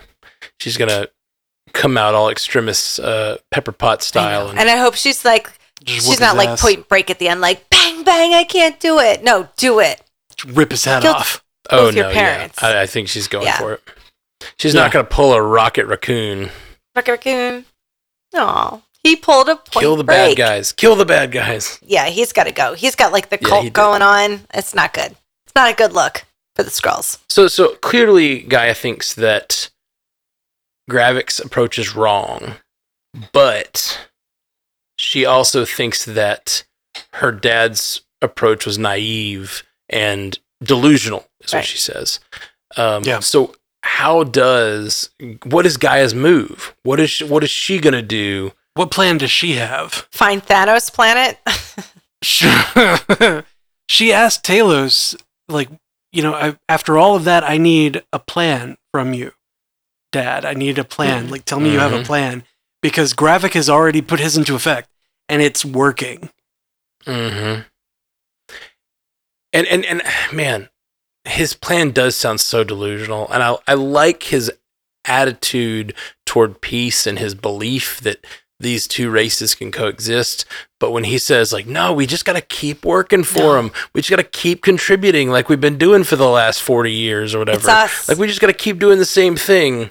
She's 0.60 0.76
gonna 0.76 1.08
come 1.72 1.96
out 1.98 2.14
all 2.14 2.28
extremist 2.30 3.00
uh, 3.00 3.38
pepper 3.50 3.72
pot 3.72 4.02
style. 4.02 4.44
know. 4.46 4.50
And, 4.50 4.58
And 4.60 4.70
I 4.70 4.76
hope 4.76 4.94
she's 4.94 5.24
like 5.24 5.50
Just 5.84 6.06
she's 6.08 6.20
not 6.20 6.36
like 6.36 6.48
ass. 6.50 6.60
point 6.60 6.88
break 6.88 7.10
at 7.10 7.18
the 7.18 7.28
end, 7.28 7.40
like 7.40 7.68
bang 7.70 8.02
bang, 8.04 8.34
I 8.34 8.44
can't 8.44 8.78
do 8.80 8.98
it. 8.98 9.22
No, 9.22 9.48
do 9.56 9.78
it. 9.80 10.02
rip 10.46 10.70
his 10.70 10.84
head 10.84 11.02
Killed- 11.02 11.16
off. 11.16 11.42
oh 11.70 11.86
with 11.86 11.96
your 11.96 12.06
no, 12.08 12.12
parents. 12.12 12.58
yeah, 12.62 12.68
I, 12.68 12.82
I 12.82 12.86
think 12.86 13.08
she's 13.08 13.28
going 13.28 13.46
Yeah. 13.46 13.58
for 13.58 13.72
it. 13.74 13.82
She's 14.58 14.74
Yeah. 14.74 14.82
not 14.82 14.92
gonna 14.92 15.04
pull 15.04 15.32
a 15.34 15.42
rocket 15.42 15.86
raccoon. 15.86 16.50
Rocket 16.96 17.12
Raccoon. 17.12 17.64
Aw. 18.34 18.80
He 19.04 19.14
pulled 19.16 19.48
a 19.48 19.56
point 19.56 19.72
Kill 19.84 19.96
the 19.96 20.02
break. 20.04 20.36
bad 20.36 20.36
guys. 20.36 20.72
Kill 20.72 20.96
the 20.96 21.04
bad 21.06 21.30
guys. 21.30 21.78
Yeah, 21.82 22.06
he's 22.06 22.32
got 22.32 22.44
to 22.44 22.52
go. 22.52 22.74
He's 22.74 22.96
got 22.96 23.12
like 23.12 23.30
the 23.30 23.38
Yeah, 23.40 23.48
cult 23.48 23.72
going 23.72 24.02
on. 24.02 24.44
It's 24.52 24.74
not 24.74 24.92
good. 24.92 25.14
It's 25.46 25.54
not 25.54 25.70
a 25.70 25.74
good 25.74 25.92
look 25.92 26.24
for 26.56 26.64
the 26.64 26.70
Skrulls. 26.70 27.18
So 27.28 27.46
so 27.46 27.76
clearly 27.76 28.42
G'iah 28.42 28.76
thinks 28.76 29.14
that 29.14 29.70
Gravik's 30.90 31.38
approach 31.38 31.78
is 31.78 31.94
wrong, 31.94 32.56
but 33.32 34.07
she 34.98 35.24
also 35.24 35.64
thinks 35.64 36.04
that 36.04 36.64
her 37.14 37.32
dad's 37.32 38.02
approach 38.20 38.66
was 38.66 38.78
naive 38.78 39.62
and 39.88 40.38
delusional, 40.62 41.26
is 41.44 41.52
Right. 41.54 41.60
what 41.60 41.66
she 41.66 41.78
says. 41.78 42.20
Um, 42.76 43.04
Yeah. 43.04 43.20
So 43.20 43.54
how 43.82 44.24
does 44.24 45.10
what 45.44 45.64
is 45.66 45.76
G'iah's 45.78 46.14
move? 46.14 46.74
What 46.82 46.98
is 47.00 47.10
she, 47.10 47.24
what 47.24 47.44
is 47.44 47.50
she 47.50 47.78
gonna 47.78 48.02
do? 48.02 48.52
What 48.74 48.90
plan 48.90 49.18
does 49.18 49.30
she 49.30 49.52
have? 49.54 50.06
Find 50.12 50.44
Thanos 50.44 50.92
planet. 50.92 51.38
she 53.88 54.12
asked 54.12 54.44
Talos, 54.44 55.16
like, 55.48 55.68
you 56.12 56.22
know, 56.22 56.34
I, 56.34 56.56
after 56.68 56.98
all 56.98 57.16
of 57.16 57.24
that, 57.24 57.44
I 57.48 57.56
need 57.58 58.02
a 58.12 58.18
plan 58.18 58.76
from 58.92 59.14
you, 59.14 59.32
Dad. 60.12 60.44
I 60.44 60.54
need 60.54 60.78
a 60.78 60.84
plan. 60.84 61.28
Like, 61.30 61.44
tell 61.44 61.60
me 61.60 61.72
you 61.72 61.78
have 61.78 61.92
a 61.92 62.00
Mhm. 62.02 62.06
plan 62.06 62.44
because 62.82 63.14
Gravik 63.14 63.54
has 63.54 63.68
already 63.68 64.00
put 64.02 64.20
his 64.20 64.36
into 64.36 64.54
effect 64.54 64.88
and 65.28 65.42
it's 65.42 65.64
working. 65.64 66.30
Mm-hmm. 67.06 67.62
And 69.52 69.66
and 69.66 69.84
and 69.84 70.02
man, 70.32 70.68
his 71.24 71.54
plan 71.54 71.90
does 71.90 72.16
sound 72.16 72.40
so 72.40 72.64
delusional, 72.64 73.28
and 73.30 73.42
I 73.42 73.56
I 73.66 73.74
like 73.74 74.24
his 74.24 74.50
attitude 75.04 75.94
toward 76.26 76.60
peace 76.60 77.06
and 77.06 77.18
his 77.18 77.34
belief 77.34 78.00
that 78.02 78.26
these 78.60 78.86
two 78.88 79.08
races 79.08 79.54
can 79.54 79.70
coexist. 79.70 80.44
But 80.80 80.90
when 80.90 81.04
he 81.04 81.16
says 81.16 81.52
like, 81.52 81.66
no, 81.66 81.92
we 81.92 82.06
just 82.06 82.24
got 82.24 82.32
to 82.34 82.40
keep 82.42 82.84
working 82.84 83.22
for 83.24 83.38
No. 83.38 83.54
them. 83.54 83.70
We 83.94 84.00
just 84.02 84.10
got 84.10 84.16
to 84.16 84.24
keep 84.24 84.62
contributing 84.62 85.30
like 85.30 85.48
we've 85.48 85.60
been 85.60 85.78
doing 85.78 86.04
for 86.04 86.16
the 86.16 86.28
last 86.28 86.60
forty 86.62 86.92
years 86.92 87.34
or 87.34 87.38
whatever. 87.38 87.58
Like 88.08 88.18
we 88.18 88.26
just 88.26 88.40
got 88.40 88.48
to 88.48 88.52
keep 88.52 88.78
doing 88.78 88.98
the 88.98 89.04
same 89.04 89.36
thing. 89.36 89.90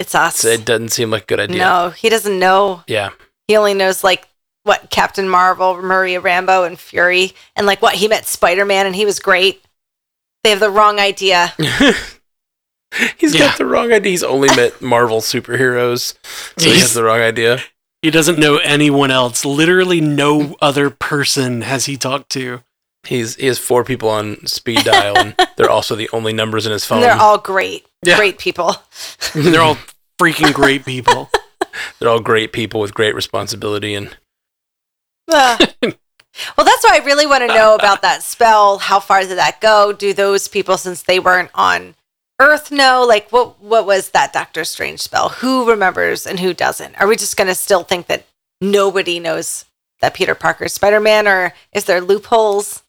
It's 0.00 0.14
us. 0.14 0.44
It 0.44 0.64
doesn't 0.64 0.88
seem 0.88 1.10
like 1.10 1.22
a 1.24 1.26
good 1.26 1.40
idea. 1.40 1.58
No, 1.58 1.90
he 1.90 2.08
doesn't 2.08 2.38
know. 2.38 2.82
Yeah. 2.88 3.10
He 3.46 3.56
only 3.56 3.74
knows 3.74 4.02
like 4.02 4.26
what 4.64 4.90
Captain 4.90 5.28
Marvel, 5.28 5.76
Maria 5.80 6.20
Rambeau, 6.20 6.66
and 6.66 6.78
Fury, 6.80 7.32
and 7.54 7.66
like 7.66 7.82
what 7.82 7.94
he 7.94 8.08
met 8.08 8.24
Spider 8.26 8.64
Man, 8.64 8.86
and 8.86 8.96
he 8.96 9.04
was 9.04 9.18
great. 9.20 9.62
They 10.42 10.50
have 10.50 10.60
the 10.60 10.70
wrong 10.70 10.98
idea. 10.98 11.52
He's 13.18 13.34
Yeah. 13.34 13.40
got 13.48 13.58
the 13.58 13.66
wrong 13.66 13.92
idea. 13.92 14.10
He's 14.10 14.22
only 14.24 14.48
met 14.56 14.80
Marvel 14.82 15.20
superheroes, 15.20 16.14
so 16.58 16.70
he 16.70 16.78
has 16.80 16.92
the 16.94 17.04
wrong 17.04 17.20
idea. 17.20 17.58
He 18.02 18.10
doesn't 18.10 18.38
know 18.38 18.56
anyone 18.56 19.10
else. 19.10 19.44
Literally, 19.44 20.00
no 20.00 20.56
other 20.62 20.90
person 20.90 21.60
has 21.62 21.84
he 21.84 21.96
talked 21.96 22.30
to. 22.30 22.62
He's 23.04 23.36
he 23.36 23.46
has 23.46 23.58
four 23.58 23.84
people 23.84 24.08
on 24.08 24.46
speed 24.46 24.84
dial, 24.84 25.16
and 25.16 25.34
they're 25.56 25.70
also 25.70 25.94
the 25.94 26.08
only 26.12 26.32
numbers 26.32 26.66
in 26.66 26.72
his 26.72 26.84
phone. 26.84 26.98
And 26.98 27.04
they're 27.04 27.20
all 27.20 27.38
great, 27.38 27.86
Yeah. 28.02 28.16
great 28.16 28.38
people. 28.38 28.74
They're 29.34 29.60
all 29.62 29.78
freaking 30.20 30.52
great 30.52 30.84
people. 30.84 31.30
They're 31.98 32.08
all 32.08 32.20
great 32.20 32.52
people 32.52 32.80
with 32.80 32.94
great 32.94 33.14
responsibility, 33.14 33.94
and 33.94 34.16
Ah. 35.32 35.58
well, 35.82 35.94
that's 36.64 36.84
why 36.84 36.98
I 37.00 37.02
really 37.04 37.26
want 37.26 37.42
to 37.42 37.54
know 37.54 37.74
about 37.74 38.02
that 38.02 38.22
spell. 38.22 38.78
How 38.78 39.00
far 39.00 39.20
did 39.22 39.38
that 39.38 39.60
go? 39.60 39.92
Do 39.92 40.12
those 40.12 40.48
people, 40.48 40.76
since 40.76 41.02
they 41.02 41.20
weren't 41.20 41.50
on 41.54 41.94
Earth, 42.40 42.70
know? 42.70 43.04
Like, 43.06 43.30
what 43.30 43.60
what 43.62 43.86
was 43.86 44.10
that 44.10 44.32
Doctor 44.32 44.64
Strange 44.64 45.00
spell? 45.00 45.28
Who 45.28 45.68
remembers 45.68 46.26
and 46.26 46.40
who 46.40 46.52
doesn't? 46.52 47.00
Are 47.00 47.06
we 47.06 47.16
just 47.16 47.36
going 47.36 47.48
to 47.48 47.54
still 47.54 47.84
think 47.84 48.06
that 48.08 48.26
nobody 48.60 49.20
knows 49.20 49.64
that 50.00 50.14
Peter 50.14 50.34
Parker's 50.34 50.72
Spider 50.72 51.00
Man, 51.00 51.28
or 51.28 51.52
is 51.72 51.84
there 51.84 52.00
loopholes? 52.00 52.82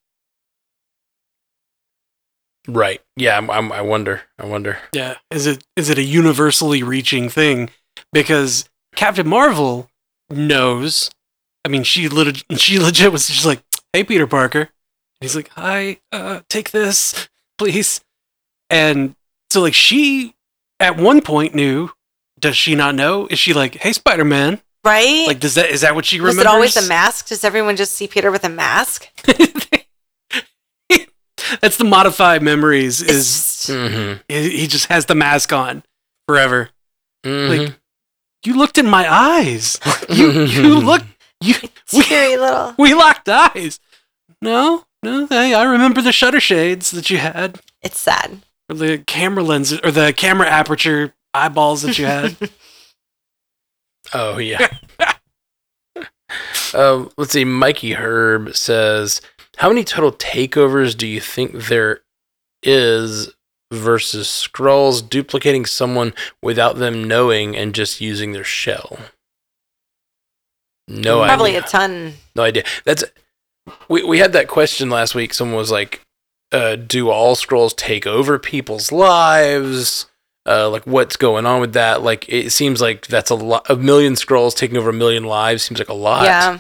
Right, 2.68 3.02
yeah. 3.16 3.38
I'm, 3.38 3.50
I'm, 3.50 3.72
I 3.72 3.82
wonder. 3.82 4.22
I 4.38 4.46
wonder. 4.46 4.78
Yeah. 4.94 5.16
Is 5.30 5.48
it 5.48 5.64
is 5.76 5.90
it 5.90 5.98
a 5.98 6.04
universally 6.04 6.84
reaching 6.84 7.30
thing? 7.30 7.70
Because 8.14 8.70
Captain 8.96 9.28
Marvel 9.28 9.90
knows. 10.30 11.10
I 11.66 11.70
mean, 11.70 11.84
she 11.84 12.10
legit, 12.10 12.44
she 12.60 12.80
legit 12.80 13.12
was 13.12 13.28
just 13.28 13.46
like, 13.46 13.62
"Hey, 13.94 14.04
Peter 14.04 14.28
Parker." 14.28 14.70
he's 15.20 15.36
like, 15.36 15.50
"Hi, 15.50 16.00
uh, 16.12 16.42
take 16.50 16.72
this, 16.72 17.30
please." 17.58 18.02
And 18.70 19.16
so, 19.50 19.62
like, 19.62 19.74
she 19.74 20.36
at 20.80 20.98
one 20.98 21.22
point 21.22 21.56
knew. 21.56 21.90
Does 22.40 22.58
she 22.58 22.74
not 22.74 22.96
know? 22.96 23.28
Is 23.28 23.38
she 23.38 23.54
like, 23.54 23.76
"Hey, 23.76 23.94
Spider 23.94 24.24
Man"? 24.26 24.62
Right? 24.84 25.26
Like, 25.28 25.40
does 25.40 25.54
that 25.56 25.70
is 25.70 25.82
that 25.82 25.94
what 25.94 26.06
she 26.06 26.20
was 26.20 26.36
remembers? 26.36 26.46
it 26.46 26.56
always 26.56 26.78
a 26.78 26.88
mask? 26.88 27.28
Does 27.28 27.44
everyone 27.44 27.76
just 27.76 27.94
see 27.94 28.08
Peter 28.08 28.32
with 28.32 28.44
a 28.44 28.50
mask? 28.50 29.08
That's 31.60 31.78
the 31.78 31.84
modified 31.84 32.42
memories. 32.42 33.02
Is 33.02 33.48
Mm-hmm. 33.68 34.22
he 34.28 34.58
he 34.62 34.68
just 34.68 34.88
has 34.88 35.06
the 35.06 35.16
mask 35.16 35.52
on 35.54 35.84
forever? 36.28 36.70
Mm-hmm. 37.24 37.64
Like, 37.66 37.76
you 38.46 38.56
looked 38.58 38.78
in 38.80 38.88
my 38.88 39.06
eyes. 39.12 39.80
you 40.10 40.32
you 40.46 40.80
look 40.80 41.04
you 41.42 41.54
we, 41.94 42.02
scary 42.02 42.38
little. 42.38 42.74
we 42.80 42.94
locked 42.96 43.30
eyes. 43.30 43.80
No, 44.42 44.86
no, 45.04 45.28
hey, 45.28 45.54
I 45.54 45.64
remember 45.64 46.02
the 46.02 46.12
shutter 46.12 46.40
shades 46.40 46.90
that 46.92 47.10
you 47.12 47.18
had, 47.20 47.60
It's 47.84 48.00
sad. 48.00 48.42
or 48.70 48.76
the 48.76 48.98
camera 49.00 49.44
lenses, 49.44 49.80
or 49.84 49.92
the 49.92 50.12
camera 50.14 50.48
aperture 50.48 51.14
eyeballs 51.34 51.84
that 51.84 52.00
you 52.00 52.06
had. 52.06 52.36
Oh 54.14 54.40
yeah. 54.40 54.68
um, 56.74 57.10
let's 57.18 57.32
see. 57.34 57.46
Mikey 57.46 57.94
Herb 57.94 58.56
says, 58.56 59.22
"How 59.58 59.70
many 59.70 59.84
total 59.84 60.12
takeovers 60.12 60.96
do 60.96 61.08
you 61.08 61.20
think 61.20 61.54
there 61.54 62.02
is 62.64 63.34
versus 63.72 64.28
Skrulls 64.28 65.08
duplicating 65.08 65.66
someone 65.66 66.14
without 66.42 66.78
them 66.78 67.06
knowing 67.06 67.56
and 67.56 67.74
just 67.74 68.02
using 68.02 68.34
their 68.34 68.44
shell. 68.44 68.98
No 70.88 71.22
idea. 71.22 71.28
Probably 71.30 71.50
idea. 71.52 71.62
a 71.62 71.68
ton. 71.68 72.14
No 72.36 72.44
idea. 72.44 72.64
That's 72.84 73.04
we 73.88 74.04
we 74.04 74.20
had 74.20 74.34
that 74.34 74.48
question 74.48 74.90
last 74.90 75.16
week. 75.16 75.34
Someone 75.34 75.58
was 75.58 75.72
like, 75.72 76.02
uh, 76.52 76.76
"Do 76.76 77.10
all 77.10 77.36
Skrulls 77.36 77.76
take 77.76 78.06
over 78.06 78.38
people's 78.38 78.92
lives? 78.92 80.08
Uh, 80.46 80.70
like, 80.70 80.86
what's 80.86 81.16
going 81.16 81.46
on 81.46 81.62
with 81.62 81.74
that? 81.74 82.02
Like, 82.02 82.28
it 82.28 82.52
seems 82.52 82.82
like 82.82 83.06
that's 83.06 83.30
a 83.30 83.36
lot. 83.36 83.70
A 83.70 83.76
million 83.76 84.14
Skrulls 84.14 84.56
taking 84.56 84.76
over 84.76 84.90
a 84.90 84.94
million 84.94 85.24
lives 85.24 85.64
seems 85.64 85.80
like 85.80 85.88
a 85.88 85.94
lot. 85.94 86.24
Yeah. 86.24 86.58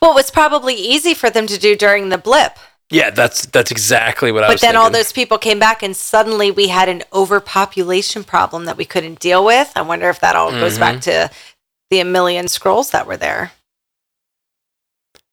Well, 0.00 0.12
it 0.12 0.14
was 0.14 0.30
probably 0.30 0.74
easy 0.74 1.14
for 1.14 1.30
them 1.30 1.46
to 1.46 1.58
do 1.58 1.76
during 1.76 2.08
the 2.08 2.18
blip. 2.18 2.56
yeah. 2.90 3.10
That's 3.10 3.46
that's 3.46 3.70
exactly 3.70 4.30
what 4.32 4.44
I 4.44 4.48
But 4.48 4.54
was. 4.54 4.60
then 4.60 4.76
all 4.76 4.90
those 4.90 5.12
people 5.12 5.38
came 5.38 5.58
back, 5.58 5.82
and 5.82 5.96
suddenly 5.96 6.50
we 6.50 6.68
had 6.68 6.88
an 6.88 7.02
overpopulation 7.12 8.24
problem 8.24 8.64
that 8.66 8.76
we 8.76 8.84
couldn't 8.84 9.20
deal 9.20 9.44
with. 9.44 9.72
I 9.76 9.82
wonder 9.82 10.08
if 10.10 10.20
that 10.20 10.36
all 10.36 10.50
goes 10.50 10.78
back 10.78 10.96
Mm-hmm. 10.96 11.28
to 11.28 11.30
the 11.90 12.00
a 12.00 12.04
million 12.04 12.46
Skrulls 12.46 12.90
that 12.92 13.06
were 13.06 13.16
there. 13.16 13.52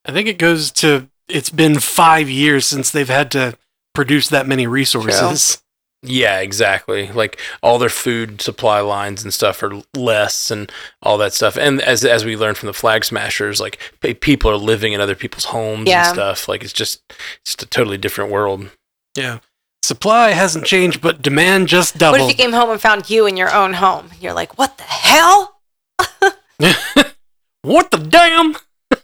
I 0.06 0.12
think 0.12 0.28
it 0.28 0.38
goes 0.38 0.72
to 0.72 1.08
it's 1.28 1.50
been 1.50 1.80
five 1.80 2.30
years 2.30 2.66
since 2.66 2.90
they've 2.92 3.08
had 3.08 3.32
to 3.32 3.58
produce 3.94 4.30
that 4.30 4.48
many 4.48 4.68
resources. 4.68 5.62
Yeah, 6.04 6.40
exactly. 6.40 7.12
Like 7.12 7.40
all 7.62 7.78
their 7.78 7.88
food 7.90 8.42
supply 8.42 8.80
lines 8.80 9.24
and 9.24 9.32
stuff 9.34 9.62
are 9.62 9.82
less, 9.96 10.50
and 10.50 10.72
all 11.04 11.18
that 11.20 11.34
stuff. 11.34 11.58
And 11.58 11.80
as 11.82 12.04
as 12.04 12.26
we 12.26 12.36
learned 12.36 12.58
from 12.58 12.68
the 12.68 12.74
Flag 12.74 13.06
Smashers, 13.06 13.60
like 13.62 13.80
people 14.22 14.50
are 14.50 14.58
living 14.58 14.94
in 14.94 15.02
other 15.02 15.14
people's 15.16 15.46
homes 15.46 15.88
Yeah. 15.88 16.08
and 16.08 16.14
stuff. 16.16 16.48
Like 16.48 16.64
it's 16.64 16.74
just 16.74 17.02
it's 17.10 17.52
just 17.52 17.64
a 17.64 17.68
totally 17.68 17.98
different 18.00 18.32
world. 18.32 18.70
Yeah. 19.16 19.40
Supply 19.84 20.32
hasn't 20.32 20.66
changed, 20.66 21.02
but 21.02 21.22
demand 21.22 21.68
just 21.68 21.98
doubled. 21.98 22.22
What 22.22 22.32
if 22.32 22.38
you 22.38 22.44
came 22.44 22.54
home 22.54 22.70
and 22.72 22.80
found 22.82 23.10
you 23.10 23.26
in 23.28 23.36
your 23.38 23.54
own 23.54 23.74
home? 23.74 24.10
You're 24.20 24.34
like, 24.34 24.58
what 24.58 24.78
the 24.78 24.84
hell? 24.84 25.60
what 27.62 27.92
the 27.92 27.98
damn? 27.98 28.56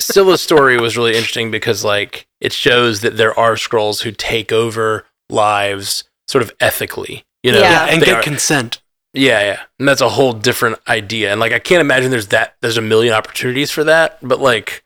Scylla's 0.00 0.40
story 0.42 0.78
was 0.78 0.96
really 0.96 1.12
interesting 1.12 1.50
because 1.50 1.84
like 1.84 2.26
it 2.40 2.52
shows 2.52 3.00
that 3.00 3.16
there 3.16 3.38
are 3.38 3.54
Skrulls 3.54 4.02
who 4.02 4.12
take 4.12 4.52
over 4.52 5.06
lives 5.30 6.04
sort 6.28 6.42
of 6.42 6.52
ethically. 6.60 7.24
You 7.42 7.52
know, 7.52 7.60
Yeah. 7.60 7.86
Yeah, 7.86 7.92
and 7.92 8.02
get 8.02 8.16
are- 8.18 8.22
consent. 8.22 8.80
Yeah, 9.16 9.40
yeah. 9.42 9.60
And 9.78 9.86
that's 9.86 10.00
a 10.00 10.08
whole 10.08 10.32
different 10.32 10.78
idea. 10.88 11.30
And 11.30 11.38
like 11.40 11.52
I 11.52 11.60
can't 11.60 11.80
imagine 11.80 12.10
there's 12.10 12.28
that 12.28 12.56
there's 12.62 12.76
a 12.76 12.82
million 12.82 13.14
opportunities 13.14 13.70
for 13.70 13.84
that, 13.84 14.18
but 14.22 14.40
like 14.40 14.82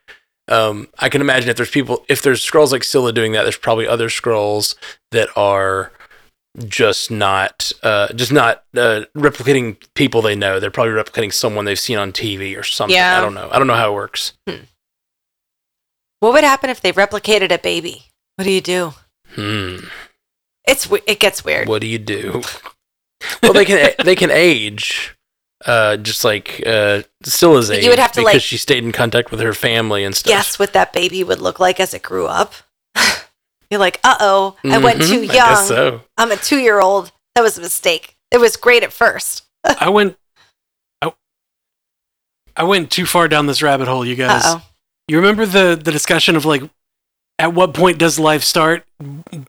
um 0.49 0.89
I 0.99 1.09
can 1.09 1.20
imagine 1.22 1.49
if 1.49 1.57
there's 1.57 1.70
people 1.70 2.05
if 2.09 2.20
there's 2.20 2.45
Skrulls 2.45 2.70
like 2.72 2.84
Scylla 2.84 3.12
doing 3.12 3.32
that, 3.32 3.45
there's 3.45 3.57
probably 3.57 3.86
other 3.89 4.09
Skrulls 4.11 4.74
that 5.12 5.28
are 5.34 5.93
just 6.66 7.11
not 7.11 7.72
uh 7.82 8.12
just 8.12 8.30
not 8.32 8.64
uh 8.76 9.05
replicating 9.16 9.76
people 9.95 10.20
they 10.20 10.34
know. 10.36 10.61
They're 10.61 10.70
probably 10.70 10.93
replicating 10.93 11.32
someone 11.32 11.64
they've 11.64 11.78
seen 11.78 11.97
on 11.97 12.12
TV 12.12 12.59
or 12.59 12.64
something. 12.64 12.95
Yeah. 12.97 13.16
I 13.16 13.22
don't 13.22 13.32
know. 13.34 13.49
I 13.51 13.57
don't 13.59 13.66
know 13.66 13.74
how 13.76 13.93
it 13.93 13.95
works. 13.95 14.34
What 16.20 16.32
would 16.32 16.45
happen 16.45 16.68
if 16.68 16.80
they 16.80 16.93
replicated 16.93 17.51
a 17.53 17.59
baby? 17.59 18.03
What 18.36 18.45
do 18.45 18.51
you 18.51 18.61
do? 18.61 18.93
Hmm. 19.34 19.76
It's 20.69 20.89
it 21.07 21.19
gets 21.21 21.45
weird. 21.45 21.66
What 21.69 21.81
do 21.81 21.87
you 21.87 21.99
do? 21.99 22.43
well, 23.43 23.53
they 23.53 23.64
can 23.64 23.91
they 24.05 24.14
can 24.14 24.31
age, 24.31 25.16
uh, 25.66 25.97
just 25.97 26.25
like 26.25 26.62
uh, 26.66 27.03
Scylla's 27.25 27.69
But 27.69 27.79
age. 27.79 27.85
you 27.85 27.91
would 27.91 27.99
have 27.99 28.12
to, 28.12 28.21
because 28.21 28.35
like- 28.35 28.43
she 28.43 28.57
stayed 28.59 28.85
in 28.85 28.93
contact 28.93 29.31
with 29.31 29.41
her 29.41 29.55
family 29.55 30.05
and 30.05 30.14
stuff. 30.14 30.31
Guess 30.31 30.59
what 30.59 30.73
that 30.75 30.93
baby 30.93 31.25
would 31.25 31.41
look 31.41 31.59
like 31.59 31.81
as 31.81 31.95
it 31.95 32.03
grew 32.03 32.27
up? 32.27 32.55
You're 33.71 33.81
like, 33.81 33.99
uh 34.05 34.16
oh, 34.21 34.57
I 34.64 34.79
went 34.79 35.01
Mhm, 35.01 35.09
too 35.27 35.33
I 35.33 35.35
young. 35.35 35.66
so. 35.66 36.01
I'm 36.16 36.31
a 36.33 36.37
two 36.37 36.59
year 36.59 36.81
old. 36.81 37.12
That 37.35 37.43
was 37.43 37.59
a 37.59 37.61
mistake. 37.61 38.16
It 38.31 38.39
was 38.39 38.57
great 38.57 38.83
at 38.83 38.93
first. 38.93 39.45
I 39.64 39.89
went 39.91 40.16
I, 41.03 41.12
I 42.57 42.64
went 42.64 42.91
too 42.91 43.07
far 43.07 43.29
down 43.29 43.47
this 43.47 43.62
rabbit 43.62 43.89
hole, 43.89 44.05
you 44.07 44.16
guys. 44.16 44.43
oh. 44.45 44.62
You 45.09 45.16
remember 45.19 45.47
the 45.47 45.81
the 45.83 45.91
discussion 45.93 46.37
of 46.37 46.45
like 46.45 46.62
at 47.39 47.55
what 47.55 47.74
point 47.74 47.99
does 47.99 48.18
life 48.18 48.43
start 48.43 48.84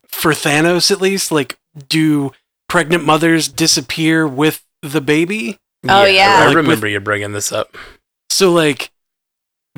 for 0.08 0.32
Thanos 0.32 0.92
at 0.92 1.02
least? 1.02 1.32
Like 1.32 1.58
do 1.88 2.32
pregnant 2.68 3.04
mothers 3.06 3.48
disappear 3.48 4.28
with 4.28 4.64
the 4.82 5.02
baby? 5.02 5.58
Oh, 5.88 6.06
yeah. 6.06 6.40
I 6.42 6.48
Like 6.48 6.56
remember 6.58 6.86
with- 6.86 6.92
you 6.94 7.00
bringing 7.00 7.32
this 7.32 7.52
up. 7.52 7.76
So 8.30 8.52
like 8.52 8.92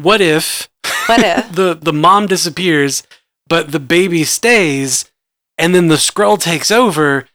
what 0.02 0.22
if 0.22 0.70
What 1.08 1.20
if? 1.24 1.52
the 1.56 1.74
the 1.80 1.94
mom 1.94 2.28
disappears 2.28 3.04
but 3.48 3.72
the 3.72 3.80
baby 3.80 4.24
stays 4.24 5.12
and 5.58 5.76
then 5.76 5.88
the 5.88 5.96
Skrull 5.96 6.40
takes 6.40 6.72
over 6.72 7.26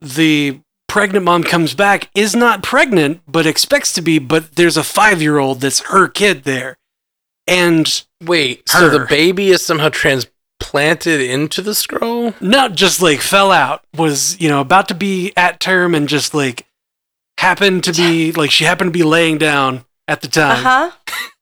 the 0.00 0.60
pregnant 0.88 1.24
mom 1.24 1.42
comes 1.44 1.74
back 1.74 2.08
is 2.14 2.34
not 2.34 2.62
pregnant 2.62 3.20
but 3.28 3.46
expects 3.46 3.92
to 3.94 4.00
be 4.02 4.18
but 4.18 4.56
there's 4.56 4.76
a 4.76 4.80
5-year-old 4.82 5.60
that's 5.60 5.80
her 5.90 6.08
kid 6.08 6.44
there 6.44 6.78
and 7.46 8.04
Wait, 8.22 8.68
so 8.68 8.88
the 8.88 9.06
baby 9.06 9.50
is 9.50 9.64
somehow 9.64 9.88
transplanted 9.88 11.20
into 11.20 11.62
the 11.62 11.72
Skrull? 11.72 12.38
not 12.40 12.74
just 12.74 13.02
like 13.02 13.20
fell 13.20 13.52
out 13.52 13.84
was 13.96 14.40
you 14.40 14.48
know 14.48 14.60
about 14.60 14.88
to 14.88 14.94
be 14.94 15.32
at 15.36 15.60
term 15.60 15.94
and 15.94 16.08
just 16.08 16.34
like 16.34 16.66
happened 17.38 17.84
to 17.84 17.92
be 17.92 18.32
like 18.32 18.50
she 18.50 18.64
happened 18.64 18.88
to 18.88 18.98
be 18.98 19.04
laying 19.04 19.38
down 19.38 19.84
at 20.08 20.22
the 20.22 20.28
time. 20.28 20.64
Uh-huh. 20.66 20.90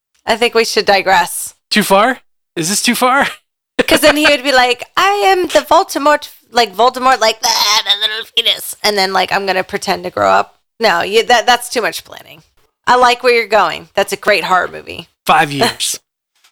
I 0.27 0.37
think 0.37 0.55
we 0.55 0.65
should 0.65 0.87
digress. 0.87 1.55
too 1.71 1.83
far 1.83 2.21
is 2.57 2.69
this 2.69 2.83
too 2.83 2.95
far 2.95 3.27
Because 3.77 4.01
then 4.01 4.17
he 4.17 4.25
would 4.27 4.43
be 4.45 4.53
like, 4.53 4.85
I 4.97 5.11
am 5.27 5.43
the 5.43 5.67
Voldemort, 5.69 6.33
like 6.51 6.73
Voldemort, 6.73 7.19
like 7.21 7.41
that, 7.41 7.83
a 7.87 8.01
little 8.01 8.25
fetus. 8.25 8.77
And 8.85 8.97
then, 8.97 9.13
like, 9.13 9.33
I'm 9.33 9.47
going 9.47 9.57
to 9.57 9.65
pretend 9.65 10.05
to 10.05 10.11
grow 10.11 10.31
up. 10.31 10.61
No, 10.79 11.03
you, 11.03 11.25
that 11.25 11.47
that's 11.47 11.69
too 11.69 11.83
much 11.83 12.05
planning. 12.05 12.43
I 12.87 12.97
like 12.97 13.23
where 13.23 13.35
you're 13.35 13.49
going. 13.49 13.89
That's 13.95 14.13
a 14.13 14.17
great 14.17 14.45
horror 14.45 14.69
movie. 14.69 15.09
5 15.27 15.53
years 15.53 16.01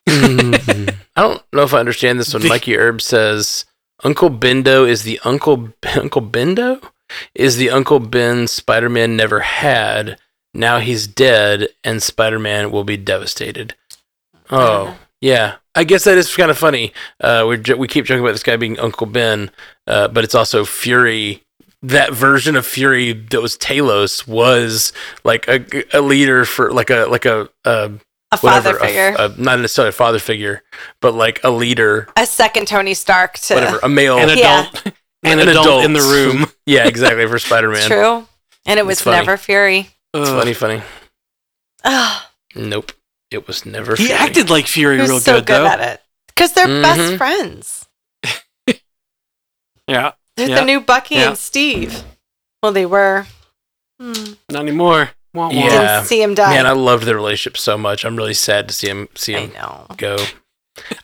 I 0.09 0.97
don't 1.17 1.43
know 1.53 1.63
if 1.63 1.75
I 1.75 1.79
understand 1.81 2.19
this 2.19 2.33
when 2.33 2.43
The- 2.43 2.49
Mikey 2.49 2.77
Herb 2.77 3.01
says 3.01 3.65
Uncle 4.05 4.31
Bendo 4.31 4.89
is 4.89 5.05
the 5.05 5.21
Uncle 5.25 5.71
Uncle 5.95 6.23
Bendo 6.23 6.83
is 7.35 7.57
the 7.57 7.71
Uncle 7.71 7.99
Ben 8.01 8.47
Spider-Man 8.47 9.17
never 9.17 9.41
had. 9.41 10.19
Now 10.55 10.79
he's 10.79 11.07
dead 11.07 11.69
and 11.85 12.03
Spider-Man 12.03 12.71
will 12.71 12.85
be 12.85 12.97
devastated. 12.97 13.75
Oh, 14.51 14.99
yeah. 15.21 15.57
I 15.75 15.85
guess 15.85 16.05
that 16.05 16.19
is 16.19 16.35
kind 16.35 16.51
of 16.51 16.59
funny. 16.59 16.93
Uh, 17.21 17.47
we 17.49 17.57
jo- 17.59 17.77
we 17.77 17.89
keep 17.89 18.05
joking 18.07 18.23
about 18.23 18.33
this 18.33 18.43
guy 18.43 18.57
being 18.57 18.79
Uncle 18.79 19.07
Ben, 19.07 19.51
uh, 19.87 20.09
but 20.09 20.25
it's 20.25 20.35
also 20.35 20.65
Fury. 20.65 21.43
That 21.83 22.13
version 22.13 22.55
of 22.57 22.67
Fury 22.67 23.13
that 23.13 23.41
was 23.41 23.57
Talos 23.57 24.27
was 24.27 24.93
like 25.25 25.49
a, 25.49 25.65
a 25.97 26.01
leader 26.01 26.45
for 26.45 26.71
like 26.73 26.91
a 26.91 27.07
like 27.07 27.25
a, 27.25 27.49
a 27.65 27.93
A 28.33 28.37
father 28.37 28.73
whatever, 28.73 28.79
a- 28.79 28.87
figure. 28.87 29.17
a- 29.19 29.29
not 29.41 29.61
necessarily 29.61 29.91
a 29.91 29.93
father 29.93 30.19
figure, 30.19 30.63
but 31.01 31.15
like 31.15 31.41
a 31.45 31.51
leader, 31.51 32.09
A, 32.17 32.27
second 32.27 32.67
Tony 32.67 32.95
Stark 32.95 33.35
to. 33.41 33.55
whatever, 33.55 33.79
a 33.83 33.89
male, 34.01 34.19
an 34.19 34.29
Yeah. 34.37 34.69
adult 34.71 34.87
an, 35.23 35.39
adult, 35.41 35.85
in 35.85 35.93
the 35.93 36.01
room 36.01 36.47
yeah, 36.67 36.87
exactly 36.89 37.27
for 37.27 37.39
Spider 37.39 37.71
Man. 37.71 37.87
True. 37.87 38.27
And 38.67 38.79
it 38.79 38.87
was 38.87 39.05
never 39.07 39.37
Fury. 39.37 39.91
It's 40.15 40.29
Ugh. 40.31 40.39
funny, 40.41 40.55
funny. 40.55 40.83
Oh, 41.85 42.27
Nope, 42.55 42.93
it 43.31 43.47
was 43.47 43.65
never. 43.67 43.97
he 43.97 44.07
Fury. 44.07 44.19
acted 44.19 44.51
like 44.51 44.67
fury 44.67 44.97
he 44.97 45.03
real 45.03 45.15
was 45.15 45.25
so 45.25 45.35
good, 45.39 45.47
good, 45.47 45.55
though 45.61 45.67
at 45.67 45.81
it. 45.81 46.01
Because 46.29 46.53
they're 46.55 46.67
best 46.67 47.01
Mhm. 47.01 47.19
friends. 47.19 47.87
yeah 49.89 50.13
They're 50.37 50.49
Yeah. 50.49 50.55
the 50.61 50.65
new 50.65 50.81
Bucky 50.81 51.17
Yeah. 51.17 51.29
and 51.31 51.39
Steve. 51.39 52.03
Well, 52.63 52.73
they 52.73 52.87
were. 52.87 53.27
Hmm. 54.01 54.33
not 54.49 54.63
anymore 54.63 55.11
Wah, 55.35 55.49
wah. 55.49 55.53
Yeah. 55.55 55.97
Didn't 55.97 56.07
see 56.07 56.23
him 56.23 56.35
die. 56.35 56.51
Man, 56.55 56.67
I 56.67 56.73
loved 56.73 57.05
their 57.05 57.17
relationship 57.17 57.57
so 57.57 57.79
much. 57.79 58.05
I'm 58.05 58.17
really 58.17 58.35
sad 58.35 58.69
to 58.69 58.75
see 58.75 58.89
him 58.89 59.09
see 59.15 59.35
I 59.37 59.41
him 59.41 59.53
know. 59.55 59.87
go. 59.97 60.19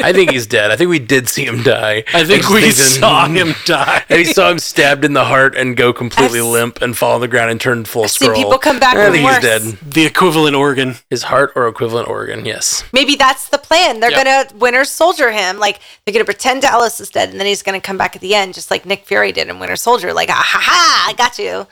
I 0.00 0.14
think 0.14 0.30
he's 0.30 0.46
dead. 0.46 0.70
I 0.70 0.76
think 0.76 0.88
we 0.88 0.98
did 0.98 1.28
see 1.28 1.44
him 1.44 1.62
die. 1.62 2.02
I 2.14 2.24
think 2.24 2.48
we 2.48 2.62
that- 2.62 2.72
saw 2.72 3.26
him 3.26 3.54
die. 3.66 4.02
And 4.08 4.16
we 4.18 4.24
saw 4.24 4.50
him 4.50 4.58
stabbed 4.58 5.04
in 5.04 5.12
the 5.12 5.26
heart 5.26 5.54
and 5.54 5.76
go 5.76 5.92
completely 5.92 6.40
I've 6.40 6.46
limp 6.46 6.80
and 6.80 6.96
fall 6.96 7.14
on 7.14 7.20
the 7.20 7.28
ground 7.28 7.50
and 7.50 7.60
turn 7.60 7.84
full 7.84 8.04
I've 8.04 8.10
seen 8.10 8.30
Skrull. 8.30 8.36
people 8.36 8.58
come 8.58 8.80
back 8.80 8.96
I 8.96 9.10
think 9.10 9.24
worse. 9.24 9.36
he's 9.36 9.44
dead. 9.74 9.78
The 9.92 10.06
equivalent 10.06 10.56
organ. 10.56 10.94
His 11.10 11.24
heart 11.24 11.52
or 11.54 11.68
equivalent 11.68 12.08
organ, 12.08 12.46
yes. 12.46 12.82
Maybe 12.94 13.14
that's 13.14 13.48
the 13.50 13.58
plan. 13.58 14.00
They're 14.00 14.10
Yep. 14.10 14.24
gonna 14.50 14.58
Winter 14.58 14.84
Soldier 14.86 15.30
him. 15.32 15.58
Like 15.58 15.80
they're 16.04 16.14
gonna 16.14 16.24
pretend 16.24 16.62
Talos 16.62 16.98
is 17.00 17.10
dead, 17.10 17.28
and 17.28 17.38
then 17.38 17.46
he's 17.46 17.62
gonna 17.62 17.80
come 17.80 17.98
back 17.98 18.16
at 18.16 18.22
the 18.22 18.34
end, 18.34 18.54
just 18.54 18.70
like 18.70 18.86
Nick 18.86 19.04
Fury 19.04 19.32
did 19.32 19.48
in 19.48 19.58
Winter 19.60 19.76
Soldier. 19.76 20.12
Like, 20.14 20.30
ah, 20.30 20.42
ha 20.44 20.58
ha, 20.62 21.04
I 21.08 21.12
got 21.12 21.38
you. 21.38 21.66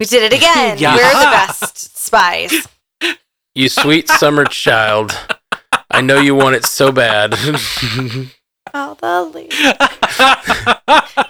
We 0.00 0.06
did 0.06 0.22
it 0.32 0.36
again. 0.36 0.78
Yeah. 0.80 0.94
We're 0.94 1.02
the 1.10 1.30
best 1.30 1.96
spies. 1.98 2.66
You 3.54 3.68
sweet 3.68 4.08
summer 4.08 4.44
child. 4.44 5.12
I 5.90 6.00
know 6.00 6.20
you 6.20 6.34
want 6.34 6.54
it 6.56 6.64
so 6.64 6.92
bad. 6.92 7.34
All 8.74 8.94
the 8.96 9.22
leaves, 9.34 9.56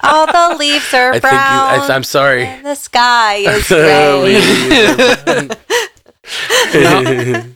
all 0.02 0.26
the 0.26 0.56
leaves 0.58 0.92
are 0.92 1.10
I 1.12 1.20
think 1.20 1.24
you. 1.24 1.38
brown. 1.38 1.80
I, 1.80 1.86
I'm 1.94 2.02
sorry. 2.02 2.44
and 2.44 2.66
the 2.66 2.74
sky 2.74 3.34
is 3.36 3.68
The 3.68 5.56
gray. 6.72 7.54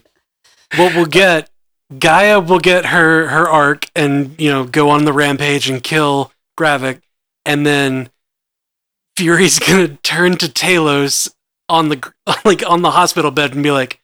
what 0.77 0.95
we'll 0.95 1.07
get, 1.07 1.51
G'iah 1.93 2.47
will 2.47 2.61
get 2.61 2.87
her 2.87 3.27
her 3.29 3.49
arc 3.49 3.87
and 3.97 4.41
you 4.41 4.51
know 4.51 4.65
go 4.65 4.89
on 4.91 5.05
the 5.05 5.13
rampage 5.13 5.69
and 5.69 5.83
kill 5.83 6.33
Gravik, 6.59 7.01
and 7.45 7.67
then 7.67 8.09
Fury's 9.17 9.59
gonna 9.59 9.89
turn 10.03 10.37
to 10.39 10.47
Talos 10.47 11.31
on 11.69 11.89
the 11.89 12.13
like 12.45 12.63
on 12.69 12.83
the 12.83 12.91
hospital 12.93 13.31
bed 13.31 13.55
and 13.55 13.63
be 13.63 13.71
like, 13.71 14.01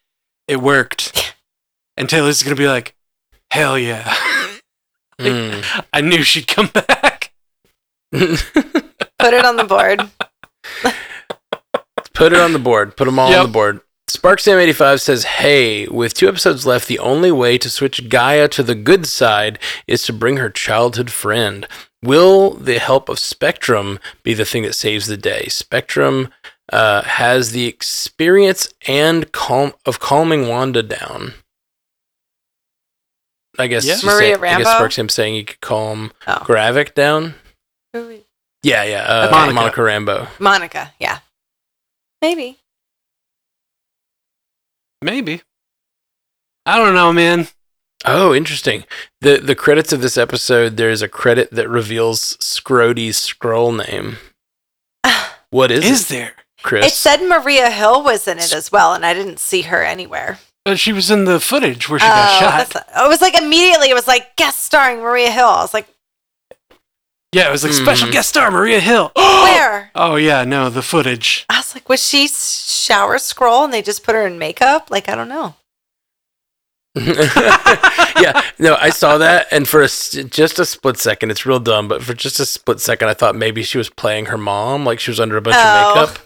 "It 0.47 0.61
worked," 0.61 1.35
and 1.97 2.09
Talos 2.09 2.29
is 2.31 2.43
gonna 2.43 2.57
be 2.57 2.69
like, 2.69 2.95
"Hell 3.51 3.79
yeah!" 3.79 4.15
Mm. 5.21 5.65
I 5.93 6.01
knew 6.01 6.23
she'd 6.23 6.47
come 6.47 6.69
back. 6.69 7.33
Put 8.13 9.35
it 9.35 9.45
on 9.45 9.57
the 9.57 9.65
board. 9.69 10.09
Put 12.15 12.33
it 12.33 12.39
on 12.39 12.53
the 12.53 12.61
board. 12.61 12.97
Put 12.97 13.07
them 13.07 13.19
all 13.19 13.29
Yep. 13.29 13.41
on 13.41 13.47
the 13.47 13.53
board. 13.53 13.81
SparkSam85 14.09 15.01
says, 15.01 15.25
Hey, 15.25 15.89
with 15.89 16.15
two 16.15 16.29
episodes 16.29 16.67
left, 16.67 16.87
the 16.87 17.01
only 17.01 17.33
way 17.33 17.59
to 17.59 17.69
switch 17.69 18.09
G'iah 18.09 18.49
to 18.53 18.63
the 18.63 18.77
good 18.77 19.07
side 19.07 19.59
is 19.89 20.05
to 20.05 20.13
bring 20.13 20.37
her 20.37 20.51
childhood 20.51 21.11
friend. 21.11 21.67
Will 22.03 22.51
the 22.51 22.79
help 22.79 23.09
of 23.09 23.19
Spectrum 23.19 23.99
be 24.23 24.33
the 24.35 24.45
thing 24.45 24.63
that 24.63 24.75
saves 24.75 25.07
the 25.07 25.17
day? 25.17 25.47
Spectrum 25.49 26.29
uh, 26.73 27.03
has 27.03 27.51
the 27.53 27.67
experience 27.67 28.73
and 28.87 29.33
calm 29.33 29.73
of 29.85 29.99
calming 29.99 30.47
Wanda 30.49 30.83
down. 30.83 31.35
I 33.59 33.67
guess 33.67 33.85
Yeah. 33.85 33.95
she's 33.97 34.05
Maria 34.05 34.39
Rambeau. 34.39 34.45
I 34.55 34.59
guess 34.59 34.67
Rambeau? 34.69 34.81
SparkSam 35.07 35.11
saying 35.11 35.35
he 35.35 35.45
could 35.45 35.61
calm 35.61 36.13
Oh. 36.29 36.35
Gravik 36.45 36.95
down. 36.95 37.35
Yeah, 38.63 38.85
yeah. 38.85 39.03
Uh, 39.03 39.31
Monica. 39.31 39.55
Monica 39.55 39.81
Rambeau. 39.81 40.41
Monica, 40.41 40.93
yeah. 41.01 41.19
Maybe. 42.23 42.59
Maybe. 45.03 45.43
I 46.67 46.77
don't 46.77 46.95
know, 46.95 47.13
man. 47.13 47.49
Oh, 48.05 48.33
interesting. 48.35 48.85
The 49.21 49.39
the 49.39 49.55
credits 49.55 49.93
of 49.93 50.01
this 50.03 50.17
episode, 50.17 50.77
there's 50.77 51.03
a 51.03 51.09
credit 51.09 51.51
that 51.51 51.69
reveals 51.69 52.37
Scrody's 52.39 53.19
Skrull 53.19 53.77
name. 53.87 54.19
What 55.51 55.71
is, 55.71 55.85
Is 55.85 56.11
it, 56.11 56.15
there? 56.15 56.33
Chris? 56.63 56.87
It 56.87 56.93
said 56.93 57.23
Maria 57.27 57.71
Hill 57.71 58.03
was 58.03 58.29
in 58.29 58.37
it 58.39 58.53
as 58.53 58.71
well, 58.71 58.93
and 58.93 59.07
I 59.07 59.15
didn't 59.15 59.39
see 59.41 59.63
her 59.63 59.83
anywhere. 59.83 60.39
But 60.65 60.79
she 60.79 60.93
was 60.93 61.11
in 61.11 61.25
the 61.25 61.41
footage 61.41 61.89
where 61.89 61.99
she 61.99 62.07
got 62.07 62.37
Oh, 62.37 62.41
shot. 62.41 62.57
that's 62.59 62.75
not- 62.75 63.07
it 63.07 63.09
was 63.09 63.23
like 63.23 63.35
immediately, 63.35 63.89
it 63.89 63.95
was 63.95 64.07
like 64.07 64.37
guest 64.37 64.63
starring 64.65 64.99
Maria 65.01 65.31
Hill. 65.31 65.47
I 65.47 65.63
was 65.63 65.73
like, 65.73 65.89
Yeah, 67.33 67.49
it 67.49 67.53
was 67.53 67.65
like 67.65 67.73
special 67.73 68.09
Mhm. 68.09 68.13
guest 68.13 68.29
star 68.29 68.51
Maria 68.51 68.79
Hill. 68.81 69.11
where? 69.17 69.91
Oh 69.95 70.17
yeah, 70.17 70.45
no, 70.45 70.69
the 70.69 70.83
footage. 70.83 71.47
I 71.49 71.59
was 71.59 71.75
like, 71.75 71.89
was 71.89 72.07
she 72.07 72.29
shower 72.29 73.19
scroll 73.19 73.65
and 73.65 73.73
they 73.73 73.81
just 73.83 74.03
put 74.05 74.15
her 74.15 74.27
in 74.27 74.39
makeup? 74.39 74.91
Like, 74.91 75.09
I 75.09 75.15
don't 75.15 75.29
know. 75.31 75.55
yeah, 78.21 78.43
no, 78.59 78.77
I 78.77 78.91
saw 78.91 79.19
that, 79.19 79.47
and 79.51 79.69
for 79.69 79.81
a, 79.83 79.85
s- 79.85 80.13
just 80.31 80.59
a 80.59 80.65
split 80.65 80.97
second, 80.99 81.31
it's 81.31 81.45
real 81.47 81.61
dumb, 81.61 81.89
but 81.89 82.03
for 82.03 82.15
just 82.15 82.41
a 82.41 82.47
split 82.47 82.81
second, 82.81 83.09
I 83.09 83.15
thought 83.15 83.37
maybe 83.37 83.63
she 83.63 83.79
was 83.79 83.91
playing 83.91 84.27
her 84.27 84.39
mom, 84.39 84.85
like 84.85 85.01
she 85.01 85.11
was 85.11 85.21
under 85.21 85.37
a 85.37 85.43
bunch 85.43 85.57
Oh. 85.59 86.03
of 86.03 86.09
makeup, 86.09 86.19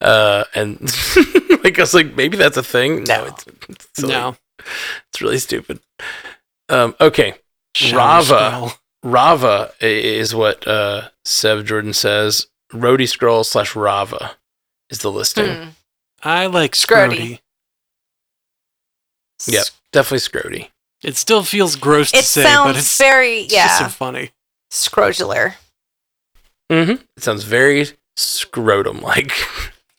uh, 0.00 0.44
and 0.54 0.80
like 1.64 1.78
I 1.78 1.82
was 1.82 1.94
like, 1.94 2.14
maybe 2.16 2.36
that's 2.36 2.56
a 2.56 2.62
thing. 2.62 3.04
No, 3.04 3.16
No. 3.22 3.24
it's, 3.26 3.44
it's 3.68 3.88
silly. 3.94 4.12
No. 4.12 4.36
it's 5.08 5.20
really 5.22 5.38
stupid. 5.38 5.80
Um, 6.68 6.94
okay, 7.00 7.34
Shower 7.74 7.98
Rava. 7.98 8.72
Rava 9.02 9.72
is 9.80 10.34
what 10.34 10.66
uh, 10.68 11.08
Sev 11.24 11.64
Jordan 11.64 11.92
says. 11.94 12.46
Rhodey 12.72 13.08
Skrull 13.08 13.44
slash 13.44 13.74
Rava 13.74 14.36
is 14.90 14.98
the 14.98 15.10
listing. 15.10 15.54
Hmm. 15.54 15.68
I 16.22 16.46
like 16.46 16.72
Scrody. 16.72 17.40
Scrody. 19.40 19.52
Yep, 19.54 19.64
definitely 19.92 20.18
Scrody. 20.18 20.68
It 21.02 21.16
still 21.16 21.42
feels 21.42 21.76
gross 21.76 22.12
to 22.12 22.18
It 22.18 22.24
say, 22.24 22.42
sounds 22.42 22.68
but 22.68 22.76
it's, 22.76 22.98
very, 22.98 23.38
it's 23.40 23.54
just 23.54 23.78
so 23.78 23.84
yeah, 23.84 23.88
funny. 23.88 24.30
scrotular. 24.70 25.54
Mm-hmm. 26.70 27.02
It 27.16 27.22
sounds 27.22 27.44
very 27.44 27.86
scrotum 28.16 29.00
like. 29.00 29.32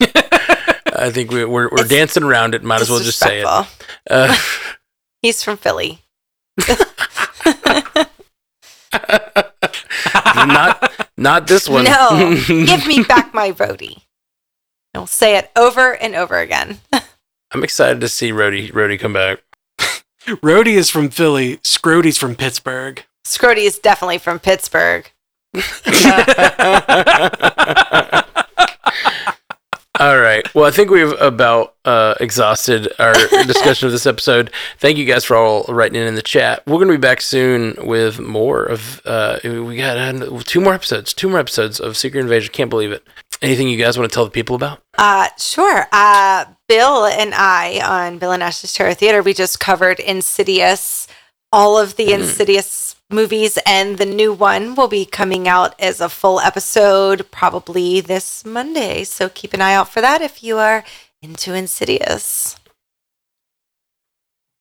I 0.94 1.10
think 1.10 1.30
we, 1.32 1.44
we're 1.44 1.68
we're 1.70 1.80
It's 1.80 1.88
dancing 1.88 2.22
around 2.22 2.54
it. 2.54 2.62
Might 2.62 2.80
as 2.82 2.90
well 2.90 3.00
just 3.00 3.18
say 3.18 3.40
it. 3.40 3.44
Disrespectful. 3.44 3.86
Uh, 4.10 4.36
He's 5.22 5.42
from 5.42 5.56
Philly. 5.56 6.00
not 10.46 10.92
not 11.16 11.46
this 11.46 11.68
one. 11.68 11.84
No, 11.84 12.36
give 12.46 12.86
me 12.86 13.02
back 13.02 13.32
my 13.34 13.52
Rhodey. 13.52 14.02
I'll 14.94 15.06
say 15.06 15.36
it 15.36 15.50
over 15.56 15.92
and 15.96 16.14
over 16.14 16.38
again. 16.38 16.80
I'm 17.52 17.64
excited 17.64 18.00
to 18.02 18.08
see 18.08 18.30
Rhodey 18.30 18.70
Rhodey 18.72 18.98
come 18.98 19.12
back. 19.12 19.40
Rhodey 20.26 20.74
is 20.74 20.90
from 20.90 21.10
Philly. 21.10 21.56
Scrody's 21.58 22.18
from 22.18 22.34
Pittsburgh. 22.34 23.04
Scrody 23.24 23.64
is 23.64 23.78
definitely 23.78 24.18
from 24.18 24.38
Pittsburgh. 24.38 25.10
All 30.00 30.18
right. 30.18 30.52
Well, 30.54 30.64
I 30.64 30.70
think 30.72 30.90
we've 30.90 31.12
about 31.20 31.74
uh, 31.84 32.14
exhausted 32.18 32.88
our 32.98 33.12
discussion 33.46 33.86
of 33.86 33.92
this 33.92 34.06
episode. 34.06 34.50
Thank 34.78 34.96
you 34.98 35.04
guys 35.04 35.24
for 35.24 35.36
all 35.36 35.64
writing 35.68 36.00
in 36.00 36.08
in 36.08 36.14
the 36.16 36.22
chat. 36.22 36.62
We're 36.66 36.78
going 36.78 36.88
to 36.88 36.94
be 36.94 37.00
back 37.00 37.20
soon 37.20 37.76
with 37.78 38.18
more 38.18 38.64
of. 38.64 39.00
Uh, 39.04 39.38
we 39.44 39.76
got 39.76 39.98
uh, 39.98 40.40
two 40.44 40.60
more 40.60 40.74
episodes. 40.74 41.12
Two 41.14 41.28
more 41.28 41.38
episodes 41.38 41.78
of 41.78 41.96
Secret 41.96 42.20
Invasion. 42.20 42.52
Can't 42.52 42.70
believe 42.70 42.90
it. 42.90 43.06
Anything 43.42 43.68
you 43.68 43.76
guys 43.76 43.98
want 43.98 44.08
to 44.08 44.14
tell 44.14 44.24
the 44.24 44.30
people 44.30 44.54
about? 44.54 44.80
Uh, 44.96 45.28
sure. 45.36 45.86
Uh, 45.90 46.44
Bill 46.68 47.06
and 47.06 47.34
I 47.34 47.80
on 47.84 48.18
Bill 48.18 48.30
and 48.30 48.42
Ash's 48.42 48.72
Terror 48.72 48.94
Theater, 48.94 49.20
we 49.20 49.34
just 49.34 49.58
covered 49.58 49.98
Insidious, 49.98 51.08
all 51.50 51.76
of 51.76 51.96
the 51.96 52.12
Insidious 52.12 52.94
movies, 53.10 53.58
and 53.66 53.98
the 53.98 54.06
new 54.06 54.32
one 54.32 54.76
will 54.76 54.86
be 54.86 55.04
coming 55.04 55.48
out 55.48 55.74
as 55.80 56.00
a 56.00 56.08
full 56.08 56.38
episode 56.38 57.28
probably 57.32 58.00
this 58.00 58.44
Monday. 58.44 59.02
So 59.02 59.28
keep 59.28 59.52
an 59.54 59.60
eye 59.60 59.74
out 59.74 59.88
for 59.88 60.00
that 60.00 60.22
if 60.22 60.44
you 60.44 60.58
are 60.58 60.84
into 61.20 61.52
Insidious. 61.52 62.56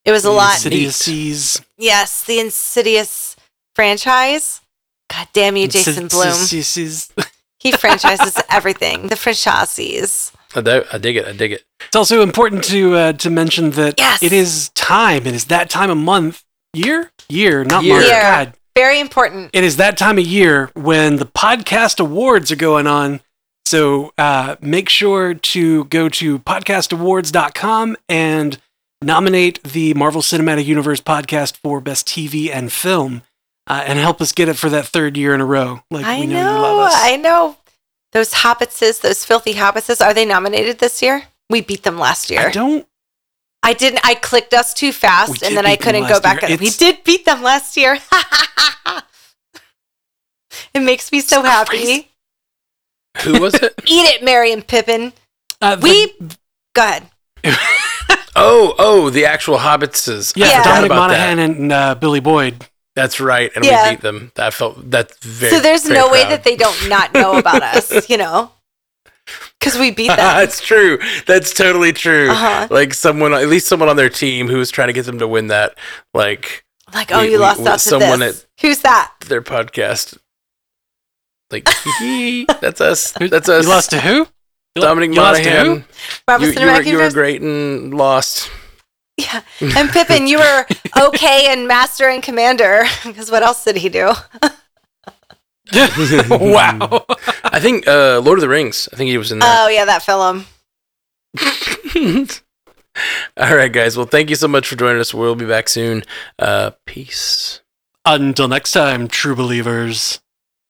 It 0.03 0.11
was 0.11 0.25
a 0.25 0.31
lot. 0.31 0.55
Insidious. 0.55 1.61
Yes, 1.77 2.23
the 2.23 2.39
Insidious 2.39 3.35
franchise. 3.75 4.61
God 5.07 5.27
damn 5.33 5.55
you, 5.55 5.67
Jason 5.67 6.07
Blum. 6.07 6.33
Insidious- 7.63 7.75
He 7.75 7.79
franchises 7.79 8.41
everything. 8.49 9.07
The 9.07 9.15
franchises. 9.15 10.31
I, 10.55 10.61
do- 10.61 10.83
I 10.91 10.97
dig 10.97 11.15
it. 11.15 11.25
I 11.27 11.31
dig 11.31 11.53
it. 11.53 11.63
It's 11.87 11.95
also 11.95 12.21
important 12.21 12.63
to 12.65 12.95
uh, 12.95 13.13
to 13.13 13.29
mention 13.29 13.71
that 13.71 13.95
Yes. 13.97 14.21
it 14.21 14.33
is 14.33 14.69
time. 14.75 15.25
It 15.25 15.33
is 15.33 15.45
that 15.45 15.69
time 15.69 15.89
of 15.89 15.97
month, 15.97 16.43
year, 16.73 17.11
year, 17.29 17.63
not 17.63 17.83
Year. 17.83 17.95
month. 17.95 18.07
Year. 18.07 18.21
God, 18.21 18.53
Very 18.75 18.99
important. 18.99 19.49
it 19.53 19.63
is 19.63 19.77
that 19.77 19.97
time 19.97 20.17
of 20.17 20.25
year 20.25 20.69
when 20.75 21.15
the 21.17 21.25
podcast 21.25 21.99
awards 21.99 22.51
are 22.51 22.55
going 22.57 22.85
on. 22.87 23.21
So 23.65 24.11
uh, 24.17 24.57
make 24.61 24.89
sure 24.89 25.33
to 25.33 25.85
go 25.85 26.09
to 26.09 26.39
podcastawards.com 26.39 27.95
and 28.09 28.57
nominate 29.01 29.63
the 29.63 29.93
Marvel 29.93 30.21
Cinematic 30.21 30.65
Universe 30.65 30.99
podcast 31.01 31.57
for 31.57 31.79
best 31.79 32.07
TV 32.07 32.49
and 32.53 32.71
film, 32.71 33.21
uh, 33.67 33.83
and 33.85 33.99
help 33.99 34.21
us 34.21 34.31
get 34.31 34.49
it 34.49 34.55
for 34.57 34.69
that 34.69 34.85
third 34.87 35.17
year 35.17 35.33
in 35.33 35.41
a 35.41 35.45
row. 35.45 35.81
Like 35.89 36.05
I 36.05 36.21
we 36.21 36.27
know, 36.27 36.43
know, 36.43 36.55
you 36.55 36.61
love 36.61 36.79
us. 36.87 36.93
I 36.97 37.15
know. 37.17 37.57
Those 38.11 38.33
hobbitses, 38.33 38.99
those 39.01 39.23
filthy 39.23 39.53
hobbitses, 39.53 40.05
are 40.05 40.13
they 40.13 40.25
nominated 40.25 40.79
this 40.79 41.01
year? 41.01 41.23
We 41.49 41.61
beat 41.61 41.83
them 41.83 41.97
last 41.97 42.29
year. 42.29 42.47
I 42.47 42.51
don't. 42.51 42.85
I 43.63 43.73
didn't. 43.73 44.01
I 44.03 44.15
clicked 44.15 44.53
us 44.53 44.73
too 44.73 44.91
fast, 44.91 45.43
and 45.43 45.55
then 45.55 45.65
I 45.65 45.75
couldn't 45.75 46.07
go 46.09 46.19
back. 46.19 46.43
And 46.43 46.59
we 46.59 46.69
did 46.71 47.03
beat 47.03 47.25
them 47.25 47.41
last 47.43 47.77
year. 47.77 47.99
it 50.73 50.81
makes 50.81 51.11
me 51.11 51.21
so 51.21 51.41
happy. 51.43 51.69
crazy. 51.69 52.07
Who 53.23 53.39
was 53.39 53.53
it? 53.55 53.73
Eat 53.85 54.07
it, 54.15 54.23
Merry 54.23 54.51
and 54.51 54.65
Pippin. 54.65 55.13
Uh, 55.61 55.75
the- 55.75 55.83
We 56.19 56.29
go 56.73 56.81
ahead. 56.83 57.07
oh, 58.35 58.73
oh, 58.79 59.09
the 59.09 59.25
actual 59.25 59.57
Hobbitses. 59.57 60.33
yeah, 60.35 60.47
Yeah. 60.47 60.63
Dominic 60.63 60.89
Monaghan 60.91 61.37
that. 61.37 61.49
and 61.49 61.71
uh, 61.71 61.95
Billy 61.95 62.19
Boyd. 62.19 62.65
That's 62.95 63.19
right, 63.21 63.51
and 63.55 63.63
Yeah. 63.63 63.89
we 63.89 63.95
beat 63.95 64.01
them. 64.01 64.31
That 64.35 64.53
felt 64.53 64.89
that's 64.91 65.17
very. 65.25 65.51
so 65.51 65.59
there's 65.61 65.83
very 65.83 65.95
no 65.99 66.11
way 66.11 66.23
that 66.25 66.43
they 66.43 66.55
don't 66.57 66.89
not 66.89 67.13
know 67.13 67.37
about 67.37 67.63
us, 67.63 68.09
you 68.09 68.17
know, 68.17 68.51
because 69.59 69.77
we 69.79 69.91
beat 69.91 70.07
them. 70.09 70.17
That's 70.17 70.59
true. 70.59 70.99
That's 71.25 71.53
totally 71.53 71.93
true. 71.93 72.29
Uh-huh. 72.29 72.67
Like 72.69 72.93
someone, 72.93 73.33
at 73.33 73.47
least 73.47 73.67
someone 73.67 73.87
on 73.89 73.95
their 73.95 74.09
team 74.09 74.47
who 74.49 74.57
was 74.57 74.69
trying 74.71 74.87
to 74.87 74.93
get 74.93 75.05
them 75.05 75.19
to 75.19 75.27
win 75.27 75.47
that, 75.47 75.77
like 76.13 76.65
like, 76.93 77.11
oh, 77.13 77.21
we- 77.21 77.27
you 77.27 77.31
we- 77.33 77.37
lost 77.37 77.61
we- 77.61 77.67
out 77.67 77.73
to 77.79 77.79
someone 77.79 78.19
this. 78.19 78.45
Who's 78.59 78.79
that? 78.79 79.13
their 79.27 79.41
podcast. 79.41 80.17
Like, 81.49 81.67
hee, 81.99 82.45
that's 82.61 82.81
us. 82.81 83.11
That's 83.19 83.47
us. 83.49 83.63
You 83.65 83.69
lost 83.69 83.89
to 83.91 84.01
who? 84.01 84.27
You 84.75 84.81
Dominic 84.81 85.09
you 85.13 85.15
lost 85.21 85.43
to 85.43 85.49
who? 85.49 85.83
Marvel 86.27 86.47
You, 86.47 86.59
you, 86.59 86.65
were, 86.65 86.81
you 86.81 86.97
were 86.97 87.09
great 87.11 87.41
and 87.41 87.93
lost. 87.93 88.49
Yeah. 89.21 89.41
And 89.77 89.89
Pippin, 89.89 90.27
you 90.27 90.39
were 90.39 90.65
okay 90.97 91.47
and 91.47 91.67
Master 91.67 92.07
and 92.09 92.23
Commander. 92.23 92.83
Because 93.03 93.29
what 93.31 93.43
else 93.43 93.63
did 93.63 93.77
he 93.77 93.89
do? 93.89 94.13
wow. 95.73 97.05
I 97.43 97.59
think 97.59 97.87
uh, 97.87 98.19
Lord 98.19 98.37
of 98.37 98.41
the 98.41 98.49
Rings. 98.49 98.89
I 98.91 98.95
think 98.95 99.09
he 99.09 99.17
was 99.17 99.31
in 99.31 99.39
that. 99.39 99.65
Oh, 99.65 99.69
yeah, 99.69 99.85
that 99.85 100.03
film. 100.03 100.45
All 103.37 103.55
right, 103.55 103.71
guys. 103.71 103.95
Well, 103.97 104.05
thank 104.05 104.29
you 104.29 104.35
so 104.35 104.47
much 104.47 104.67
for 104.67 104.75
joining 104.75 104.99
us. 104.99 105.13
We'll 105.13 105.35
be 105.35 105.45
back 105.45 105.69
soon. 105.69 106.03
Uh, 106.39 106.71
peace. 106.85 107.61
Until 108.05 108.47
next 108.47 108.71
time, 108.71 109.07
true 109.07 109.35
believers. 109.35 110.19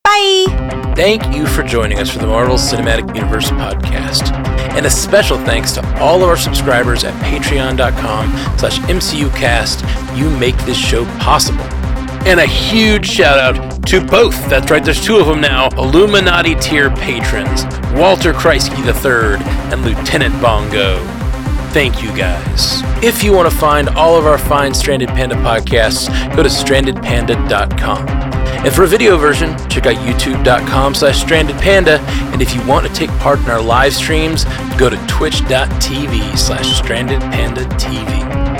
Bye. 0.03 0.93
Thank 0.95 1.35
you 1.35 1.47
for 1.47 1.63
joining 1.63 1.99
us 1.99 2.09
for 2.09 2.19
the 2.19 2.27
Marvel 2.27 2.55
Cinematic 2.57 3.15
Universe 3.15 3.49
podcast. 3.51 4.40
And 4.75 4.85
a 4.85 4.89
special 4.89 5.37
thanks 5.37 5.71
to 5.73 5.99
all 5.99 6.23
of 6.23 6.29
our 6.29 6.37
subscribers 6.37 7.03
at 7.03 7.13
patreon.com 7.23 8.57
slash 8.57 8.79
mcucast. 8.79 10.17
You 10.17 10.29
make 10.29 10.57
this 10.59 10.77
show 10.77 11.05
possible. 11.19 11.63
And 12.25 12.39
a 12.39 12.45
huge 12.45 13.07
shout 13.07 13.39
out 13.39 13.87
to 13.87 13.99
both, 14.05 14.35
that's 14.47 14.69
right, 14.69 14.83
there's 14.83 15.03
two 15.03 15.17
of 15.17 15.25
them 15.25 15.41
now, 15.41 15.69
Illuminati 15.69 16.55
tier 16.55 16.91
patrons, 16.91 17.65
Walter 17.93 18.31
Kreisky 18.31 18.77
III 18.85 19.43
and 19.73 19.83
Lieutenant 19.83 20.39
Bongo. 20.41 21.20
Thank 21.73 22.03
you 22.03 22.15
guys. 22.17 22.81
If 23.01 23.23
you 23.23 23.31
want 23.31 23.49
to 23.49 23.57
find 23.57 23.87
all 23.89 24.17
of 24.17 24.25
our 24.25 24.37
fine 24.37 24.73
Stranded 24.73 25.07
Panda 25.09 25.35
podcasts, 25.35 26.09
go 26.35 26.43
to 26.43 26.49
strandedpanda.com. 26.49 28.07
And 28.09 28.73
for 28.73 28.83
a 28.83 28.87
video 28.87 29.17
version, 29.17 29.57
check 29.69 29.85
out 29.85 29.95
youtube.com 29.95 30.93
slash 30.93 31.23
strandedpanda. 31.23 31.99
And 32.33 32.41
if 32.41 32.53
you 32.53 32.61
want 32.67 32.85
to 32.85 32.93
take 32.93 33.09
part 33.19 33.39
in 33.39 33.49
our 33.49 33.61
live 33.61 33.93
streams, 33.93 34.43
go 34.77 34.89
to 34.89 34.97
twitch.tv 35.07 36.37
slash 36.37 36.81
strandedpandatv. 36.81 38.50